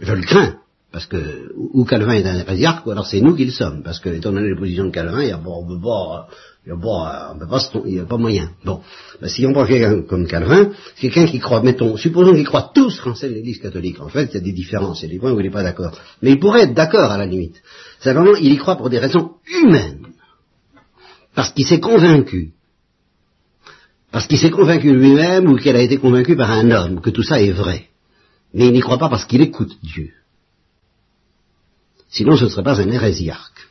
je 0.00 0.12
le 0.12 0.22
crains, 0.22 0.56
Parce 0.92 1.06
que, 1.06 1.52
ou 1.54 1.84
Calvin 1.84 2.14
est 2.14 2.26
un 2.26 2.38
hérésiarque, 2.38 2.86
ou 2.86 2.90
alors 2.90 3.06
c'est 3.06 3.20
nous 3.20 3.34
qui 3.34 3.44
le 3.44 3.50
sommes. 3.50 3.82
Parce 3.82 3.98
que, 3.98 4.08
étant 4.08 4.32
donné 4.32 4.48
les 4.48 4.56
positions 4.56 4.86
de 4.86 4.90
Calvin, 4.90 5.22
il 5.22 5.28
y 5.28 5.32
a, 5.32 5.36
bon, 5.36 5.62
on 5.62 5.66
peut 5.66 5.80
pas, 5.80 6.28
il 6.66 6.72
n'y 6.72 8.00
a, 8.00 8.04
pas, 8.06 8.16
moyen. 8.16 8.50
Bon, 8.64 8.80
ben, 9.20 9.28
si 9.28 9.46
on 9.46 9.52
prend 9.52 9.66
quelqu'un 9.66 10.02
comme 10.02 10.26
Calvin, 10.26 10.70
quelqu'un 10.98 11.26
qui 11.26 11.38
croit, 11.38 11.62
mettons, 11.62 11.96
supposons 11.96 12.34
qu'il 12.34 12.46
croit 12.46 12.72
tous 12.74 12.98
français 12.98 13.28
de 13.28 13.34
l'Église 13.34 13.58
catholique. 13.58 14.00
En 14.00 14.08
fait, 14.08 14.30
il 14.32 14.34
y 14.34 14.38
a 14.38 14.40
des 14.40 14.52
différences, 14.52 15.02
il 15.02 15.06
y 15.06 15.10
a 15.10 15.12
des 15.12 15.18
points 15.20 15.32
où 15.32 15.38
il 15.38 15.44
n'est 15.44 15.52
pas 15.52 15.62
d'accord. 15.62 15.96
Mais 16.22 16.32
il 16.32 16.40
pourrait 16.40 16.62
être 16.62 16.74
d'accord 16.74 17.12
à 17.12 17.18
la 17.18 17.26
limite. 17.26 17.62
Simplement, 18.00 18.34
il 18.34 18.52
y 18.52 18.56
croit 18.56 18.76
pour 18.76 18.90
des 18.90 18.98
raisons 18.98 19.32
humaines. 19.62 20.06
Parce 21.36 21.50
qu'il 21.50 21.66
s'est 21.66 21.80
convaincu. 21.80 22.54
Parce 24.10 24.26
qu'il 24.26 24.38
s'est 24.38 24.50
convaincu 24.50 24.94
lui-même 24.94 25.46
ou 25.48 25.56
qu'il 25.56 25.74
a 25.76 25.82
été 25.82 25.98
convaincu 25.98 26.36
par 26.36 26.50
un 26.50 26.70
homme 26.70 27.00
que 27.00 27.10
tout 27.10 27.22
ça 27.22 27.40
est 27.40 27.50
vrai. 27.50 27.88
Mais 28.54 28.68
il 28.68 28.72
n'y 28.72 28.80
croit 28.80 28.98
pas 28.98 29.08
parce 29.08 29.24
qu'il 29.24 29.42
écoute 29.42 29.76
Dieu. 29.82 30.12
Sinon, 32.08 32.36
ce 32.36 32.44
ne 32.44 32.48
serait 32.48 32.62
pas 32.62 32.80
un 32.80 32.90
hérésiarque. 32.90 33.68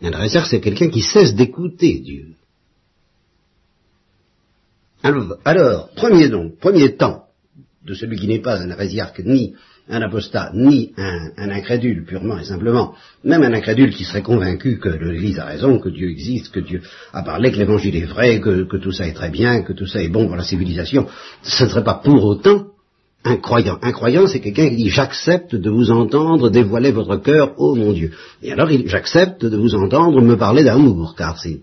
Un 0.00 0.12
hérésiarque, 0.12 0.46
c'est 0.46 0.60
quelqu'un 0.60 0.88
qui 0.88 1.02
cesse 1.02 1.34
d'écouter 1.34 1.98
Dieu. 2.00 2.34
Alors, 5.44 5.90
premier 5.94 6.28
donc, 6.28 6.58
premier 6.58 6.96
temps 6.96 7.26
de 7.84 7.94
celui 7.94 8.18
qui 8.18 8.26
n'est 8.26 8.40
pas 8.40 8.60
un 8.60 8.70
hérésiarque, 8.70 9.20
ni 9.20 9.54
un 9.88 10.02
apostat, 10.02 10.50
ni 10.54 10.92
un, 10.96 11.50
incrédule 11.50 12.04
purement 12.04 12.38
et 12.38 12.44
simplement, 12.44 12.94
même 13.24 13.42
un 13.42 13.52
incrédule 13.52 13.94
qui 13.94 14.04
serait 14.04 14.22
convaincu 14.22 14.78
que 14.78 14.88
l'Église 14.88 15.38
a 15.38 15.44
raison, 15.44 15.78
que 15.78 15.88
Dieu 15.88 16.10
existe, 16.10 16.52
que 16.52 16.60
Dieu 16.60 16.82
a 17.12 17.22
parlé, 17.22 17.52
que 17.52 17.58
l'Évangile 17.58 17.96
est 17.96 18.06
vrai, 18.06 18.40
que, 18.40 18.76
tout 18.76 18.92
ça 18.92 19.06
est 19.06 19.12
très 19.12 19.30
bien, 19.30 19.62
que 19.62 19.72
tout 19.72 19.86
ça 19.86 20.02
est 20.02 20.08
bon 20.08 20.26
pour 20.26 20.36
la 20.36 20.42
civilisation, 20.42 21.06
ce 21.42 21.64
ne 21.64 21.68
serait 21.68 21.84
pas 21.84 22.00
pour 22.02 22.24
autant 22.24 22.66
un 23.24 23.36
croyant. 23.36 23.78
Un 23.82 23.92
croyant, 23.92 24.26
c'est 24.26 24.40
quelqu'un 24.40 24.68
qui 24.68 24.76
dit 24.76 24.90
j'accepte 24.90 25.54
de 25.54 25.70
vous 25.70 25.90
entendre 25.90 26.50
dévoiler 26.50 26.92
votre 26.92 27.16
cœur, 27.16 27.54
ô 27.60 27.74
mon 27.74 27.92
Dieu. 27.92 28.12
Et 28.42 28.52
alors 28.52 28.68
j'accepte 28.86 29.44
de 29.44 29.56
vous 29.56 29.74
entendre 29.74 30.20
me 30.20 30.36
parler 30.36 30.64
d'amour, 30.64 31.14
car 31.16 31.38
c'est 31.38 31.60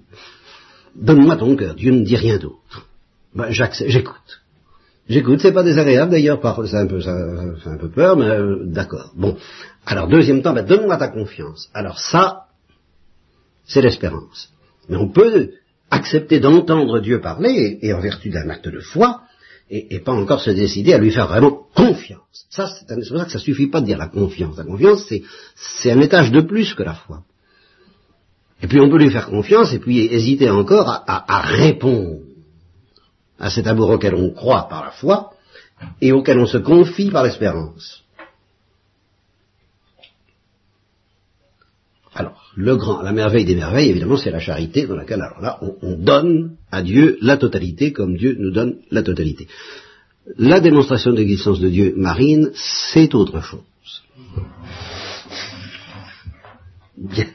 donne-moi 0.95 1.36
ton 1.38 1.55
cœur, 1.55 1.76
Dieu 1.76 1.91
ne 1.91 2.03
dit 2.03 2.15
rien 2.15 2.38
d'autre. 2.38 2.88
Ben, 3.36 3.47
j'écoute. 3.49 4.42
J'écoute, 5.10 5.41
c'est 5.41 5.51
pas 5.51 5.64
désagréable 5.64 6.12
d'ailleurs, 6.12 6.39
c'est 6.41 6.72
ça, 6.72 6.88
fait 6.88 7.70
un 7.70 7.78
peu 7.78 7.89
peur, 7.89 8.16
mais 8.16 8.26
euh, 8.26 8.64
d'accord. 8.64 9.12
Bon, 9.16 9.36
alors 9.86 10.08
deuxième 10.08 10.41
temps, 10.41 10.54
ben, 10.54 10.66
donne-moi 10.66 10.95
ta 10.97 11.10
confiance. 11.10 11.70
Alors 11.74 11.99
ça, 11.99 12.45
c'est 13.66 13.82
l'espérance. 13.82 14.49
Mais 14.88 14.95
on 14.95 15.10
peut 15.10 15.51
accepter 15.91 16.39
d'entendre 16.39 16.99
Dieu 17.01 17.20
parler, 17.20 17.80
et 17.82 17.93
en 17.93 17.99
vertu 17.99 18.30
d'un 18.30 18.49
acte 18.49 18.70
de 18.70 18.80
foi, 18.80 19.22
et, 19.70 19.99
pas 19.99 20.12
encore 20.12 20.41
se 20.41 20.51
décider 20.51 20.93
à 20.93 20.97
lui 20.97 21.12
faire 21.12 21.28
vraiment 21.28 21.66
confiance. 21.76 22.45
Ça, 22.49 22.68
c'est 22.68 23.10
pour 23.10 23.18
ça 23.18 23.26
que 23.26 23.32
ça 23.32 23.39
suffit 23.39 23.68
pas 23.68 23.82
de 23.82 23.88
dire 23.88 23.97
la 23.97 24.08
confiance. 24.08 24.58
La 24.58 24.64
confiance, 24.64 25.12
c'est 25.56 25.91
un 25.91 25.99
étage 26.01 26.32
de 26.32 26.41
plus 26.41 26.74
que 26.76 26.84
la 26.84 26.93
foi. 26.93 27.24
Et 28.62 28.68
puis 28.68 28.80
on 28.80 28.89
peut 28.89 28.97
lui 28.97 29.10
faire 29.10 29.28
confiance 29.28 29.74
et 29.74 29.80
puis 29.80 29.99
hésiter 29.99 30.49
encore 30.49 31.04
à, 31.08 31.41
répondre 31.41 32.20
à 33.43 33.49
cet 33.49 33.67
amour 33.67 33.89
auquel 33.89 34.15
on 34.15 34.29
croit 34.29 34.69
par 34.69 34.85
la 34.85 34.91
foi 34.91 35.33
et 35.99 36.13
auquel 36.13 36.39
on 36.39 36.45
se 36.45 36.57
confie 36.57 37.11
par 37.11 37.23
l'espérance. 37.23 38.01
Alors, 42.15 42.51
le 42.55 42.77
grand, 42.77 43.01
la 43.01 43.11
merveille 43.11 43.43
des 43.43 43.55
merveilles, 43.55 43.89
évidemment, 43.89 44.15
c'est 44.15 44.31
la 44.31 44.39
charité 44.39 44.87
dans 44.87 44.95
laquelle, 44.95 45.21
alors 45.21 45.41
là, 45.41 45.59
on, 45.81 45.97
donne 45.97 46.55
à 46.71 46.81
Dieu 46.81 47.17
la 47.21 47.35
totalité 47.35 47.91
comme 47.91 48.15
Dieu 48.15 48.37
nous 48.39 48.51
donne 48.51 48.77
la 48.91 49.03
totalité. 49.03 49.47
La 50.37 50.61
démonstration 50.61 51.11
de 51.11 51.17
l'existence 51.17 51.59
de 51.59 51.67
Dieu 51.67 51.93
marine, 51.97 52.51
c'est 52.53 53.13
autre 53.13 53.41
chose. 53.41 54.03
Bien. 56.95 57.27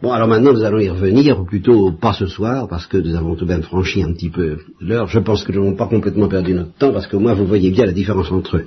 Bon, 0.00 0.12
alors 0.12 0.28
maintenant 0.28 0.52
nous 0.52 0.62
allons 0.62 0.78
y 0.78 0.88
revenir, 0.88 1.40
ou 1.40 1.44
plutôt 1.44 1.90
pas 1.92 2.12
ce 2.12 2.26
soir, 2.26 2.68
parce 2.68 2.86
que 2.86 2.98
nous 2.98 3.16
avons 3.16 3.34
tout 3.34 3.44
de 3.44 3.50
même 3.50 3.62
franchi 3.62 4.02
un 4.02 4.12
petit 4.12 4.30
peu 4.30 4.58
l'heure. 4.80 5.08
Je 5.08 5.18
pense 5.18 5.42
que 5.42 5.50
nous 5.50 5.64
n'avons 5.64 5.76
pas 5.76 5.88
complètement 5.88 6.28
perdu 6.28 6.54
notre 6.54 6.72
temps, 6.74 6.92
parce 6.92 7.08
que 7.08 7.16
moi, 7.16 7.34
vous 7.34 7.46
voyez 7.46 7.70
bien 7.70 7.84
la 7.84 7.92
différence 7.92 8.30
entre 8.30 8.64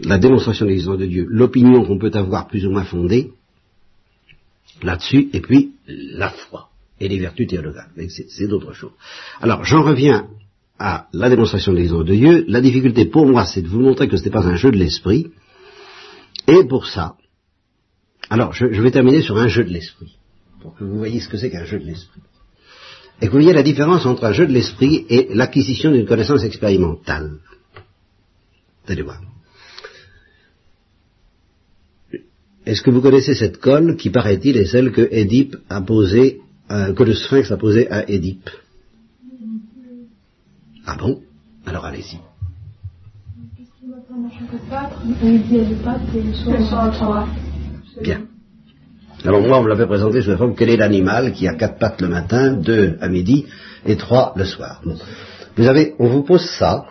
la 0.00 0.18
démonstration 0.18 0.64
de 0.64 0.70
l'existence 0.70 0.98
de 0.98 1.06
Dieu, 1.06 1.26
l'opinion 1.28 1.84
qu'on 1.84 1.98
peut 1.98 2.10
avoir 2.14 2.48
plus 2.48 2.66
ou 2.66 2.70
moins 2.70 2.84
fondée 2.84 3.32
là-dessus, 4.82 5.28
et 5.32 5.40
puis 5.40 5.72
la 5.86 6.30
foi 6.30 6.70
et 7.00 7.08
les 7.08 7.18
vertus 7.18 7.48
théologales. 7.48 7.90
Mais 7.96 8.08
c'est 8.08 8.46
d'autres 8.46 8.72
choses. 8.72 8.92
Alors, 9.40 9.64
j'en 9.64 9.82
reviens 9.82 10.28
à 10.78 11.06
la 11.12 11.28
démonstration 11.28 11.72
de 11.72 11.76
l'existence 11.76 12.06
de 12.06 12.14
Dieu. 12.14 12.44
La 12.48 12.60
difficulté 12.60 13.04
pour 13.04 13.26
moi, 13.26 13.44
c'est 13.44 13.62
de 13.62 13.68
vous 13.68 13.80
montrer 13.80 14.08
que 14.08 14.16
ce 14.16 14.24
n'est 14.24 14.30
pas 14.30 14.46
un 14.46 14.56
jeu 14.56 14.70
de 14.70 14.78
l'esprit. 14.78 15.28
Et 16.48 16.64
pour 16.64 16.86
ça, 16.86 17.16
alors 18.30 18.52
je, 18.52 18.66
vais 18.66 18.90
terminer 18.90 19.20
sur 19.20 19.36
un 19.36 19.48
jeu 19.48 19.64
de 19.64 19.70
l'esprit, 19.70 20.16
pour 20.62 20.74
que 20.76 20.84
vous 20.84 20.96
voyez 20.96 21.20
ce 21.20 21.28
que 21.28 21.36
c'est 21.36 21.50
qu'un 21.50 21.64
jeu 21.64 21.78
de 21.80 21.84
l'esprit. 21.84 22.20
Et 23.20 23.26
que 23.26 23.32
vous 23.32 23.38
voyez 23.38 23.52
la 23.52 23.62
différence 23.62 24.06
entre 24.06 24.24
un 24.24 24.32
jeu 24.32 24.46
de 24.46 24.52
l'esprit 24.52 25.06
et 25.08 25.28
l'acquisition 25.34 25.90
d'une 25.90 26.06
connaissance 26.06 26.44
expérimentale. 26.44 27.38
Vous 28.84 28.92
allez 28.92 29.02
voir. 29.02 29.20
Est-ce 32.64 32.82
que 32.82 32.90
vous 32.90 33.00
connaissez 33.00 33.34
cette 33.34 33.58
colle 33.58 33.96
qui, 33.96 34.10
paraît-il, 34.10 34.56
est 34.56 34.66
celle 34.66 34.92
que 34.92 35.08
Édipe 35.10 35.56
a 35.68 35.80
posée, 35.80 36.40
euh, 36.70 36.92
que 36.92 37.02
le 37.02 37.14
Sphinx 37.14 37.50
a 37.50 37.56
posée 37.56 37.90
à 37.90 38.08
Édipe? 38.08 38.48
Ah 40.86 40.96
bon? 40.96 41.22
Alors 41.66 41.84
allez-y. 41.84 42.18
Bien. 48.00 48.31
Alors 49.24 49.40
moi, 49.40 49.58
on 49.58 49.62
me 49.62 49.68
l'avait 49.68 49.86
présenté 49.86 50.20
sous 50.20 50.30
la 50.30 50.36
forme 50.36 50.54
quel 50.56 50.70
est 50.70 50.76
l'animal 50.76 51.32
qui 51.32 51.46
a 51.46 51.54
quatre 51.54 51.78
pattes 51.78 52.00
le 52.00 52.08
matin, 52.08 52.52
deux 52.52 52.96
à 53.00 53.08
midi 53.08 53.46
et 53.86 53.96
trois 53.96 54.32
le 54.36 54.44
soir. 54.44 54.82
Vous 55.56 55.66
avez, 55.66 55.94
on 55.98 56.08
vous 56.08 56.22
pose 56.22 56.44
ça, 56.58 56.86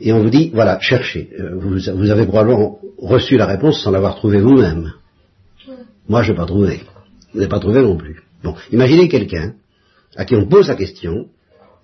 et 0.00 0.12
on 0.12 0.22
vous 0.22 0.30
dit, 0.30 0.50
voilà, 0.54 0.78
cherchez. 0.80 1.28
Euh, 1.38 1.56
vous, 1.56 2.10
avez 2.10 2.24
probablement 2.24 2.78
reçu 2.98 3.36
la 3.36 3.46
réponse 3.46 3.82
sans 3.82 3.90
l'avoir 3.90 4.16
trouvée 4.16 4.40
vous-même. 4.40 4.92
Moi, 6.08 6.22
je 6.22 6.30
n'ai 6.30 6.36
pas 6.36 6.46
trouvé. 6.46 6.80
Vous 7.32 7.40
n'avez 7.40 7.48
pas 7.48 7.58
trouvé 7.58 7.82
non 7.82 7.96
plus. 7.96 8.22
Bon, 8.42 8.54
imaginez 8.72 9.08
quelqu'un 9.08 9.54
à 10.16 10.24
qui 10.24 10.36
on 10.36 10.46
pose 10.46 10.68
la 10.68 10.76
question, 10.76 11.26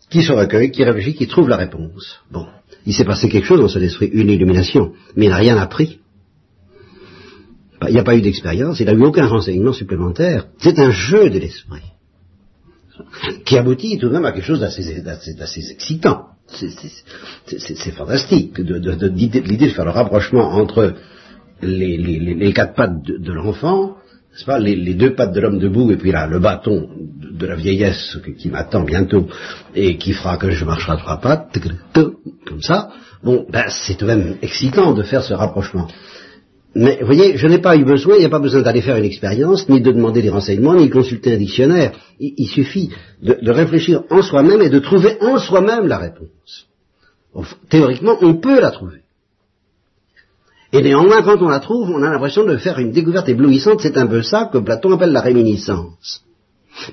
qui 0.09 0.23
se 0.23 0.33
recueille, 0.33 0.71
qui 0.71 0.85
réfléchit, 0.85 1.15
qui 1.15 1.27
trouve 1.27 1.49
la 1.49 1.57
réponse. 1.57 2.21
Bon, 2.31 2.47
il 2.87 2.95
s'est 2.95 3.05
passé 3.05 3.29
quelque 3.29 3.47
chose 3.47 3.61
dans 3.61 3.69
son 3.69 3.81
esprit, 3.81 4.07
une 4.07 4.31
illumination, 4.31 4.93
mais 5.17 5.27
il 5.27 5.31
n'a 5.31 5.37
rien 5.37 5.57
appris. 5.59 6.01
Il 7.89 7.93
n'y 7.93 7.99
a 7.99 8.05
pas 8.05 8.17
eu 8.17 8.23
d'expérience, 8.23 8.81
il 8.81 8.87
n'a 8.87 8.93
eu 8.93 9.03
aucun 9.03 9.27
renseignement 9.27 9.73
supplémentaire. 9.73 10.47
C'est 10.59 10.79
un 10.79 10.91
jeu 10.91 11.31
de 11.31 11.39
l'esprit 11.39 11.83
qui 13.45 13.59
aboutit 13.59 13.99
tout 13.99 14.09
de 14.09 14.13
même 14.13 14.25
à 14.25 14.33
quelque 14.33 14.47
chose 14.47 14.61
d'assez 14.61 15.71
excitant. 15.71 16.27
C'est 16.47 17.91
fantastique 17.93 18.59
l'idée 18.59 19.67
de, 19.67 19.73
faire 19.73 19.85
le 19.85 19.91
rapprochement 19.91 20.53
entre 20.53 20.95
les, 21.63 22.53
quatre 22.53 22.75
pattes 22.75 23.03
de, 23.03 23.33
l'enfant, 23.33 23.97
n'est-ce 24.33 24.45
pas, 24.45 24.59
les, 24.59 24.95
deux 24.95 25.15
pattes 25.15 25.33
de 25.33 25.41
l'homme 25.41 25.59
debout 25.59 25.91
et 25.91 25.97
puis 25.97 26.13
là 26.13 26.27
le 26.27 26.39
bâton 26.39 26.89
de, 26.99 27.47
la 27.47 27.57
vieillesse 27.57 28.19
qui, 28.39 28.49
m'attend 28.49 28.85
bientôt 28.85 29.27
et 29.75 29.97
qui 29.97 30.13
fera 30.13 30.37
que 30.37 30.51
je 30.51 30.65
marcherai 30.65 30.93
à 30.93 30.97
trois 30.97 31.21
pattes, 31.21 31.59
comme 32.47 32.63
ça. 32.63 32.91
Bon, 33.23 33.47
ben, 33.49 33.65
c'est 33.69 33.95
tout 33.95 34.07
de 34.07 34.13
même 34.13 34.37
excitant 34.43 34.93
de 34.93 35.03
faire 35.03 35.23
ce 35.23 35.33
rapprochement. 35.33 35.89
Mais 36.75 36.99
vous 37.01 37.07
voyez, 37.07 37.37
je 37.37 37.47
n'ai 37.47 37.59
pas 37.59 37.77
eu 37.77 37.85
besoin, 37.85 38.17
il 38.17 38.21
n'y 38.21 38.25
a 38.25 38.31
pas 38.31 38.41
besoin 38.41 38.63
d'aller 38.63 38.83
faire 38.83 38.97
une 38.97 39.05
expérience, 39.05 39.69
ni 39.69 39.81
de 39.81 39.93
demander 39.93 40.23
des 40.23 40.31
renseignements, 40.31 40.75
ni 40.75 40.89
de 40.89 40.93
consulter 40.93 41.35
un 41.35 41.39
dictionnaire. 41.39 41.93
Il, 42.19 42.49
suffit 42.49 42.91
de, 43.23 43.51
réfléchir 43.51 44.03
en 44.11 44.23
soi-même 44.23 44.61
et 44.61 44.71
de 44.71 44.81
trouver 44.81 45.17
en 45.21 45.39
soi-même 45.39 45.87
la 45.87 45.99
réponse. 45.99 46.67
théoriquement, 47.69 48.17
on 48.23 48.35
peut 48.35 48.61
la 48.61 48.73
trouver. 48.73 49.03
Et 50.73 50.83
néanmoins, 50.83 51.23
quand 51.23 51.41
on 51.41 51.49
la 51.49 51.61
trouve, 51.61 51.91
on 51.91 52.03
a 52.03 52.11
l'impression 52.11 52.45
de 52.45 52.57
faire 52.57 52.81
une 52.81 52.91
découverte 52.91 53.29
éblouissante. 53.29 53.81
C'est 53.81 53.97
un 53.97 54.09
peu 54.09 54.23
ça 54.23 54.51
que 54.53 54.59
Platon 54.59 54.93
appelle 54.93 55.13
la 55.13 55.21
réminiscence. 55.21 56.25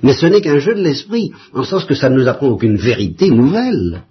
Mais 0.04 0.14
ce 0.14 0.28
n'est 0.28 0.42
qu'un 0.42 0.60
jeu 0.60 0.76
de 0.76 0.82
l'esprit, 0.82 1.32
en 1.54 1.64
sens 1.64 1.86
que 1.86 1.96
ça 1.96 2.10
ne 2.10 2.20
nous 2.20 2.28
apprend 2.28 2.50
aucune 2.50 2.78
vérité 2.78 3.32
nouvelle. 3.32 4.04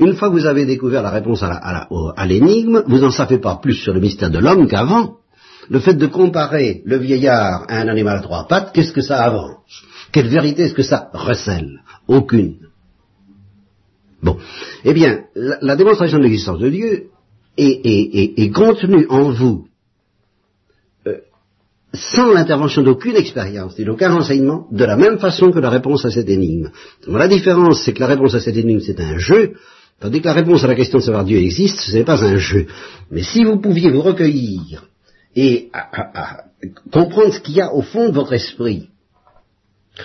Une 0.00 0.14
fois 0.14 0.28
que 0.28 0.34
vous 0.34 0.46
avez 0.46 0.64
découvert 0.64 1.02
la 1.02 1.10
réponse 1.10 1.42
à 1.42 2.26
l'énigme, 2.26 2.84
vous 2.86 2.98
n'en 2.98 3.10
savez 3.10 3.38
pas 3.38 3.56
plus 3.56 3.74
sur 3.74 3.92
le 3.92 4.00
mystère 4.00 4.30
de 4.30 4.38
l'homme 4.38 4.68
qu'avant. 4.68 5.16
Le 5.68 5.80
fait 5.80 5.94
de 5.94 6.06
comparer 6.06 6.82
le 6.84 6.98
vieillard 6.98 7.64
à 7.68 7.80
un 7.80 7.88
animal 7.88 8.18
à 8.18 8.22
trois 8.22 8.46
pattes, 8.46 8.72
qu'est-ce 8.72 8.92
que 8.92 9.02
ça 9.02 9.22
avance 9.22 9.82
Quelle 10.12 10.28
vérité 10.28 10.62
est-ce 10.62 10.74
que 10.74 10.82
ça 10.82 11.10
recèle? 11.12 11.82
Aucune. 12.06 12.56
Bon. 14.22 14.38
Eh 14.84 14.94
bien, 14.94 15.24
la, 15.34 15.76
démonstration 15.76 16.18
de 16.18 16.22
l'existence 16.22 16.58
de 16.58 16.70
Dieu 16.70 17.10
est, 17.56 18.52
contenue 18.54 19.06
en 19.10 19.30
vous 19.30 19.66
euh, 21.06 21.18
sans 21.92 22.32
l'intervention 22.32 22.82
d'aucune 22.82 23.16
expérience 23.16 23.78
et 23.78 23.84
d'aucun 23.84 24.12
renseignement, 24.12 24.66
de 24.72 24.84
la 24.84 24.96
même 24.96 25.18
façon 25.18 25.50
que 25.52 25.58
la 25.58 25.70
réponse 25.70 26.04
à 26.04 26.10
cette 26.10 26.28
énigme. 26.28 26.70
la 27.06 27.28
différence, 27.28 27.82
c'est 27.84 27.92
que 27.92 28.00
la 28.00 28.06
réponse 28.06 28.34
à 28.34 28.40
cette 28.40 28.56
énigme, 28.56 28.80
c'est 28.80 29.00
un 29.00 29.18
jeu, 29.18 29.54
Tandis 30.00 30.20
que 30.20 30.26
la 30.28 30.34
réponse 30.34 30.62
à 30.62 30.68
la 30.68 30.76
question 30.76 30.98
de 30.98 31.04
savoir 31.04 31.24
Dieu 31.24 31.38
existe, 31.38 31.80
ce 31.80 31.96
n'est 31.96 32.04
pas 32.04 32.24
un 32.24 32.36
jeu. 32.36 32.66
Mais 33.10 33.22
si 33.22 33.44
vous 33.44 33.60
pouviez 33.60 33.90
vous 33.90 34.02
recueillir 34.02 34.84
et 35.34 35.70
comprendre 36.92 37.34
ce 37.34 37.40
qu'il 37.40 37.56
y 37.56 37.60
a 37.60 37.74
au 37.74 37.82
fond 37.82 38.08
de 38.08 38.14
votre 38.14 38.32
esprit, 38.32 38.88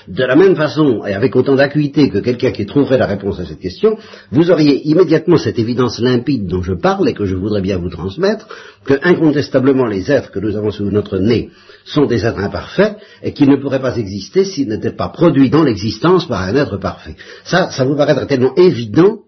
de 0.07 0.23
la 0.23 0.35
même 0.35 0.55
façon 0.55 1.05
et 1.05 1.13
avec 1.13 1.35
autant 1.35 1.55
d'acuité 1.55 2.09
que 2.09 2.17
quelqu'un 2.17 2.51
qui 2.51 2.65
trouverait 2.65 2.97
la 2.97 3.05
réponse 3.05 3.39
à 3.39 3.45
cette 3.45 3.59
question, 3.59 3.97
vous 4.31 4.49
auriez 4.49 4.87
immédiatement 4.87 5.37
cette 5.37 5.59
évidence 5.59 5.99
limpide 5.99 6.47
dont 6.47 6.63
je 6.63 6.73
parle 6.73 7.07
et 7.09 7.13
que 7.13 7.25
je 7.25 7.35
voudrais 7.35 7.61
bien 7.61 7.77
vous 7.77 7.89
transmettre, 7.89 8.47
que 8.85 8.95
incontestablement 9.03 9.85
les 9.85 10.11
êtres 10.11 10.31
que 10.31 10.39
nous 10.39 10.55
avons 10.55 10.71
sous 10.71 10.89
notre 10.89 11.19
nez 11.19 11.51
sont 11.85 12.05
des 12.05 12.25
êtres 12.25 12.39
imparfaits 12.39 12.97
et 13.21 13.33
qu'ils 13.33 13.49
ne 13.49 13.57
pourraient 13.57 13.81
pas 13.81 13.97
exister 13.97 14.45
s'ils 14.45 14.69
n'étaient 14.69 14.95
pas 14.95 15.09
produits 15.09 15.49
dans 15.49 15.63
l'existence 15.63 16.27
par 16.27 16.41
un 16.41 16.55
être 16.55 16.77
parfait. 16.77 17.15
Ça, 17.43 17.69
ça 17.69 17.85
vous 17.85 17.95
paraîtrait 17.95 18.27
tellement 18.27 18.55
évident 18.55 19.19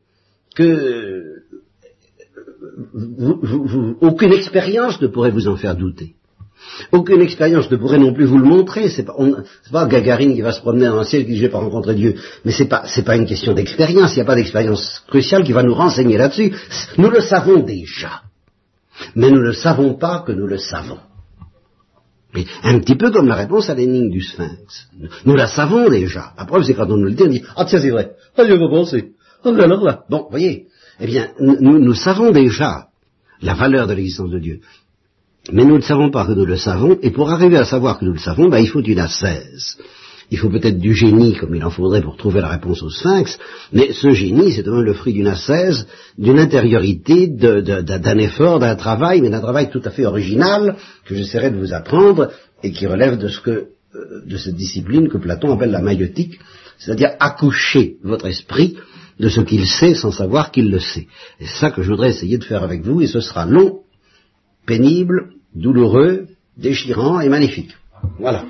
que 0.56 1.24
aucune 4.02 4.34
expérience 4.34 5.00
ne 5.02 5.08
pourrait 5.08 5.32
vous 5.32 5.48
en 5.48 5.56
faire 5.56 5.76
douter. 5.76 6.16
Aucune 6.92 7.22
expérience 7.22 7.70
ne 7.70 7.78
pourrait 7.78 8.00
non 8.00 8.14
plus 8.14 8.26
vous 8.26 8.38
le 8.38 8.46
montrer. 8.46 8.90
C'est 8.90 9.04
pas, 9.04 9.16
pas 9.72 9.86
Gagarine 9.86 10.34
qui 10.34 10.42
va 10.42 10.52
se 10.52 10.62
promener 10.62 10.88
dans 10.88 11.00
un 11.00 11.04
ciel 11.04 11.24
qui 11.26 11.32
dit 11.32 11.38
je 11.38 11.44
vais 11.44 11.52
pas 11.52 11.60
rencontrer 11.60 11.96
Dieu. 11.96 12.16
Mais 12.44 12.52
c'est 12.52 12.68
pas, 12.68 12.84
c'est 12.88 13.04
pas 13.04 13.16
une 13.16 13.26
question 13.26 13.54
d'expérience. 13.54 14.14
Il 14.14 14.16
n'y 14.16 14.22
a 14.22 14.26
pas 14.26 14.36
d'expérience 14.36 15.04
cruciale 15.08 15.44
qui 15.44 15.54
va 15.54 15.64
nous 15.64 15.74
renseigner 15.74 16.18
là-dessus. 16.18 16.54
Nous 16.98 17.10
le 17.10 17.22
savons 17.22 17.60
déjà. 17.60 18.22
Mais 19.16 19.30
nous 19.30 19.42
ne 19.42 19.52
savons 19.52 19.94
pas 19.96 20.24
que 20.26 20.32
nous 20.32 20.48
le 20.48 20.58
savons. 20.58 21.00
Un 22.64 22.80
petit 22.80 22.96
peu 22.96 23.12
comme 23.12 23.28
la 23.28 23.36
réponse 23.36 23.70
à 23.70 23.76
l'énigme 23.76 24.10
du 24.10 24.22
sphinx. 24.22 24.90
Nous 25.26 25.36
la 25.36 25.48
savons 25.48 25.90
déjà. 25.90 26.34
La 26.38 26.46
preuve, 26.46 26.64
c'est 26.64 26.74
quand 26.74 26.90
on 26.90 26.98
nous 26.98 27.06
le 27.06 27.14
dit, 27.14 27.24
on 27.24 27.28
dit, 27.28 27.44
ah 27.56 27.66
tiens, 27.66 27.80
c'est 27.80 27.92
vrai. 27.92 28.12
Ah, 28.38 28.44
penser. 28.70 29.06
Ah, 29.06 29.06
alors 29.06 29.06
là. 29.06 29.15
Bon, 30.10 30.28
voyez. 30.30 30.68
Eh 31.00 31.06
bien, 31.06 31.30
nous, 31.40 31.80
nous 31.80 31.94
savons 31.94 32.32
déjà 32.32 32.88
la 33.42 33.54
valeur 33.54 33.88
de 33.88 33.94
l'existence 33.94 34.32
de 34.32 34.40
Dieu. 34.40 34.60
Mais 35.52 35.66
nous 35.66 35.78
ne 35.78 35.82
savons 35.82 36.10
pas 36.10 36.26
que 36.26 36.32
nous 36.32 36.46
le 36.46 36.58
savons, 36.58 36.98
et 37.02 37.12
pour 37.12 37.30
arriver 37.30 37.58
à 37.58 37.66
savoir 37.66 38.00
que 38.00 38.06
nous 38.06 38.14
le 38.14 38.20
savons, 38.20 38.50
ben, 38.50 38.60
il 38.60 38.68
faut 38.68 38.82
une 38.82 39.00
ascèse. 39.00 39.78
Il 40.32 40.40
faut 40.40 40.50
peut-être 40.50 40.80
du 40.80 40.96
génie, 40.96 41.36
comme 41.36 41.54
il 41.54 41.64
en 41.64 41.70
faudrait 41.70 42.02
pour 42.02 42.18
trouver 42.18 42.42
la 42.42 42.48
réponse 42.48 42.82
au 42.82 42.90
sphinx, 42.90 43.38
mais 43.72 43.92
ce 43.94 44.10
génie, 44.12 44.52
c'est 44.54 44.66
le 44.66 44.94
fruit 44.94 45.14
d'une 45.14 45.28
ascèse, 45.28 45.86
d'une 46.18 46.40
intériorité, 46.40 47.28
d'un 47.28 48.18
effort, 48.18 48.58
d'un 48.58 48.76
travail, 48.76 49.22
mais 49.22 49.30
d'un 49.30 49.42
travail 49.42 49.70
tout 49.70 49.82
à 49.86 49.92
fait 49.92 50.06
original, 50.08 50.78
que 51.06 51.14
j'essaierai 51.14 51.52
de 51.52 51.58
vous 51.58 51.74
apprendre, 51.74 52.32
et 52.64 52.72
qui 52.72 52.88
relève 52.88 53.20
de 53.20 53.28
ce 53.28 53.40
que, 53.40 53.52
euh, 53.52 54.26
de 54.26 54.38
cette 54.38 54.56
discipline 54.56 55.10
que 55.10 55.20
Platon 55.20 55.54
appelle 55.54 55.70
la 55.70 55.82
maïotique, 55.82 56.40
c'est-à-dire 56.80 57.12
accoucher 57.20 57.98
votre 58.04 58.26
esprit 58.26 58.78
de 59.20 59.30
ce 59.30 59.42
qu'il 59.42 59.66
sait 59.68 59.96
sans 59.96 60.12
savoir 60.12 60.52
qu'il 60.52 60.70
le 60.70 60.80
sait. 60.80 61.08
Et 61.40 61.46
c'est 61.46 61.60
ça 61.60 61.72
que 61.72 61.82
je 61.82 61.90
voudrais 61.90 62.10
essayer 62.10 62.38
de 62.38 62.44
faire 62.44 62.64
avec 62.64 62.82
vous, 62.82 63.02
et 63.02 63.08
ce 63.08 63.20
sera 63.20 63.46
long, 63.46 63.82
pénible, 64.66 65.30
douloureux, 65.54 66.28
déchirant 66.58 67.20
et 67.20 67.30
magnifique. 67.30 67.76
Voilà. 68.20 68.46